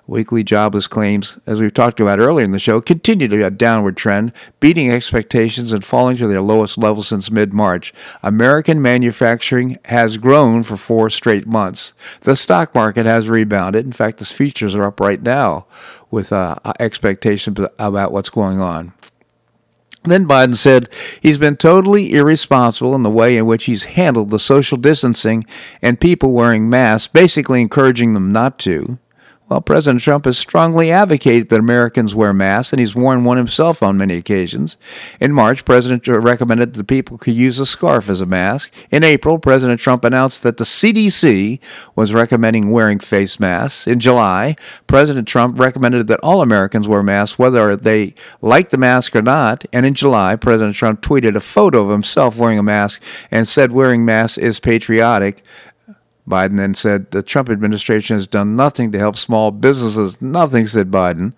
Weekly 0.09 0.43
jobless 0.43 0.87
claims, 0.87 1.37
as 1.45 1.61
we've 1.61 1.71
talked 1.71 1.99
about 1.99 2.17
earlier 2.17 2.43
in 2.43 2.49
the 2.49 2.57
show, 2.57 2.81
continue 2.81 3.27
to 3.27 3.35
be 3.35 3.43
a 3.43 3.51
downward 3.51 3.95
trend, 3.95 4.33
beating 4.59 4.89
expectations 4.89 5.71
and 5.71 5.85
falling 5.85 6.17
to 6.17 6.25
their 6.25 6.41
lowest 6.41 6.79
level 6.79 7.03
since 7.03 7.29
mid 7.29 7.53
March. 7.53 7.93
American 8.23 8.81
manufacturing 8.81 9.77
has 9.85 10.17
grown 10.17 10.63
for 10.63 10.77
four 10.77 11.11
straight 11.11 11.45
months. 11.45 11.93
The 12.21 12.35
stock 12.35 12.73
market 12.73 13.05
has 13.05 13.29
rebounded. 13.29 13.85
In 13.85 13.91
fact, 13.91 14.17
the 14.17 14.25
futures 14.25 14.73
are 14.73 14.85
up 14.85 14.99
right 14.99 15.21
now 15.21 15.67
with 16.09 16.33
uh, 16.33 16.55
expectations 16.79 17.59
about 17.77 18.11
what's 18.11 18.29
going 18.29 18.59
on. 18.59 18.93
Then 20.05 20.27
Biden 20.27 20.55
said 20.55 20.91
he's 21.21 21.37
been 21.37 21.55
totally 21.55 22.13
irresponsible 22.13 22.95
in 22.95 23.03
the 23.03 23.11
way 23.11 23.37
in 23.37 23.45
which 23.45 23.65
he's 23.65 23.83
handled 23.83 24.31
the 24.31 24.39
social 24.39 24.79
distancing 24.79 25.45
and 25.83 26.01
people 26.01 26.33
wearing 26.33 26.67
masks, 26.67 27.07
basically 27.07 27.61
encouraging 27.61 28.13
them 28.13 28.31
not 28.31 28.57
to. 28.59 28.97
Well, 29.49 29.61
President 29.61 30.01
Trump 30.01 30.25
has 30.25 30.37
strongly 30.37 30.91
advocated 30.91 31.49
that 31.49 31.59
Americans 31.59 32.13
wear 32.13 32.33
masks, 32.33 32.71
and 32.71 32.79
he's 32.79 32.93
worn 32.93 33.23
one 33.23 33.37
himself 33.37 33.81
on 33.81 33.97
many 33.97 34.15
occasions. 34.15 34.77
In 35.19 35.33
March, 35.33 35.65
President 35.65 36.03
Trump 36.03 36.23
recommended 36.23 36.73
that 36.75 36.83
people 36.83 37.17
could 37.17 37.33
use 37.33 37.57
a 37.57 37.65
scarf 37.65 38.09
as 38.09 38.21
a 38.21 38.27
mask. 38.27 38.71
In 38.91 39.03
April, 39.03 39.39
President 39.39 39.81
Trump 39.81 40.05
announced 40.05 40.43
that 40.43 40.57
the 40.57 40.63
CDC 40.63 41.59
was 41.95 42.13
recommending 42.13 42.69
wearing 42.69 42.99
face 42.99 43.39
masks. 43.39 43.87
In 43.87 43.99
July, 43.99 44.55
President 44.85 45.27
Trump 45.27 45.59
recommended 45.59 46.05
that 46.07 46.19
all 46.21 46.43
Americans 46.43 46.87
wear 46.87 47.01
masks, 47.01 47.39
whether 47.39 47.75
they 47.75 48.13
like 48.41 48.69
the 48.69 48.77
mask 48.77 49.15
or 49.15 49.23
not. 49.23 49.65
And 49.73 49.83
in 49.83 49.95
July, 49.95 50.35
President 50.35 50.75
Trump 50.75 51.01
tweeted 51.01 51.35
a 51.35 51.39
photo 51.39 51.81
of 51.81 51.89
himself 51.89 52.37
wearing 52.37 52.59
a 52.59 52.63
mask 52.63 53.01
and 53.31 53.47
said 53.47 53.71
wearing 53.71 54.05
masks 54.05 54.37
is 54.37 54.59
patriotic. 54.59 55.43
Biden 56.29 56.57
then 56.57 56.73
said 56.73 57.11
the 57.11 57.23
Trump 57.23 57.49
administration 57.49 58.15
has 58.15 58.27
done 58.27 58.55
nothing 58.55 58.91
to 58.91 58.99
help 58.99 59.17
small 59.17 59.51
businesses. 59.51 60.21
Nothing, 60.21 60.65
said 60.65 60.91
Biden. 60.91 61.33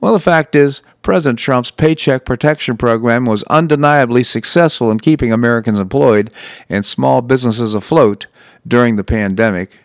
Well, 0.00 0.14
the 0.14 0.20
fact 0.20 0.54
is, 0.54 0.82
President 1.02 1.38
Trump's 1.38 1.70
Paycheck 1.70 2.24
Protection 2.24 2.76
Program 2.76 3.26
was 3.26 3.42
undeniably 3.44 4.24
successful 4.24 4.90
in 4.90 4.98
keeping 4.98 5.32
Americans 5.32 5.78
employed 5.78 6.32
and 6.68 6.86
small 6.86 7.20
businesses 7.20 7.74
afloat 7.74 8.26
during 8.66 8.96
the 8.96 9.04
pandemic. 9.04 9.78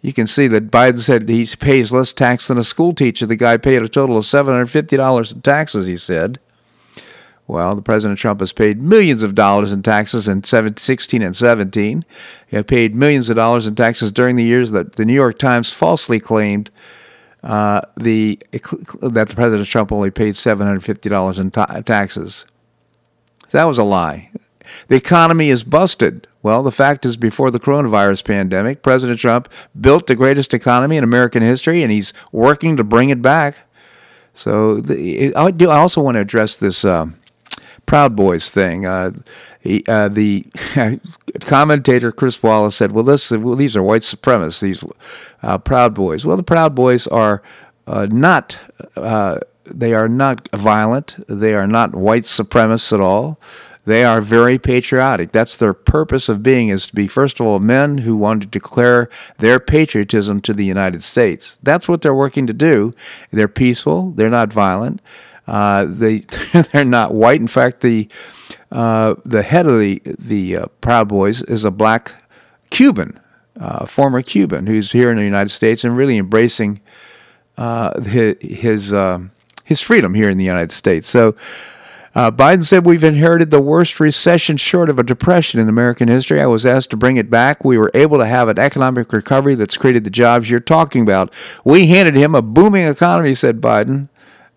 You 0.00 0.12
can 0.12 0.26
see 0.26 0.48
that 0.48 0.70
Biden 0.70 1.00
said 1.00 1.28
he 1.28 1.46
pays 1.46 1.92
less 1.92 2.12
tax 2.12 2.48
than 2.48 2.58
a 2.58 2.64
school 2.64 2.94
teacher. 2.94 3.26
The 3.26 3.36
guy 3.36 3.56
paid 3.56 3.82
a 3.82 3.88
total 3.88 4.16
of 4.16 4.24
$750 4.24 5.34
in 5.34 5.40
taxes, 5.42 5.86
he 5.86 5.96
said. 5.96 6.38
Well, 7.46 7.74
the 7.74 7.82
President 7.82 8.18
Trump 8.18 8.40
has 8.40 8.52
paid 8.52 8.80
millions 8.80 9.22
of 9.22 9.34
dollars 9.34 9.70
in 9.70 9.82
taxes 9.82 10.28
in 10.28 10.42
16 10.44 11.22
and 11.22 11.36
17. 11.36 12.04
He 12.46 12.62
paid 12.62 12.94
millions 12.94 13.28
of 13.28 13.36
dollars 13.36 13.66
in 13.66 13.74
taxes 13.74 14.10
during 14.10 14.36
the 14.36 14.44
years 14.44 14.70
that 14.70 14.94
the 14.94 15.04
New 15.04 15.14
York 15.14 15.38
Times 15.38 15.70
falsely 15.70 16.18
claimed 16.18 16.70
uh, 17.42 17.82
the 17.96 18.38
that 19.02 19.28
the 19.28 19.34
President 19.34 19.68
Trump 19.68 19.92
only 19.92 20.10
paid 20.10 20.34
$750 20.34 21.38
in 21.38 21.50
ta- 21.50 21.66
taxes. 21.80 22.46
That 23.50 23.64
was 23.64 23.76
a 23.76 23.84
lie. 23.84 24.30
The 24.88 24.96
economy 24.96 25.50
is 25.50 25.62
busted. 25.62 26.26
Well, 26.42 26.62
the 26.62 26.72
fact 26.72 27.04
is, 27.04 27.18
before 27.18 27.50
the 27.50 27.60
coronavirus 27.60 28.24
pandemic, 28.24 28.82
President 28.82 29.18
Trump 29.18 29.50
built 29.78 30.06
the 30.06 30.14
greatest 30.14 30.54
economy 30.54 30.96
in 30.96 31.04
American 31.04 31.42
history, 31.42 31.82
and 31.82 31.92
he's 31.92 32.14
working 32.32 32.78
to 32.78 32.84
bring 32.84 33.10
it 33.10 33.20
back. 33.20 33.58
So, 34.32 34.80
the, 34.80 35.34
I 35.36 35.50
do. 35.50 35.68
I 35.68 35.76
also 35.76 36.00
want 36.00 36.14
to 36.14 36.20
address 36.20 36.56
this. 36.56 36.84
Uh, 36.84 37.08
Proud 37.86 38.16
Boys 38.16 38.50
thing. 38.50 38.86
Uh, 38.86 39.12
he, 39.60 39.84
uh, 39.88 40.08
the 40.08 40.46
commentator 41.40 42.12
Chris 42.12 42.42
Wallace 42.42 42.76
said, 42.76 42.92
"Well, 42.92 43.04
this 43.04 43.30
well, 43.30 43.56
these 43.56 43.76
are 43.76 43.82
white 43.82 44.02
supremacists. 44.02 44.60
These 44.60 44.84
uh, 45.42 45.58
Proud 45.58 45.94
Boys. 45.94 46.24
Well, 46.24 46.36
the 46.36 46.42
Proud 46.42 46.74
Boys 46.74 47.06
are 47.06 47.42
uh, 47.86 48.06
not." 48.10 48.58
Uh, 48.96 49.38
they 49.66 49.94
are 49.94 50.08
not 50.08 50.46
violent. 50.52 51.16
They 51.26 51.54
are 51.54 51.66
not 51.66 51.94
white 51.94 52.24
supremacists 52.24 52.92
at 52.92 53.00
all. 53.00 53.38
They 53.86 54.04
are 54.04 54.20
very 54.20 54.58
patriotic. 54.58 55.32
That's 55.32 55.56
their 55.56 55.74
purpose 55.74 56.28
of 56.28 56.42
being 56.42 56.68
is 56.68 56.86
to 56.86 56.94
be, 56.94 57.06
first 57.06 57.38
of 57.38 57.46
all, 57.46 57.58
men 57.58 57.98
who 57.98 58.16
want 58.16 58.42
to 58.42 58.48
declare 58.48 59.10
their 59.38 59.60
patriotism 59.60 60.40
to 60.42 60.54
the 60.54 60.64
United 60.64 61.02
States. 61.02 61.58
That's 61.62 61.86
what 61.86 62.00
they're 62.00 62.14
working 62.14 62.46
to 62.46 62.54
do. 62.54 62.94
They're 63.30 63.48
peaceful. 63.48 64.12
They're 64.12 64.30
not 64.30 64.52
violent. 64.52 65.02
Uh, 65.46 65.86
they 65.88 66.18
they're 66.72 66.84
not 66.84 67.14
white. 67.14 67.40
In 67.40 67.48
fact, 67.48 67.80
the 67.80 68.08
uh, 68.72 69.14
the 69.24 69.42
head 69.42 69.66
of 69.66 69.78
the 69.78 70.02
the 70.04 70.56
uh, 70.56 70.66
Proud 70.80 71.08
Boys 71.08 71.42
is 71.42 71.64
a 71.64 71.70
black 71.70 72.22
Cuban, 72.70 73.20
uh, 73.58 73.86
former 73.86 74.22
Cuban, 74.22 74.66
who's 74.66 74.92
here 74.92 75.10
in 75.10 75.16
the 75.16 75.24
United 75.24 75.50
States 75.50 75.84
and 75.84 75.96
really 75.96 76.18
embracing 76.18 76.80
uh, 77.56 78.00
his 78.00 78.36
his, 78.40 78.92
uh, 78.92 79.20
his 79.64 79.80
freedom 79.80 80.14
here 80.14 80.30
in 80.30 80.38
the 80.38 80.44
United 80.44 80.72
States. 80.72 81.08
So. 81.08 81.34
Uh, 82.16 82.30
Biden 82.30 82.64
said 82.64 82.86
we've 82.86 83.02
inherited 83.02 83.50
the 83.50 83.60
worst 83.60 83.98
recession 83.98 84.56
short 84.56 84.88
of 84.88 85.00
a 85.00 85.02
depression 85.02 85.58
in 85.58 85.68
American 85.68 86.06
history. 86.06 86.40
I 86.40 86.46
was 86.46 86.64
asked 86.64 86.90
to 86.90 86.96
bring 86.96 87.16
it 87.16 87.28
back. 87.28 87.64
We 87.64 87.76
were 87.76 87.90
able 87.92 88.18
to 88.18 88.26
have 88.26 88.46
an 88.46 88.56
economic 88.56 89.12
recovery 89.12 89.56
that's 89.56 89.76
created 89.76 90.04
the 90.04 90.10
jobs 90.10 90.48
you're 90.48 90.60
talking 90.60 91.02
about. 91.02 91.34
We 91.64 91.88
handed 91.88 92.14
him 92.14 92.36
a 92.36 92.40
booming 92.40 92.86
economy, 92.86 93.34
said 93.34 93.60
Biden. 93.60 94.10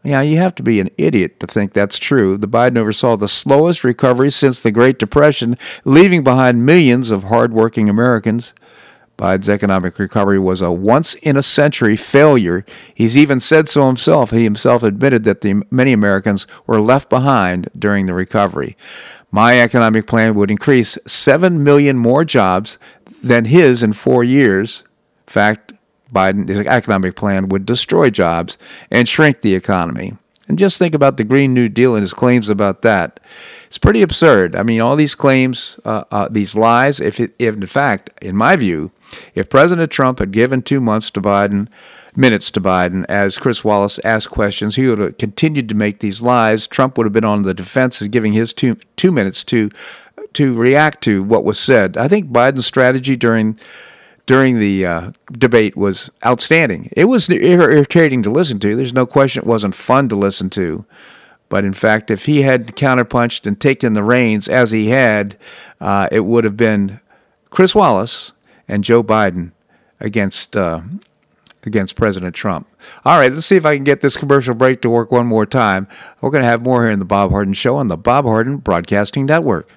Yeah, 0.03 0.21
you 0.21 0.37
have 0.37 0.55
to 0.55 0.63
be 0.63 0.79
an 0.79 0.89
idiot 0.97 1.39
to 1.39 1.47
think 1.47 1.73
that's 1.73 1.97
true. 1.97 2.37
The 2.37 2.47
Biden 2.47 2.77
oversaw 2.77 3.17
the 3.17 3.27
slowest 3.27 3.83
recovery 3.83 4.31
since 4.31 4.61
the 4.61 4.71
Great 4.71 4.99
Depression, 4.99 5.57
leaving 5.83 6.23
behind 6.23 6.65
millions 6.65 7.11
of 7.11 7.25
hardworking 7.25 7.89
Americans. 7.89 8.53
Biden's 9.17 9.49
economic 9.49 9.97
recovery 9.97 10.37
was 10.37 10.61
a 10.61 10.71
once 10.71 11.15
in 11.15 11.35
a 11.35 11.43
century 11.43 11.97
failure. 11.97 12.63
He's 12.93 13.17
even 13.17 13.39
said 13.39 13.67
so 13.67 13.87
himself. 13.87 14.29
He 14.29 14.43
himself 14.43 14.83
admitted 14.83 15.23
that 15.23 15.41
the, 15.41 15.63
many 15.71 15.91
Americans 15.91 16.45
were 16.67 16.79
left 16.79 17.09
behind 17.09 17.69
during 17.77 18.05
the 18.05 18.13
recovery. 18.13 18.77
My 19.31 19.59
economic 19.59 20.05
plan 20.05 20.35
would 20.35 20.51
increase 20.51 20.99
7 21.07 21.63
million 21.63 21.97
more 21.97 22.23
jobs 22.23 22.77
than 23.23 23.45
his 23.45 23.81
in 23.81 23.93
four 23.93 24.23
years. 24.23 24.83
Fact, 25.25 25.73
Biden's 26.13 26.65
economic 26.67 27.15
plan 27.15 27.49
would 27.49 27.65
destroy 27.65 28.09
jobs 28.09 28.57
and 28.91 29.07
shrink 29.07 29.41
the 29.41 29.55
economy. 29.55 30.13
And 30.47 30.57
just 30.57 30.77
think 30.77 30.95
about 30.95 31.17
the 31.17 31.25
Green 31.25 31.53
New 31.53 31.67
Deal 31.67 31.93
and 31.95 32.01
his 32.01 32.13
claims 32.13 32.47
about 32.47 32.81
that. 32.81 33.19
It's 33.67 33.77
pretty 33.77 34.01
absurd. 34.01 34.55
I 34.55 34.63
mean, 34.63 34.79
all 34.79 34.95
these 34.95 35.15
claims, 35.15 35.77
uh, 35.83 36.05
uh, 36.09 36.29
these 36.31 36.55
lies, 36.55 37.01
if, 37.01 37.19
it, 37.19 37.33
if 37.37 37.55
in 37.55 37.65
fact, 37.65 38.11
in 38.21 38.37
my 38.37 38.55
view, 38.55 38.91
if 39.35 39.49
President 39.49 39.91
Trump 39.91 40.19
had 40.19 40.31
given 40.31 40.61
two 40.61 40.79
months 40.79 41.11
to 41.11 41.21
Biden, 41.21 41.67
minutes 42.15 42.49
to 42.51 42.61
Biden, 42.61 43.05
as 43.09 43.37
Chris 43.37 43.63
Wallace 43.63 43.99
asked 44.05 44.31
questions, 44.31 44.77
he 44.77 44.87
would 44.87 44.99
have 44.99 45.17
continued 45.17 45.67
to 45.69 45.75
make 45.75 45.99
these 45.99 46.21
lies. 46.21 46.65
Trump 46.65 46.97
would 46.97 47.05
have 47.05 47.13
been 47.13 47.25
on 47.25 47.41
the 47.41 47.53
defensive, 47.53 48.09
giving 48.11 48.31
his 48.31 48.53
two, 48.53 48.77
two 48.95 49.11
minutes 49.11 49.43
to, 49.45 49.69
to 50.33 50.53
react 50.53 51.03
to 51.03 51.23
what 51.23 51.43
was 51.43 51.59
said. 51.59 51.97
I 51.97 52.07
think 52.07 52.31
Biden's 52.31 52.65
strategy 52.65 53.17
during 53.17 53.59
during 54.27 54.59
the 54.59 54.85
uh, 54.85 55.11
debate 55.31 55.75
was 55.75 56.11
outstanding. 56.23 56.89
It 56.91 57.05
was 57.05 57.29
irritating 57.29 58.21
to 58.23 58.29
listen 58.29 58.59
to. 58.59 58.75
There's 58.75 58.93
no 58.93 59.07
question 59.07 59.41
it 59.41 59.47
wasn't 59.47 59.73
fun 59.73 60.09
to 60.09 60.15
listen 60.15 60.51
to. 60.51 60.85
But 61.49 61.63
in 61.63 61.73
fact, 61.73 62.11
if 62.11 62.25
he 62.25 62.41
had 62.41 62.75
counterpunched 62.75 63.47
and 63.47 63.59
taken 63.59 63.93
the 63.93 64.03
reins 64.03 64.49
as 64.49 64.71
he 64.71 64.89
had, 64.89 65.37
uh, 65.79 66.09
it 66.11 66.25
would 66.25 66.43
have 66.43 66.57
been 66.57 66.99
Chris 67.49 67.73
Wallace 67.73 68.33
and 68.67 68.83
Joe 68.83 69.01
Biden 69.01 69.53
against 70.01 70.57
uh, 70.57 70.81
against 71.63 71.95
President 71.95 72.35
Trump. 72.35 72.67
All 73.05 73.17
right, 73.17 73.31
let's 73.31 73.45
see 73.45 73.55
if 73.55 73.65
I 73.65 73.75
can 73.75 73.85
get 73.85 74.01
this 74.01 74.17
commercial 74.17 74.55
break 74.55 74.81
to 74.81 74.89
work 74.89 75.09
one 75.09 75.25
more 75.25 75.45
time. 75.45 75.87
We're 76.21 76.31
going 76.31 76.43
to 76.43 76.49
have 76.49 76.63
more 76.63 76.83
here 76.83 76.91
in 76.91 76.99
the 76.99 77.05
Bob 77.05 77.31
Harden 77.31 77.53
Show 77.53 77.77
on 77.77 77.87
the 77.87 77.97
Bob 77.97 78.25
Harden 78.25 78.57
Broadcasting 78.57 79.25
Network. 79.25 79.76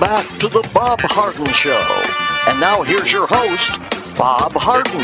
Back 0.00 0.26
to 0.38 0.48
the 0.48 0.68
Bob 0.72 1.00
Harden 1.02 1.46
Show. 1.46 1.82
And 2.48 2.60
now 2.60 2.82
here's 2.84 3.10
your 3.10 3.26
host, 3.26 3.72
Bob 4.16 4.52
Harden. 4.54 5.00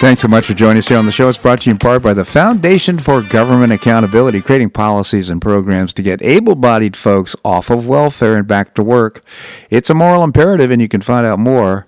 Thanks 0.00 0.20
so 0.20 0.28
much 0.28 0.46
for 0.46 0.54
joining 0.54 0.78
us 0.78 0.88
here 0.88 0.98
on 0.98 1.06
the 1.06 1.12
show. 1.12 1.30
It's 1.30 1.38
brought 1.38 1.62
to 1.62 1.70
you 1.70 1.72
in 1.72 1.78
part 1.78 2.02
by 2.02 2.12
the 2.12 2.24
Foundation 2.24 2.98
for 2.98 3.22
Government 3.22 3.72
Accountability, 3.72 4.42
creating 4.42 4.70
policies 4.70 5.30
and 5.30 5.40
programs 5.40 5.94
to 5.94 6.02
get 6.02 6.20
able 6.20 6.56
bodied 6.56 6.94
folks 6.94 7.34
off 7.42 7.70
of 7.70 7.86
welfare 7.86 8.36
and 8.36 8.46
back 8.46 8.74
to 8.74 8.82
work. 8.82 9.22
It's 9.70 9.88
a 9.88 9.94
moral 9.94 10.24
imperative, 10.24 10.70
and 10.70 10.82
you 10.82 10.88
can 10.88 11.00
find 11.00 11.24
out 11.24 11.38
more 11.38 11.86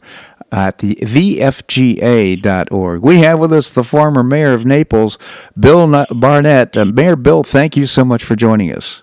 at 0.50 0.78
the 0.78 0.94
vfga.org. 1.02 3.02
We 3.02 3.18
have 3.18 3.38
with 3.38 3.52
us 3.52 3.70
the 3.70 3.84
former 3.84 4.22
mayor 4.22 4.54
of 4.54 4.64
Naples, 4.64 5.18
Bill 5.58 6.06
Barnett. 6.10 6.74
Uh, 6.74 6.86
mayor 6.86 7.16
Bill, 7.16 7.42
thank 7.42 7.76
you 7.76 7.84
so 7.84 8.02
much 8.02 8.24
for 8.24 8.34
joining 8.34 8.72
us. 8.72 9.02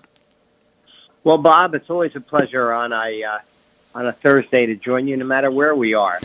Well, 1.24 1.38
Bob, 1.38 1.74
it's 1.74 1.88
always 1.88 2.16
a 2.16 2.20
pleasure 2.20 2.72
on 2.72 2.92
a 2.92 3.22
uh, 3.22 3.38
on 3.94 4.06
a 4.06 4.12
Thursday 4.12 4.66
to 4.66 4.74
join 4.74 5.06
you, 5.06 5.16
no 5.16 5.24
matter 5.24 5.50
where 5.50 5.74
we 5.74 5.94
are. 5.94 6.18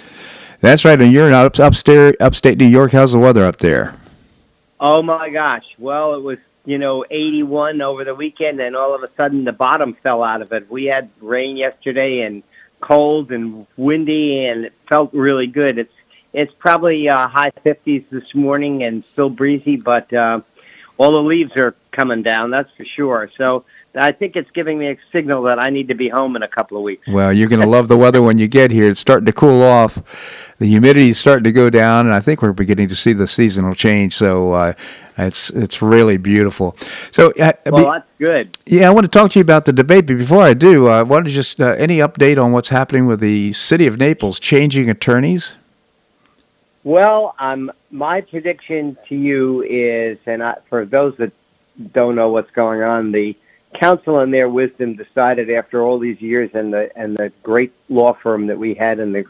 That's 0.60 0.86
right, 0.86 1.00
and 1.00 1.12
you're 1.12 1.28
in 1.28 1.34
up, 1.34 1.60
upstate, 1.60 2.16
upstate 2.20 2.58
New 2.58 2.66
York. 2.66 2.94
How's 2.94 3.12
the 3.12 3.20
weather 3.20 3.46
up 3.46 3.58
there? 3.58 3.94
Oh 4.80 5.04
my 5.04 5.30
gosh! 5.30 5.66
Well, 5.78 6.16
it 6.16 6.24
was 6.24 6.40
you 6.66 6.80
know 6.80 7.06
81 7.12 7.82
over 7.82 8.04
the 8.04 8.16
weekend, 8.16 8.60
and 8.60 8.76
all 8.76 8.96
of 8.96 9.04
a 9.04 9.10
sudden 9.16 9.44
the 9.44 9.54
bottom 9.54 9.94
fell 9.94 10.24
out 10.24 10.42
of 10.42 10.52
it. 10.52 10.70
We 10.70 10.86
had 10.86 11.10
rain 11.22 11.58
yesterday 11.58 12.22
and 12.22 12.42
cold 12.82 13.32
and 13.32 13.68
windy, 13.78 14.46
and 14.46 14.66
it 14.66 14.74
felt 14.88 15.14
really 15.14 15.48
good. 15.48 15.78
It's 15.78 15.94
it's 16.34 16.54
probably 16.54 17.08
uh, 17.08 17.28
high 17.28 17.52
50s 17.52 18.10
this 18.10 18.34
morning 18.34 18.84
and 18.84 19.04
still 19.04 19.30
breezy, 19.30 19.76
but 19.76 20.12
uh, 20.12 20.42
all 20.98 21.12
the 21.12 21.24
leaves 21.24 21.56
are 21.56 21.76
coming 21.92 22.24
down. 22.24 22.50
That's 22.50 22.72
for 22.72 22.86
sure. 22.86 23.30
So 23.38 23.64
I 23.98 24.12
think 24.12 24.36
it's 24.36 24.52
giving 24.52 24.78
me 24.78 24.88
a 24.88 24.98
signal 25.12 25.44
that 25.44 25.60
I 25.60 25.70
need 25.70 25.88
to 25.88 25.96
be 25.96 26.10
home 26.10 26.36
in 26.36 26.44
a 26.44 26.48
couple 26.48 26.78
of 26.78 26.84
weeks. 26.84 27.08
Well, 27.08 27.34
you're 27.34 27.50
going 27.50 27.62
to 27.62 27.68
love 27.68 27.88
the 27.88 27.98
weather 27.98 28.22
when 28.22 28.38
you 28.38 28.48
get 28.48 28.72
here. 28.72 28.90
It's 28.90 29.00
starting 29.00 29.26
to 29.26 29.34
cool 29.34 29.62
off. 29.62 30.56
The 30.60 30.68
humidity 30.68 31.10
is 31.10 31.20
starting 31.20 31.44
to 31.44 31.52
go 31.52 31.70
down, 31.70 32.06
and 32.06 32.16
I 32.16 32.20
think 32.20 32.42
we're 32.42 32.54
beginning 32.54 32.88
to 32.90 32.96
see 32.96 33.14
the 33.14 33.28
seasonal 33.28 33.76
change. 33.76 34.16
So 34.16 34.54
uh, 34.54 34.74
it's 35.18 35.50
it's 35.50 35.82
really 35.82 36.18
beautiful. 36.18 36.76
So, 37.12 37.32
uh, 37.40 37.54
well, 37.66 37.92
that's 37.92 38.08
good. 38.20 38.58
Yeah, 38.66 38.88
I 38.88 38.92
want 38.92 39.12
to 39.12 39.20
talk 39.20 39.32
to 39.32 39.40
you 39.40 39.44
about 39.44 39.66
the 39.66 39.74
debate, 39.74 40.06
but 40.08 40.18
before 40.18 40.44
I 40.44 40.54
do, 40.54 40.88
uh, 40.88 41.00
I 41.00 41.04
want 41.04 41.26
to 41.26 41.32
just 41.32 41.60
uh, 41.60 41.76
any 41.78 41.98
update 41.98 42.44
on 42.44 42.52
what's 42.52 42.70
happening 42.70 43.06
with 43.06 43.20
the 43.20 43.54
city 43.54 43.88
of 43.88 43.98
Naples 43.98 44.40
changing 44.40 44.90
attorneys. 44.90 45.56
Well, 46.84 47.36
um, 47.40 47.72
my 47.92 48.22
prediction 48.22 48.98
to 49.10 49.16
you 49.16 49.62
is, 49.64 50.20
and 50.26 50.42
I, 50.42 50.56
for 50.70 50.86
those 50.86 51.18
that 51.18 51.34
don't 51.94 52.16
know 52.16 52.30
what's 52.30 52.52
going 52.52 52.82
on, 52.82 53.12
the 53.12 53.36
council 53.78 54.20
in 54.22 54.32
their 54.32 54.50
wisdom 54.50 54.96
decided 54.96 55.50
after 55.50 55.84
all 55.84 56.00
these 56.00 56.20
years 56.20 56.54
and 56.54 56.74
the 56.74 56.92
and 56.98 57.16
the 57.16 57.32
great 57.44 57.72
law 57.90 58.14
firm 58.14 58.48
that 58.48 58.58
we 58.58 58.74
had 58.74 59.00
and 59.00 59.14
the 59.14 59.26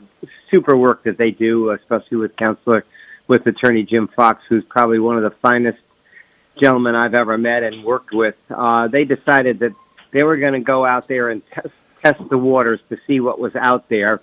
super 0.49 0.77
work 0.77 1.03
that 1.03 1.17
they 1.17 1.31
do, 1.31 1.71
especially 1.71 2.17
with 2.17 2.35
counselor 2.35 2.85
with 3.27 3.45
attorney 3.45 3.83
Jim 3.83 4.07
Fox, 4.07 4.43
who's 4.47 4.63
probably 4.63 4.99
one 4.99 5.17
of 5.17 5.23
the 5.23 5.31
finest 5.31 5.79
gentlemen 6.55 6.95
I've 6.95 7.13
ever 7.13 7.37
met 7.37 7.63
and 7.63 7.83
worked 7.83 8.13
with. 8.13 8.37
Uh, 8.49 8.87
they 8.87 9.03
decided 9.03 9.59
that 9.59 9.73
they 10.11 10.23
were 10.23 10.37
going 10.37 10.53
to 10.53 10.59
go 10.59 10.85
out 10.85 11.07
there 11.07 11.29
and 11.29 11.45
test, 11.51 11.73
test 12.01 12.29
the 12.29 12.37
waters 12.37 12.79
to 12.89 12.97
see 13.05 13.19
what 13.19 13.39
was 13.39 13.55
out 13.55 13.89
there, 13.89 14.21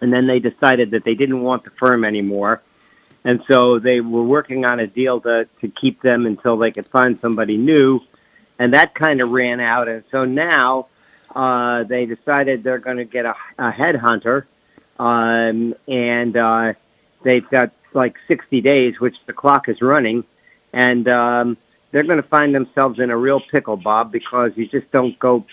and 0.00 0.12
then 0.12 0.28
they 0.28 0.38
decided 0.38 0.92
that 0.92 1.04
they 1.04 1.16
didn't 1.16 1.42
want 1.42 1.64
the 1.64 1.70
firm 1.70 2.04
anymore. 2.04 2.62
And 3.24 3.42
so 3.48 3.78
they 3.78 4.00
were 4.00 4.22
working 4.22 4.64
on 4.64 4.78
a 4.78 4.86
deal 4.86 5.20
to, 5.22 5.48
to 5.60 5.68
keep 5.68 6.02
them 6.02 6.26
until 6.26 6.56
they 6.56 6.70
could 6.70 6.86
find 6.86 7.18
somebody 7.20 7.56
new 7.56 8.00
and 8.58 8.74
that 8.74 8.94
kind 8.94 9.20
of 9.20 9.30
ran 9.30 9.60
out. 9.60 9.88
And 9.88 10.04
so 10.10 10.24
now 10.24 10.86
uh, 11.34 11.84
they 11.84 12.06
decided 12.06 12.62
they're 12.62 12.78
going 12.78 12.98
to 12.98 13.04
get 13.04 13.24
a, 13.24 13.34
a 13.58 13.72
headhunter, 13.72 14.44
um, 14.98 15.74
and 15.88 16.36
uh, 16.36 16.74
they've 17.22 17.48
got 17.48 17.72
like 17.92 18.16
60 18.28 18.60
days, 18.60 19.00
which 19.00 19.16
the 19.26 19.32
clock 19.32 19.68
is 19.68 19.80
running, 19.82 20.24
and 20.72 21.08
um, 21.08 21.56
they're 21.90 22.02
going 22.02 22.22
to 22.22 22.28
find 22.28 22.54
themselves 22.54 22.98
in 22.98 23.10
a 23.10 23.16
real 23.16 23.40
pickle, 23.40 23.76
Bob, 23.76 24.12
because 24.12 24.56
you 24.56 24.66
just 24.66 24.90
don't 24.90 25.18
go 25.18 25.44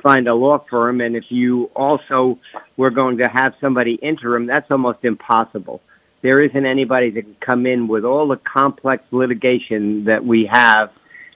find 0.00 0.28
a 0.28 0.34
law 0.34 0.58
firm, 0.58 1.00
and 1.00 1.16
if 1.16 1.32
you 1.32 1.70
also 1.74 2.38
were 2.76 2.90
going 2.90 3.18
to 3.18 3.28
have 3.28 3.54
somebody 3.60 3.94
interim, 3.94 4.46
that's 4.46 4.70
almost 4.70 5.04
impossible. 5.04 5.80
There 6.20 6.40
isn't 6.42 6.66
anybody 6.66 7.10
that 7.10 7.22
can 7.22 7.36
come 7.40 7.66
in 7.66 7.86
with 7.86 8.04
all 8.04 8.28
the 8.28 8.36
complex 8.36 9.04
litigation 9.10 10.04
that 10.04 10.24
we 10.24 10.46
have 10.46 10.90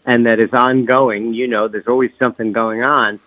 and 0.09 0.24
that 0.24 0.40
is 0.40 0.52
ongoing. 0.54 1.34
You 1.34 1.46
know, 1.46 1.68
there's 1.68 1.86
always 1.86 2.11
something 2.18 2.50
going 2.50 2.82
on. 2.82 3.20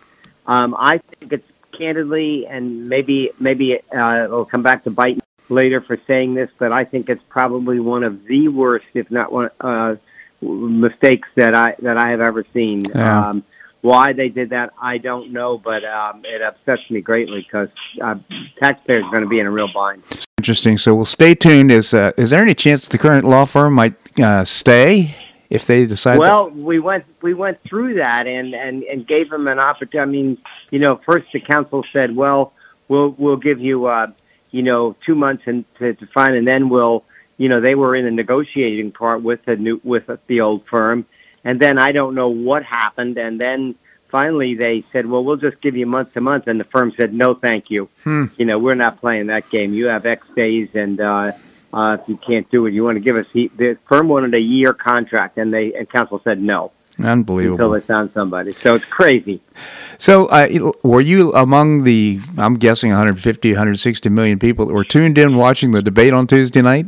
Um, 0.48 0.76
I 0.78 0.98
think 0.98 1.32
it's 1.32 1.48
candidly, 1.72 2.48
and 2.48 2.90
maybe 2.90 3.30
maybe 3.40 3.80
uh, 3.92 4.24
it'll 4.26 4.46
come 4.46 4.64
back 4.64 4.84
to 4.86 4.90
bite 4.90 5.18
me 5.18 5.22
later 5.48 5.80
for 5.80 5.98
saying 6.08 6.34
this, 6.34 6.50
but 6.58 6.72
I 6.72 6.84
think 6.84 7.08
it's 7.08 7.24
probably 7.30 7.80
one 7.80 8.04
of 8.04 8.26
the 8.26 8.48
worst, 8.48 8.88
if 8.96 9.12
not 9.12 9.32
one, 9.32 9.52
uh, 9.62 9.96
mistakes 10.42 11.30
that 11.36 11.54
I 11.54 11.76
that 11.84 11.98
I 11.98 12.10
have 12.10 12.20
ever 12.20 12.44
seen. 12.52 12.82
Yeah. 12.94 13.30
Um, 13.30 13.44
why 13.82 14.14
they 14.14 14.30
did 14.30 14.52
that, 14.52 14.74
I 14.80 15.00
don't 15.00 15.32
know, 15.32 15.58
but 15.58 15.84
um, 15.84 16.24
it 16.24 16.42
upsets 16.42 16.92
me 16.92 17.02
greatly 17.02 17.42
because 17.42 17.70
uh, 18.00 18.16
taxpayers 18.58 19.04
are 19.06 19.10
going 19.10 19.24
to 19.24 19.30
be 19.30 19.40
in 19.40 19.48
a 19.48 19.52
real 19.52 19.72
bind. 19.72 20.04
Interesting. 20.38 20.78
So 20.78 20.94
we'll 20.94 21.06
stay 21.06 21.34
tuned. 21.36 21.72
Is 21.72 21.94
uh, 21.94 22.12
is 22.18 22.32
there 22.32 22.42
any 22.42 22.56
chance 22.56 22.88
the 22.88 22.98
current 22.98 23.26
law 23.26 23.46
firm 23.46 23.74
might 23.74 23.94
uh, 24.20 24.46
stay 24.46 25.16
if 25.52 25.68
they 25.68 25.86
decide. 25.86 26.18
Well, 26.18 26.50
we 26.50 26.80
went 26.80 27.06
we 27.22 27.34
went 27.34 27.62
through 27.62 27.96
that 27.96 28.26
and 28.26 28.56
and 28.56 28.84
and 28.84 29.06
gave 29.06 29.30
them 29.30 29.48
an 29.48 29.60
opportunity. 29.60 30.00
I 30.00 30.06
mean, 30.06 30.38
you 30.72 30.80
know, 30.80 30.96
first 30.96 31.32
the 31.34 31.42
council 31.42 31.86
said, 31.92 32.16
well, 32.16 32.54
we'll 32.88 33.10
we'll 33.18 33.38
give 33.38 33.60
you 33.60 33.86
uh, 33.86 34.12
you 34.52 34.64
know 34.64 34.96
two 35.06 35.14
months 35.14 35.44
and 35.46 35.66
to, 35.76 35.94
to 35.94 36.08
find, 36.08 36.36
and 36.36 36.48
then 36.48 36.70
we'll 36.70 37.04
you 37.38 37.50
know 37.50 37.60
they 37.60 37.76
were 37.76 37.96
in 37.96 38.06
the 38.06 38.12
negotiating 38.12 38.94
part 38.94 39.22
with 39.22 39.44
the 39.44 39.58
new 39.58 39.82
with 39.84 40.10
the 40.28 40.40
old 40.40 40.66
firm, 40.66 41.06
and 41.44 41.60
then 41.60 41.78
I 41.78 41.92
don't 41.92 42.16
know 42.16 42.30
what 42.30 42.64
happened, 42.64 43.18
and 43.18 43.40
then 43.40 43.76
finally 44.08 44.56
they 44.56 44.86
said, 44.94 45.06
well, 45.06 45.24
we'll 45.24 45.38
just 45.38 45.60
give 45.60 45.76
you 45.76 45.86
month 45.86 46.14
to 46.14 46.22
month, 46.22 46.48
and 46.48 46.60
the 46.60 46.66
firm 46.66 46.94
said, 46.96 47.14
no, 47.14 47.34
thank 47.34 47.70
you. 47.70 47.90
Hmm. 48.04 48.26
You 48.38 48.46
know, 48.46 48.58
we're 48.58 48.76
not 48.76 49.00
playing 49.00 49.28
that 49.28 49.50
game. 49.50 49.74
You 49.74 49.88
have 49.88 50.06
X 50.06 50.26
days, 50.34 50.70
and 50.76 51.00
uh, 51.00 51.34
uh, 51.74 51.98
if 52.00 52.08
you 52.08 52.18
can't 52.18 52.50
do 52.52 52.66
it, 52.66 52.74
you 52.74 52.84
want 52.84 52.96
to 52.98 53.00
give 53.00 53.16
us. 53.16 53.28
He, 53.32 53.48
the 53.50 53.78
firm 53.88 54.08
wanted 54.08 54.34
a 54.34 54.40
year 54.40 54.74
contract, 54.74 55.38
and 55.38 55.54
they 55.54 55.74
and 55.74 55.90
council 55.90 56.20
said 56.24 56.42
no. 56.42 56.72
Unbelievable. 57.00 57.56
Until 57.56 57.72
they 57.72 57.80
found 57.80 58.12
somebody. 58.12 58.54
So 58.54 58.76
it's 58.76 58.86
crazy. 58.86 59.42
So, 59.98 60.28
uh, 60.28 60.72
were 60.84 61.02
you 61.02 61.34
among 61.34 61.84
the, 61.84 62.20
I'm 62.38 62.56
guessing 62.56 62.90
150, 62.90 63.50
160 63.52 64.10
million 64.10 64.38
people 64.38 64.66
that 64.66 64.74
were 64.74 64.84
tuned 64.84 65.18
in 65.18 65.36
watching 65.36 65.72
the 65.72 65.82
debate 65.82 66.14
on 66.14 66.28
Tuesday 66.28 66.62
night? 66.62 66.88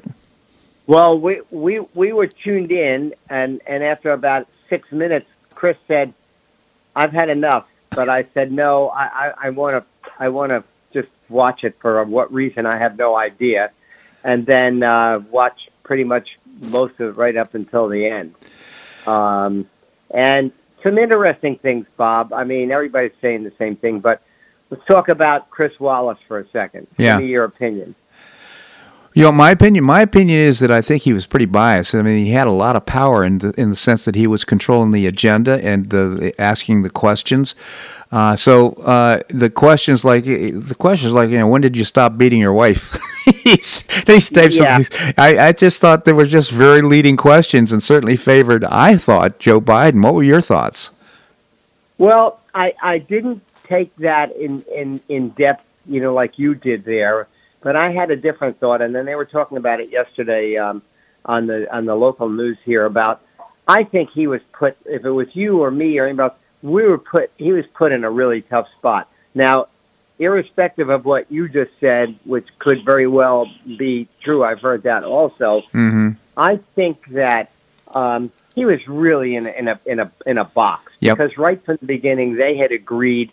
Well, 0.85 1.17
we, 1.17 1.41
we, 1.49 1.79
we 1.95 2.11
were 2.11 2.27
tuned 2.27 2.71
in, 2.71 3.13
and, 3.29 3.61
and 3.65 3.83
after 3.83 4.11
about 4.11 4.47
six 4.69 4.91
minutes, 4.91 5.25
Chris 5.55 5.77
said, 5.87 6.13
I've 6.95 7.13
had 7.13 7.29
enough. 7.29 7.67
But 7.91 8.09
I 8.09 8.23
said, 8.23 8.51
no, 8.51 8.89
I, 8.89 9.33
I 9.41 9.49
want 9.51 9.83
to 9.83 10.11
I 10.19 10.29
want 10.29 10.51
to 10.51 10.63
just 10.93 11.09
watch 11.29 11.63
it 11.63 11.75
for 11.79 12.03
what 12.03 12.33
reason, 12.33 12.65
I 12.65 12.77
have 12.77 12.97
no 12.97 13.15
idea 13.15 13.71
and 14.23 14.45
then 14.45 14.83
uh, 14.83 15.19
watch 15.31 15.69
pretty 15.83 16.03
much 16.03 16.37
most 16.61 16.99
of 16.99 17.09
it 17.09 17.17
right 17.17 17.35
up 17.35 17.55
until 17.55 17.87
the 17.87 18.05
end. 18.05 18.35
Um, 19.05 19.67
and 20.11 20.51
some 20.81 20.97
interesting 20.97 21.55
things, 21.57 21.87
Bob. 21.97 22.33
I 22.33 22.43
mean, 22.43 22.71
everybody's 22.71 23.15
saying 23.21 23.43
the 23.43 23.51
same 23.51 23.75
thing, 23.75 23.99
but 23.99 24.21
let's 24.69 24.85
talk 24.85 25.09
about 25.09 25.49
Chris 25.49 25.79
Wallace 25.79 26.19
for 26.27 26.39
a 26.39 26.47
second. 26.47 26.87
Yeah. 26.97 27.13
Give 27.17 27.25
me 27.25 27.31
your 27.31 27.45
opinion. 27.45 27.95
You 29.13 29.23
know, 29.23 29.31
my 29.31 29.51
opinion. 29.51 29.83
My 29.83 30.01
opinion 30.01 30.39
is 30.39 30.59
that 30.59 30.71
I 30.71 30.81
think 30.81 31.03
he 31.03 31.13
was 31.13 31.27
pretty 31.27 31.45
biased. 31.45 31.93
I 31.93 32.01
mean, 32.01 32.25
he 32.25 32.31
had 32.31 32.47
a 32.47 32.51
lot 32.51 32.75
of 32.75 32.85
power 32.85 33.23
in 33.23 33.37
the 33.37 33.53
in 33.59 33.69
the 33.69 33.75
sense 33.75 34.05
that 34.05 34.15
he 34.15 34.25
was 34.25 34.43
controlling 34.43 34.91
the 34.91 35.05
agenda 35.05 35.63
and 35.63 35.89
the, 35.89 36.33
asking 36.39 36.81
the 36.81 36.89
questions. 36.89 37.53
Uh, 38.11 38.35
so 38.35 38.71
uh, 38.73 39.21
the 39.29 39.49
questions 39.49 40.03
like 40.03 40.25
the 40.25 40.75
questions 40.77 41.13
like 41.13 41.29
you 41.29 41.37
know 41.37 41.47
when 41.47 41.61
did 41.61 41.77
you 41.77 41.83
stop 41.83 42.17
beating 42.17 42.39
your 42.39 42.53
wife? 42.53 42.97
these 43.43 43.83
these 44.05 44.29
types 44.31 44.59
yeah. 44.59 44.77
of 44.77 44.87
things. 44.87 45.13
I, 45.17 45.47
I 45.47 45.51
just 45.51 45.79
thought 45.79 46.05
they 46.05 46.13
were 46.13 46.25
just 46.25 46.49
very 46.49 46.81
leading 46.81 47.15
questions 47.15 47.71
and 47.71 47.83
certainly 47.83 48.15
favored. 48.15 48.63
I 48.65 48.97
thought 48.97 49.37
Joe 49.37 49.61
Biden. 49.61 50.03
What 50.03 50.15
were 50.15 50.23
your 50.23 50.41
thoughts? 50.41 50.89
Well, 51.99 52.39
I 52.55 52.73
I 52.81 52.97
didn't 52.97 53.43
take 53.63 53.95
that 53.97 54.35
in 54.35 54.63
in 54.73 55.01
in 55.07 55.29
depth, 55.29 55.65
you 55.85 56.01
know, 56.01 56.13
like 56.13 56.39
you 56.39 56.55
did 56.55 56.83
there. 56.83 57.27
But 57.63 57.75
I 57.75 57.91
had 57.91 58.11
a 58.11 58.15
different 58.15 58.59
thought, 58.59 58.81
and 58.81 58.93
then 58.93 59.05
they 59.05 59.15
were 59.15 59.25
talking 59.25 59.57
about 59.57 59.79
it 59.79 59.89
yesterday 59.89 60.57
um, 60.57 60.81
on 61.25 61.47
the 61.47 61.73
on 61.73 61.85
the 61.85 61.95
local 61.95 62.29
news 62.29 62.57
here 62.63 62.85
about. 62.85 63.21
I 63.65 63.85
think 63.85 64.09
he 64.09 64.27
was 64.27 64.41
put. 64.51 64.77
If 64.85 65.05
it 65.05 65.11
was 65.11 65.33
you 65.35 65.63
or 65.63 65.71
me 65.71 65.97
or 65.97 66.05
anybody 66.05 66.31
else, 66.31 66.39
we 66.61 66.83
were 66.83 66.97
put. 66.97 67.31
He 67.37 67.53
was 67.53 67.65
put 67.67 67.91
in 67.91 68.03
a 68.03 68.11
really 68.11 68.41
tough 68.41 68.69
spot. 68.73 69.09
Now, 69.33 69.67
irrespective 70.19 70.89
of 70.89 71.05
what 71.05 71.31
you 71.31 71.47
just 71.47 71.71
said, 71.79 72.15
which 72.25 72.47
could 72.59 72.83
very 72.83 73.07
well 73.07 73.49
be 73.65 74.07
true, 74.21 74.43
I've 74.43 74.61
heard 74.61 74.83
that 74.83 75.03
also. 75.03 75.61
Mm-hmm. 75.73 76.09
I 76.35 76.57
think 76.75 77.05
that 77.07 77.51
um, 77.93 78.31
he 78.55 78.65
was 78.65 78.87
really 78.87 79.35
in 79.35 79.47
a, 79.47 79.51
in 79.51 79.67
a 79.67 79.79
in 79.85 79.99
a 79.99 80.11
in 80.25 80.37
a 80.37 80.45
box 80.45 80.93
yep. 80.99 81.17
because 81.17 81.37
right 81.37 81.63
from 81.63 81.77
the 81.79 81.85
beginning 81.85 82.35
they 82.35 82.57
had 82.57 82.71
agreed 82.71 83.31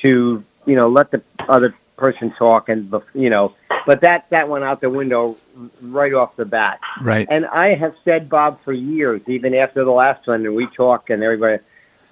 to 0.00 0.44
you 0.66 0.76
know 0.76 0.88
let 0.88 1.10
the 1.10 1.22
other 1.48 1.74
person 1.98 2.30
talking, 2.30 2.90
you 3.14 3.28
know 3.28 3.54
but 3.88 4.02
that 4.02 4.28
that 4.28 4.50
went 4.50 4.64
out 4.64 4.82
the 4.82 4.90
window 4.90 5.38
right 5.80 6.12
off 6.12 6.36
the 6.36 6.44
bat. 6.44 6.78
Right. 7.00 7.26
And 7.30 7.46
I 7.46 7.74
have 7.74 7.94
said, 8.04 8.28
Bob, 8.28 8.60
for 8.62 8.74
years, 8.74 9.22
even 9.26 9.54
after 9.54 9.82
the 9.82 9.90
last 9.90 10.26
one, 10.26 10.44
and 10.44 10.54
we 10.54 10.66
talk 10.66 11.08
and 11.08 11.22
everybody, 11.22 11.62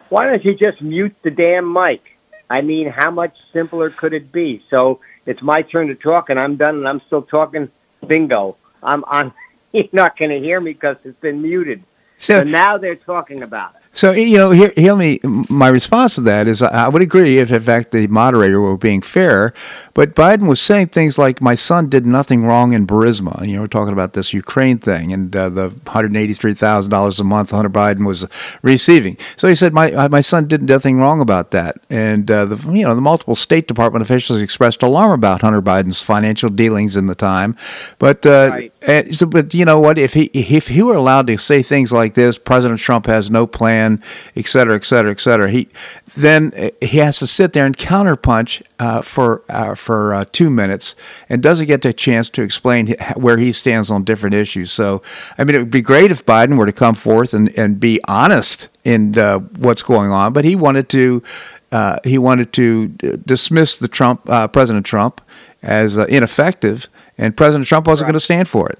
why 0.08 0.26
don't 0.26 0.42
you 0.42 0.54
just 0.54 0.80
mute 0.80 1.14
the 1.20 1.30
damn 1.30 1.70
mic? 1.70 2.16
I 2.48 2.62
mean, 2.62 2.88
how 2.88 3.10
much 3.10 3.36
simpler 3.52 3.90
could 3.90 4.14
it 4.14 4.32
be? 4.32 4.62
So 4.70 5.00
it's 5.26 5.42
my 5.42 5.60
turn 5.60 5.88
to 5.88 5.94
talk, 5.94 6.30
and 6.30 6.40
I'm 6.40 6.56
done, 6.56 6.76
and 6.76 6.88
I'm 6.88 7.02
still 7.02 7.20
talking. 7.20 7.70
Bingo. 8.06 8.56
I'm 8.82 9.04
on. 9.04 9.34
You're 9.72 9.84
not 9.92 10.16
going 10.16 10.30
to 10.30 10.38
hear 10.40 10.58
me 10.58 10.72
because 10.72 10.96
it's 11.04 11.20
been 11.20 11.42
muted. 11.42 11.82
So, 12.16 12.38
So 12.38 12.44
now 12.44 12.78
they're 12.78 12.96
talking 12.96 13.42
about 13.42 13.74
it. 13.74 13.82
So 13.96 14.12
you 14.12 14.36
know, 14.36 14.50
hear, 14.50 14.72
hear 14.76 14.94
me. 14.94 15.20
My 15.24 15.68
response 15.68 16.16
to 16.16 16.20
that 16.22 16.46
is, 16.46 16.62
I 16.62 16.86
would 16.88 17.00
agree 17.00 17.38
if, 17.38 17.50
in 17.50 17.62
fact, 17.62 17.92
the 17.92 18.06
moderator 18.08 18.60
were 18.60 18.76
being 18.76 19.00
fair. 19.00 19.54
But 19.94 20.14
Biden 20.14 20.46
was 20.48 20.60
saying 20.60 20.88
things 20.88 21.18
like, 21.18 21.40
"My 21.40 21.54
son 21.54 21.88
did 21.88 22.04
nothing 22.04 22.44
wrong 22.44 22.72
in 22.74 22.86
Burisma." 22.86 23.46
You 23.48 23.54
know, 23.56 23.62
we're 23.62 23.68
talking 23.78 23.94
about 23.94 24.12
this 24.12 24.34
Ukraine 24.34 24.78
thing 24.78 25.14
and 25.14 25.34
uh, 25.34 25.48
the 25.48 25.68
one 25.70 25.80
hundred 25.88 26.14
eighty-three 26.14 26.54
thousand 26.54 26.90
dollars 26.90 27.18
a 27.18 27.24
month 27.24 27.50
Hunter 27.52 27.70
Biden 27.70 28.06
was 28.06 28.26
receiving. 28.62 29.16
So 29.36 29.48
he 29.48 29.54
said, 29.54 29.72
"My 29.72 29.90
uh, 29.92 30.08
my 30.10 30.20
son 30.20 30.46
did 30.46 30.62
nothing 30.62 30.98
wrong 30.98 31.20
about 31.22 31.50
that." 31.52 31.76
And 31.88 32.30
uh, 32.30 32.44
the 32.44 32.56
you 32.72 32.84
know 32.84 32.94
the 32.94 33.00
multiple 33.00 33.34
State 33.34 33.66
Department 33.66 34.02
officials 34.02 34.42
expressed 34.42 34.82
alarm 34.82 35.12
about 35.12 35.40
Hunter 35.40 35.62
Biden's 35.62 36.02
financial 36.02 36.50
dealings 36.50 36.96
in 36.96 37.06
the 37.06 37.14
time. 37.14 37.56
But 37.98 38.24
uh, 38.26 38.34
Right. 38.56 38.72
and, 38.82 39.16
so, 39.16 39.26
but 39.26 39.54
you 39.54 39.64
know 39.64 39.80
what? 39.80 39.96
If 39.98 40.12
he 40.14 40.24
if 40.34 40.68
he 40.68 40.82
were 40.82 40.94
allowed 41.02 41.26
to 41.28 41.38
say 41.38 41.62
things 41.62 41.92
like 41.92 42.12
this, 42.14 42.36
President 42.38 42.78
Trump 42.80 43.06
has 43.06 43.30
no 43.30 43.46
plan, 43.46 43.85
et 44.36 44.46
cetera, 44.46 44.74
et 44.74 44.84
cetera, 44.84 45.10
et 45.10 45.20
cetera. 45.20 45.48
He 45.50 45.68
then 46.16 46.52
uh, 46.56 46.70
he 46.80 46.98
has 46.98 47.18
to 47.18 47.26
sit 47.26 47.52
there 47.52 47.66
and 47.66 47.76
counterpunch 47.76 48.62
uh, 48.78 49.02
for 49.02 49.42
uh, 49.48 49.74
for 49.74 49.98
uh, 50.14 50.24
two 50.38 50.50
minutes 50.50 50.94
and 51.28 51.42
doesn't 51.42 51.66
get 51.66 51.82
the 51.82 51.92
chance 51.92 52.30
to 52.30 52.42
explain 52.42 52.94
where 53.24 53.38
he 53.38 53.52
stands 53.52 53.90
on 53.90 54.04
different 54.04 54.34
issues. 54.34 54.72
So, 54.72 55.02
I 55.38 55.44
mean, 55.44 55.54
it 55.56 55.58
would 55.58 55.70
be 55.70 55.82
great 55.92 56.10
if 56.10 56.24
Biden 56.24 56.56
were 56.58 56.66
to 56.72 56.72
come 56.84 56.94
forth 56.94 57.34
and, 57.34 57.48
and 57.58 57.78
be 57.80 58.00
honest 58.08 58.68
in 58.84 59.18
uh, 59.18 59.38
what's 59.64 59.82
going 59.82 60.10
on, 60.10 60.32
but 60.32 60.44
he 60.44 60.54
wanted 60.56 60.88
to. 60.90 61.22
Uh, 61.72 61.98
he 62.04 62.16
wanted 62.16 62.52
to 62.52 62.86
d- 62.86 63.12
dismiss 63.26 63.76
the 63.76 63.88
Trump, 63.88 64.20
uh, 64.30 64.46
President 64.46 64.86
Trump, 64.86 65.20
as 65.62 65.98
uh, 65.98 66.04
ineffective, 66.08 66.86
and 67.18 67.36
President 67.36 67.66
Trump 67.66 67.86
wasn't 67.88 68.06
Right. 68.06 68.12
going 68.12 68.20
to 68.22 68.24
stand 68.24 68.48
for 68.48 68.68
it. 68.70 68.78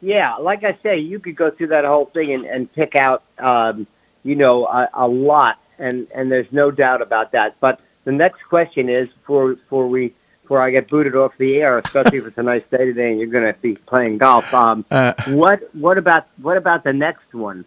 Yeah, 0.00 0.36
like 0.36 0.64
I 0.64 0.78
say, 0.82 0.98
you 0.98 1.18
could 1.18 1.36
go 1.36 1.50
through 1.50 1.68
that 1.68 1.84
whole 1.84 2.06
thing 2.06 2.32
and, 2.32 2.44
and 2.44 2.72
pick 2.72 2.96
out, 2.96 3.22
um, 3.38 3.86
you 4.24 4.34
know, 4.34 4.66
a, 4.66 4.88
a 4.94 5.08
lot, 5.08 5.58
and, 5.78 6.06
and 6.14 6.32
there's 6.32 6.50
no 6.52 6.70
doubt 6.70 7.02
about 7.02 7.32
that. 7.32 7.56
But 7.60 7.80
the 8.04 8.12
next 8.12 8.42
question 8.44 8.88
is, 8.88 9.08
for 9.22 9.56
for 9.68 9.86
we 9.86 10.14
before 10.42 10.62
I 10.62 10.70
get 10.70 10.88
booted 10.88 11.14
off 11.14 11.36
the 11.38 11.60
air, 11.60 11.78
especially 11.78 12.18
if 12.18 12.26
it's 12.26 12.38
a 12.38 12.42
nice 12.42 12.64
day 12.64 12.84
today 12.84 13.10
and 13.10 13.20
you're 13.20 13.28
going 13.28 13.52
to 13.52 13.60
be 13.60 13.76
playing 13.76 14.18
golf, 14.18 14.52
um, 14.54 14.84
Uh, 14.90 15.12
what 15.28 15.74
what 15.74 15.98
about 15.98 16.26
what 16.40 16.56
about 16.56 16.82
the 16.82 16.92
next 16.92 17.34
one? 17.34 17.64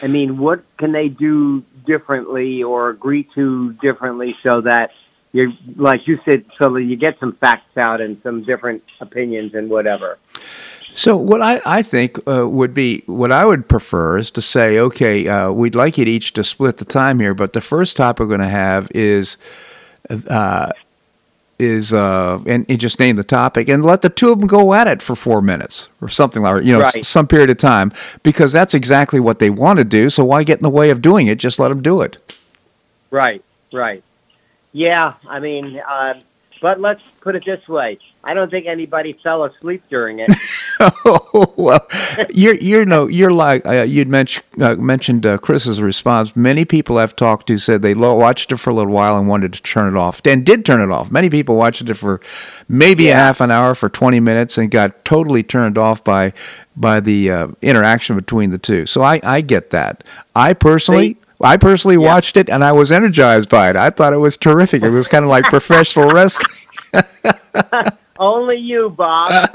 I 0.00 0.06
mean, 0.06 0.38
what 0.38 0.64
can 0.78 0.92
they 0.92 1.08
do 1.08 1.62
differently 1.84 2.62
or 2.62 2.90
agree 2.90 3.24
to 3.34 3.72
differently 3.74 4.36
so 4.42 4.60
that 4.62 4.92
you, 5.32 5.52
like 5.76 6.06
you 6.06 6.20
said, 6.24 6.44
so 6.58 6.72
that 6.74 6.82
you 6.82 6.96
get 6.96 7.18
some 7.18 7.32
facts 7.32 7.76
out 7.76 8.00
and 8.00 8.20
some 8.22 8.42
different 8.42 8.82
opinions 9.00 9.54
and 9.54 9.70
whatever. 9.70 10.18
So 10.94 11.16
what 11.16 11.40
I, 11.40 11.60
I 11.64 11.82
think 11.82 12.18
uh, 12.28 12.48
would 12.48 12.74
be 12.74 13.02
what 13.06 13.32
I 13.32 13.46
would 13.46 13.68
prefer 13.68 14.18
is 14.18 14.30
to 14.32 14.42
say, 14.42 14.78
okay, 14.78 15.26
uh, 15.26 15.50
we'd 15.50 15.74
like 15.74 15.96
you 15.98 16.04
each 16.04 16.32
to 16.34 16.44
split 16.44 16.76
the 16.76 16.84
time 16.84 17.18
here, 17.20 17.34
but 17.34 17.54
the 17.54 17.60
first 17.62 17.96
topic 17.96 18.20
we're 18.20 18.26
going 18.26 18.40
to 18.40 18.48
have 18.48 18.90
is 18.94 19.38
uh, 20.28 20.72
is 21.58 21.92
uh, 21.92 22.42
and, 22.46 22.66
and 22.68 22.80
just 22.80 22.98
name 22.98 23.16
the 23.16 23.24
topic 23.24 23.68
and 23.68 23.84
let 23.84 24.02
the 24.02 24.10
two 24.10 24.32
of 24.32 24.40
them 24.40 24.48
go 24.48 24.74
at 24.74 24.88
it 24.88 25.00
for 25.00 25.14
four 25.14 25.40
minutes 25.40 25.88
or 26.00 26.08
something 26.08 26.42
like 26.42 26.64
you 26.64 26.72
know 26.72 26.80
s- 26.80 27.06
some 27.06 27.26
period 27.26 27.50
of 27.50 27.58
time 27.58 27.92
because 28.22 28.52
that's 28.52 28.74
exactly 28.74 29.20
what 29.20 29.38
they 29.38 29.50
want 29.50 29.78
to 29.78 29.84
do. 29.84 30.10
So 30.10 30.24
why 30.24 30.42
get 30.44 30.58
in 30.58 30.62
the 30.62 30.70
way 30.70 30.90
of 30.90 31.00
doing 31.00 31.26
it? 31.28 31.36
Just 31.38 31.58
let 31.58 31.68
them 31.68 31.82
do 31.82 32.02
it. 32.02 32.20
Right, 33.10 33.44
right. 33.72 34.02
Yeah, 34.72 35.14
I 35.28 35.38
mean, 35.40 35.80
uh, 35.86 36.14
but 36.60 36.80
let's 36.80 37.02
put 37.20 37.36
it 37.36 37.44
this 37.44 37.66
way: 37.68 37.98
I 38.24 38.34
don't 38.34 38.50
think 38.50 38.66
anybody 38.66 39.12
fell 39.12 39.44
asleep 39.44 39.84
during 39.88 40.18
it. 40.18 40.30
oh 41.04 41.52
well, 41.56 41.86
you're 42.30 42.56
you're 42.56 42.84
no 42.84 43.06
you're 43.06 43.32
like 43.32 43.66
uh, 43.66 43.82
you'd 43.82 44.08
mentioned 44.08 44.44
uh, 44.60 44.74
mentioned 44.76 45.24
uh, 45.26 45.38
Chris's 45.38 45.80
response. 45.80 46.36
Many 46.36 46.64
people 46.64 46.98
I've 46.98 47.16
talked 47.16 47.46
to 47.48 47.58
said 47.58 47.82
they 47.82 47.94
lo- 47.94 48.14
watched 48.14 48.52
it 48.52 48.56
for 48.58 48.70
a 48.70 48.74
little 48.74 48.92
while 48.92 49.16
and 49.16 49.28
wanted 49.28 49.52
to 49.54 49.62
turn 49.62 49.94
it 49.94 49.98
off, 49.98 50.20
and 50.24 50.44
did 50.44 50.64
turn 50.64 50.80
it 50.80 50.90
off. 50.92 51.10
Many 51.10 51.30
people 51.30 51.56
watched 51.56 51.82
it 51.82 51.94
for 51.94 52.20
maybe 52.68 53.08
a 53.08 53.14
half 53.14 53.40
an 53.40 53.50
hour, 53.50 53.74
for 53.74 53.88
twenty 53.88 54.20
minutes, 54.20 54.58
and 54.58 54.70
got 54.70 55.04
totally 55.04 55.42
turned 55.42 55.78
off 55.78 56.02
by 56.04 56.32
by 56.76 57.00
the 57.00 57.30
uh, 57.30 57.48
interaction 57.62 58.16
between 58.16 58.50
the 58.50 58.58
two. 58.58 58.86
So 58.86 59.02
I 59.02 59.20
I 59.22 59.40
get 59.40 59.70
that. 59.70 60.04
I 60.34 60.54
personally. 60.54 61.14
See? 61.14 61.18
I 61.44 61.56
personally 61.56 61.96
Yeah. 61.96 62.06
watched 62.06 62.36
it 62.36 62.48
and 62.48 62.62
I 62.62 62.70
was 62.70 62.92
energized 62.92 63.48
by 63.50 63.68
it. 63.68 63.74
I 63.74 63.90
thought 63.90 64.12
it 64.12 64.18
was 64.18 64.36
terrific. 64.36 64.84
It 64.84 64.90
was 64.90 65.08
kind 65.08 65.24
of 65.24 65.28
like 65.28 65.42
professional 65.46 66.08
wrestling. 66.14 66.46
only 68.20 68.58
you, 68.58 68.90
Bob. 68.90 69.50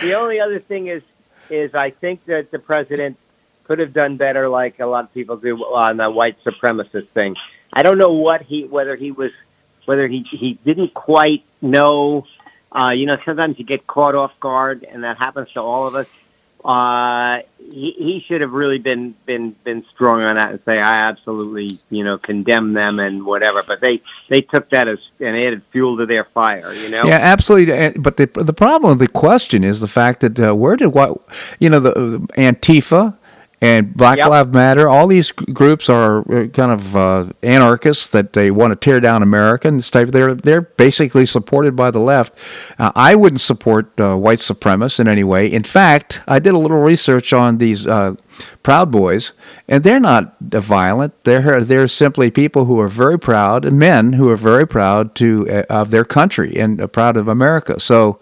The 0.00 0.14
only 0.14 0.40
other 0.40 0.58
thing 0.58 0.88
is, 0.88 1.02
is 1.50 1.74
I 1.74 1.90
think 1.90 2.24
that 2.26 2.50
the 2.50 2.58
president 2.58 3.16
could 3.64 3.78
have 3.78 3.92
done 3.92 4.16
better, 4.16 4.48
like 4.48 4.78
a 4.80 4.86
lot 4.86 5.04
of 5.04 5.14
people 5.14 5.36
do 5.36 5.56
on 5.64 5.96
the 5.96 6.10
white 6.10 6.42
supremacist 6.44 7.08
thing. 7.08 7.36
I 7.72 7.82
don't 7.82 7.98
know 7.98 8.12
what 8.12 8.42
he, 8.42 8.64
whether 8.64 8.96
he 8.96 9.10
was, 9.10 9.32
whether 9.84 10.06
he 10.06 10.22
he 10.22 10.54
didn't 10.64 10.94
quite 10.94 11.44
know. 11.60 12.26
Uh, 12.72 12.90
you 12.90 13.06
know, 13.06 13.18
sometimes 13.24 13.58
you 13.58 13.64
get 13.64 13.86
caught 13.86 14.14
off 14.14 14.38
guard, 14.40 14.84
and 14.84 15.04
that 15.04 15.16
happens 15.18 15.50
to 15.52 15.60
all 15.60 15.86
of 15.86 15.94
us. 15.94 16.06
Uh, 16.64 17.40
he, 17.58 17.92
he 17.92 18.24
should 18.26 18.40
have 18.40 18.52
really 18.52 18.78
been 18.78 19.14
been 19.24 19.50
been 19.64 19.84
strong 19.92 20.22
on 20.22 20.36
that 20.36 20.50
and 20.52 20.60
say 20.64 20.78
I 20.78 21.08
absolutely 21.08 21.78
you 21.90 22.04
know 22.04 22.18
condemn 22.18 22.72
them 22.72 22.98
and 22.98 23.24
whatever. 23.24 23.62
But 23.62 23.80
they 23.80 24.00
they 24.28 24.40
took 24.40 24.70
that 24.70 24.88
as 24.88 24.98
and 25.20 25.36
added 25.36 25.62
fuel 25.70 25.96
to 25.98 26.06
their 26.06 26.24
fire. 26.24 26.72
You 26.72 26.88
know. 26.90 27.04
Yeah, 27.04 27.18
absolutely. 27.18 28.00
But 28.00 28.16
the 28.16 28.26
the 28.26 28.52
problem 28.52 28.98
the 28.98 29.08
question 29.08 29.64
is 29.64 29.80
the 29.80 29.88
fact 29.88 30.20
that 30.20 30.38
uh, 30.38 30.54
where 30.54 30.76
did 30.76 30.88
what 30.88 31.20
you 31.58 31.68
know 31.70 31.80
the 31.80 31.92
uh, 31.92 32.18
Antifa 32.40 33.16
and 33.60 33.94
Black 33.94 34.18
Yep. 34.18 34.28
Lives 34.28 34.52
Matter, 34.52 34.88
all 34.88 35.06
these 35.06 35.30
groups 35.32 35.88
are 35.88 36.18
uh, 36.30 36.46
kind 36.48 36.70
of 36.72 36.96
uh, 36.96 37.26
anarchists 37.42 38.06
that 38.08 38.34
they 38.34 38.50
want 38.50 38.72
to 38.72 38.76
tear 38.76 39.00
down 39.00 39.22
America 39.22 39.66
and 39.68 39.82
stuff. 39.82 40.08
They're 40.10 40.34
they're 40.34 40.60
basically 40.60 41.24
supported 41.26 41.74
by 41.74 41.90
the 41.90 41.98
left. 42.00 42.34
Uh, 42.78 42.92
I 42.94 43.14
wouldn't 43.14 43.40
support 43.40 43.98
uh, 43.98 44.14
white 44.16 44.40
supremacists 44.40 45.00
in 45.00 45.08
any 45.08 45.24
way. 45.24 45.50
In 45.50 45.64
fact, 45.64 46.22
I 46.26 46.38
did 46.38 46.54
a 46.54 46.58
little 46.58 46.78
research 46.80 47.32
on 47.32 47.58
these. 47.58 47.86
Uh, 47.86 48.16
Proud 48.62 48.90
Boys, 48.92 49.32
and 49.66 49.82
they're 49.82 49.98
not 49.98 50.34
uh, 50.52 50.60
violent. 50.60 51.14
They're 51.24 51.64
they're 51.64 51.88
simply 51.88 52.30
people 52.30 52.66
who 52.66 52.78
are 52.80 52.88
very 52.88 53.18
proud, 53.18 53.64
and 53.64 53.78
men 53.78 54.12
who 54.14 54.28
are 54.28 54.36
very 54.36 54.66
proud 54.68 55.14
to 55.14 55.48
uh, 55.48 55.62
of 55.70 55.90
their 55.90 56.04
country 56.04 56.54
and 56.58 56.78
uh, 56.78 56.86
proud 56.86 57.16
of 57.16 57.28
America. 57.28 57.80
So 57.80 58.20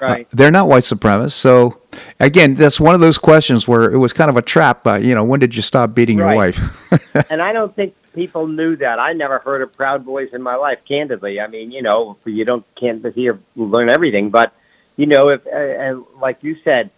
Right. 0.00 0.26
they're 0.32 0.50
not 0.50 0.66
white 0.66 0.82
supremacists. 0.82 1.34
So 1.34 1.78
again, 2.20 2.54
that's 2.54 2.80
one 2.80 2.94
of 2.94 3.00
those 3.00 3.18
questions 3.18 3.66
where 3.66 3.90
it 3.90 3.98
was 3.98 4.12
kind 4.12 4.30
of 4.30 4.36
a 4.36 4.42
trap. 4.42 4.86
Uh, 4.86 4.94
you 4.94 5.14
know, 5.14 5.24
when 5.24 5.40
did 5.40 5.54
you 5.54 5.62
stop 5.62 5.94
beating 5.94 6.18
your 6.18 6.34
wife? 6.34 6.90
and 7.30 7.42
I 7.42 7.52
don't 7.52 7.74
think 7.74 7.94
people 8.14 8.46
knew 8.46 8.76
that. 8.76 8.98
I 8.98 9.12
never 9.12 9.38
heard 9.38 9.62
of 9.62 9.72
Proud 9.72 10.04
Boys 10.04 10.32
in 10.32 10.42
my 10.42 10.54
life. 10.54 10.84
Candidly, 10.84 11.40
I 11.40 11.46
mean, 11.46 11.70
you 11.70 11.82
know, 11.82 12.16
you 12.24 12.44
don't 12.44 12.64
can't 12.74 13.04
hear 13.14 13.38
learn 13.56 13.88
everything, 13.88 14.30
but 14.30 14.52
you 14.96 15.06
know, 15.06 15.28
if 15.28 15.46
uh, 15.46 15.50
and 15.50 16.04
like 16.20 16.42
you 16.42 16.56
said, 16.62 16.90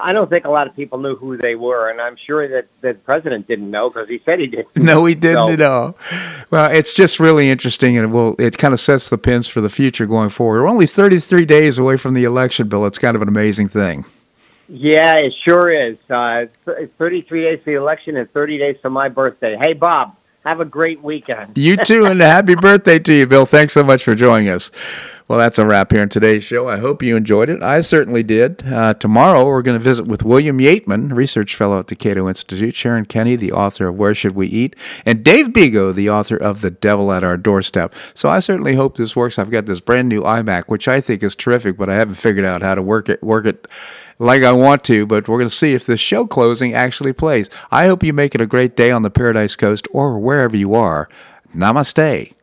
I 0.00 0.12
don't 0.12 0.28
think 0.28 0.44
a 0.44 0.50
lot 0.50 0.66
of 0.66 0.76
people 0.76 0.98
knew 0.98 1.16
who 1.16 1.36
they 1.36 1.54
were, 1.54 1.88
and 1.90 2.00
I'm 2.00 2.16
sure 2.16 2.46
that 2.48 2.66
that 2.82 2.94
the 2.98 3.00
president 3.04 3.48
didn't 3.48 3.70
know 3.70 3.88
because 3.90 4.08
he 4.08 4.18
said 4.18 4.38
he 4.38 4.46
didn't. 4.46 4.68
no, 4.76 5.04
he 5.06 5.14
didn't 5.14 5.46
So- 5.46 5.52
at 5.52 5.60
all. 5.62 5.96
Well, 6.50 6.70
it's 6.70 6.92
just 6.92 7.18
really 7.18 7.50
interesting, 7.50 7.96
and 7.96 8.04
it 8.06 8.08
will 8.10 8.34
it 8.38 8.58
kind 8.58 8.74
of 8.74 8.80
sets 8.80 9.08
the 9.08 9.18
pins 9.18 9.48
for 9.48 9.60
the 9.60 9.70
future 9.70 10.06
going 10.06 10.28
forward. 10.28 10.62
We're 10.62 10.68
only 10.68 10.86
33 10.86 11.44
days 11.44 11.78
away 11.78 11.96
from 11.96 12.14
the 12.14 12.24
election, 12.24 12.68
Bill. 12.68 12.84
It's 12.86 12.98
kind 12.98 13.14
of 13.16 13.22
an 13.22 13.28
amazing 13.28 13.68
thing. 13.68 14.04
Yeah, 14.68 15.16
it 15.16 15.34
sure 15.34 15.70
is. 15.70 15.96
Uh, 16.08 16.42
it's- 16.44 16.76
it's 16.82 16.94
33 16.94 17.42
days 17.42 17.58
to 17.60 17.64
the 17.64 17.74
election 17.74 18.16
and 18.16 18.30
30 18.30 18.58
days 18.58 18.76
to 18.82 18.90
my 18.90 19.08
birthday. 19.08 19.56
Hey, 19.56 19.72
Bob, 19.72 20.14
have 20.44 20.60
a 20.60 20.64
great 20.64 21.02
weekend. 21.02 21.58
You 21.58 21.76
too, 21.76 22.06
and 22.06 22.20
a 22.22 22.26
happy 22.26 22.54
birthday 22.54 22.98
to 22.98 23.14
you, 23.14 23.26
Bill. 23.26 23.46
Thanks 23.46 23.74
so 23.74 23.82
much 23.82 24.02
for 24.02 24.14
joining 24.14 24.48
us. 24.48 24.70
Well, 25.28 25.38
that's 25.38 25.60
a 25.60 25.66
wrap 25.66 25.92
here 25.92 26.02
in 26.02 26.08
today's 26.08 26.42
show. 26.42 26.68
I 26.68 26.78
hope 26.78 27.04
you 27.04 27.14
enjoyed 27.14 27.50
it. 27.50 27.62
I 27.62 27.82
certainly 27.82 28.24
did. 28.24 28.66
Uh, 28.66 28.94
tomorrow, 28.94 29.44
we're 29.44 29.62
going 29.62 29.78
to 29.78 29.84
visit 29.84 30.08
with 30.08 30.24
William 30.24 30.58
Yeatman, 30.58 31.14
research 31.14 31.54
fellow 31.54 31.78
at 31.78 31.86
the 31.86 31.94
Cato 31.94 32.28
Institute, 32.28 32.74
Sharon 32.74 33.04
Kenny, 33.04 33.36
the 33.36 33.52
author 33.52 33.86
of 33.88 33.96
Where 33.96 34.12
Should 34.12 34.34
We 34.34 34.48
Eat, 34.48 34.74
and 35.06 35.22
Dave 35.22 35.48
Bego, 35.50 35.94
the 35.94 36.10
author 36.10 36.36
of 36.36 36.62
The 36.62 36.70
Devil 36.72 37.12
at 37.12 37.22
Our 37.22 37.36
Doorstep. 37.36 37.94
So 38.14 38.28
I 38.28 38.40
certainly 38.40 38.74
hope 38.74 38.96
this 38.96 39.14
works. 39.14 39.38
I've 39.38 39.52
got 39.52 39.66
this 39.66 39.78
brand 39.78 40.08
new 40.08 40.22
iMac, 40.22 40.64
which 40.66 40.88
I 40.88 41.00
think 41.00 41.22
is 41.22 41.36
terrific, 41.36 41.76
but 41.76 41.88
I 41.88 41.94
haven't 41.94 42.16
figured 42.16 42.44
out 42.44 42.62
how 42.62 42.74
to 42.74 42.82
work 42.82 43.08
it 43.08 43.22
work 43.22 43.46
it 43.46 43.68
like 44.20 44.42
I 44.42 44.52
want 44.52 44.84
to, 44.84 45.06
but 45.06 45.26
we're 45.26 45.38
going 45.38 45.48
to 45.48 45.54
see 45.54 45.72
if 45.72 45.86
the 45.86 45.96
show 45.96 46.26
closing 46.26 46.74
actually 46.74 47.12
plays. 47.12 47.48
I 47.72 47.86
hope 47.86 48.04
you 48.04 48.12
make 48.12 48.34
it 48.34 48.40
a 48.40 48.46
great 48.46 48.76
day 48.76 48.92
on 48.92 49.02
the 49.02 49.10
Paradise 49.10 49.56
Coast 49.56 49.88
or 49.92 50.18
wherever 50.18 50.56
you 50.56 50.74
are. 50.74 51.08
Namaste. 51.56 52.34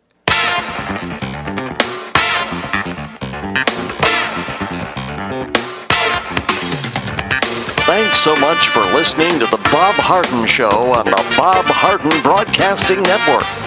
Thanks 7.85 8.19
so 8.19 8.35
much 8.37 8.67
for 8.69 8.81
listening 8.93 9.39
to 9.39 9.45
The 9.45 9.69
Bob 9.71 9.95
Harden 9.95 10.45
Show 10.45 10.69
on 10.69 11.05
the 11.05 11.35
Bob 11.37 11.65
Harden 11.65 12.21
Broadcasting 12.21 13.01
Network. 13.03 13.66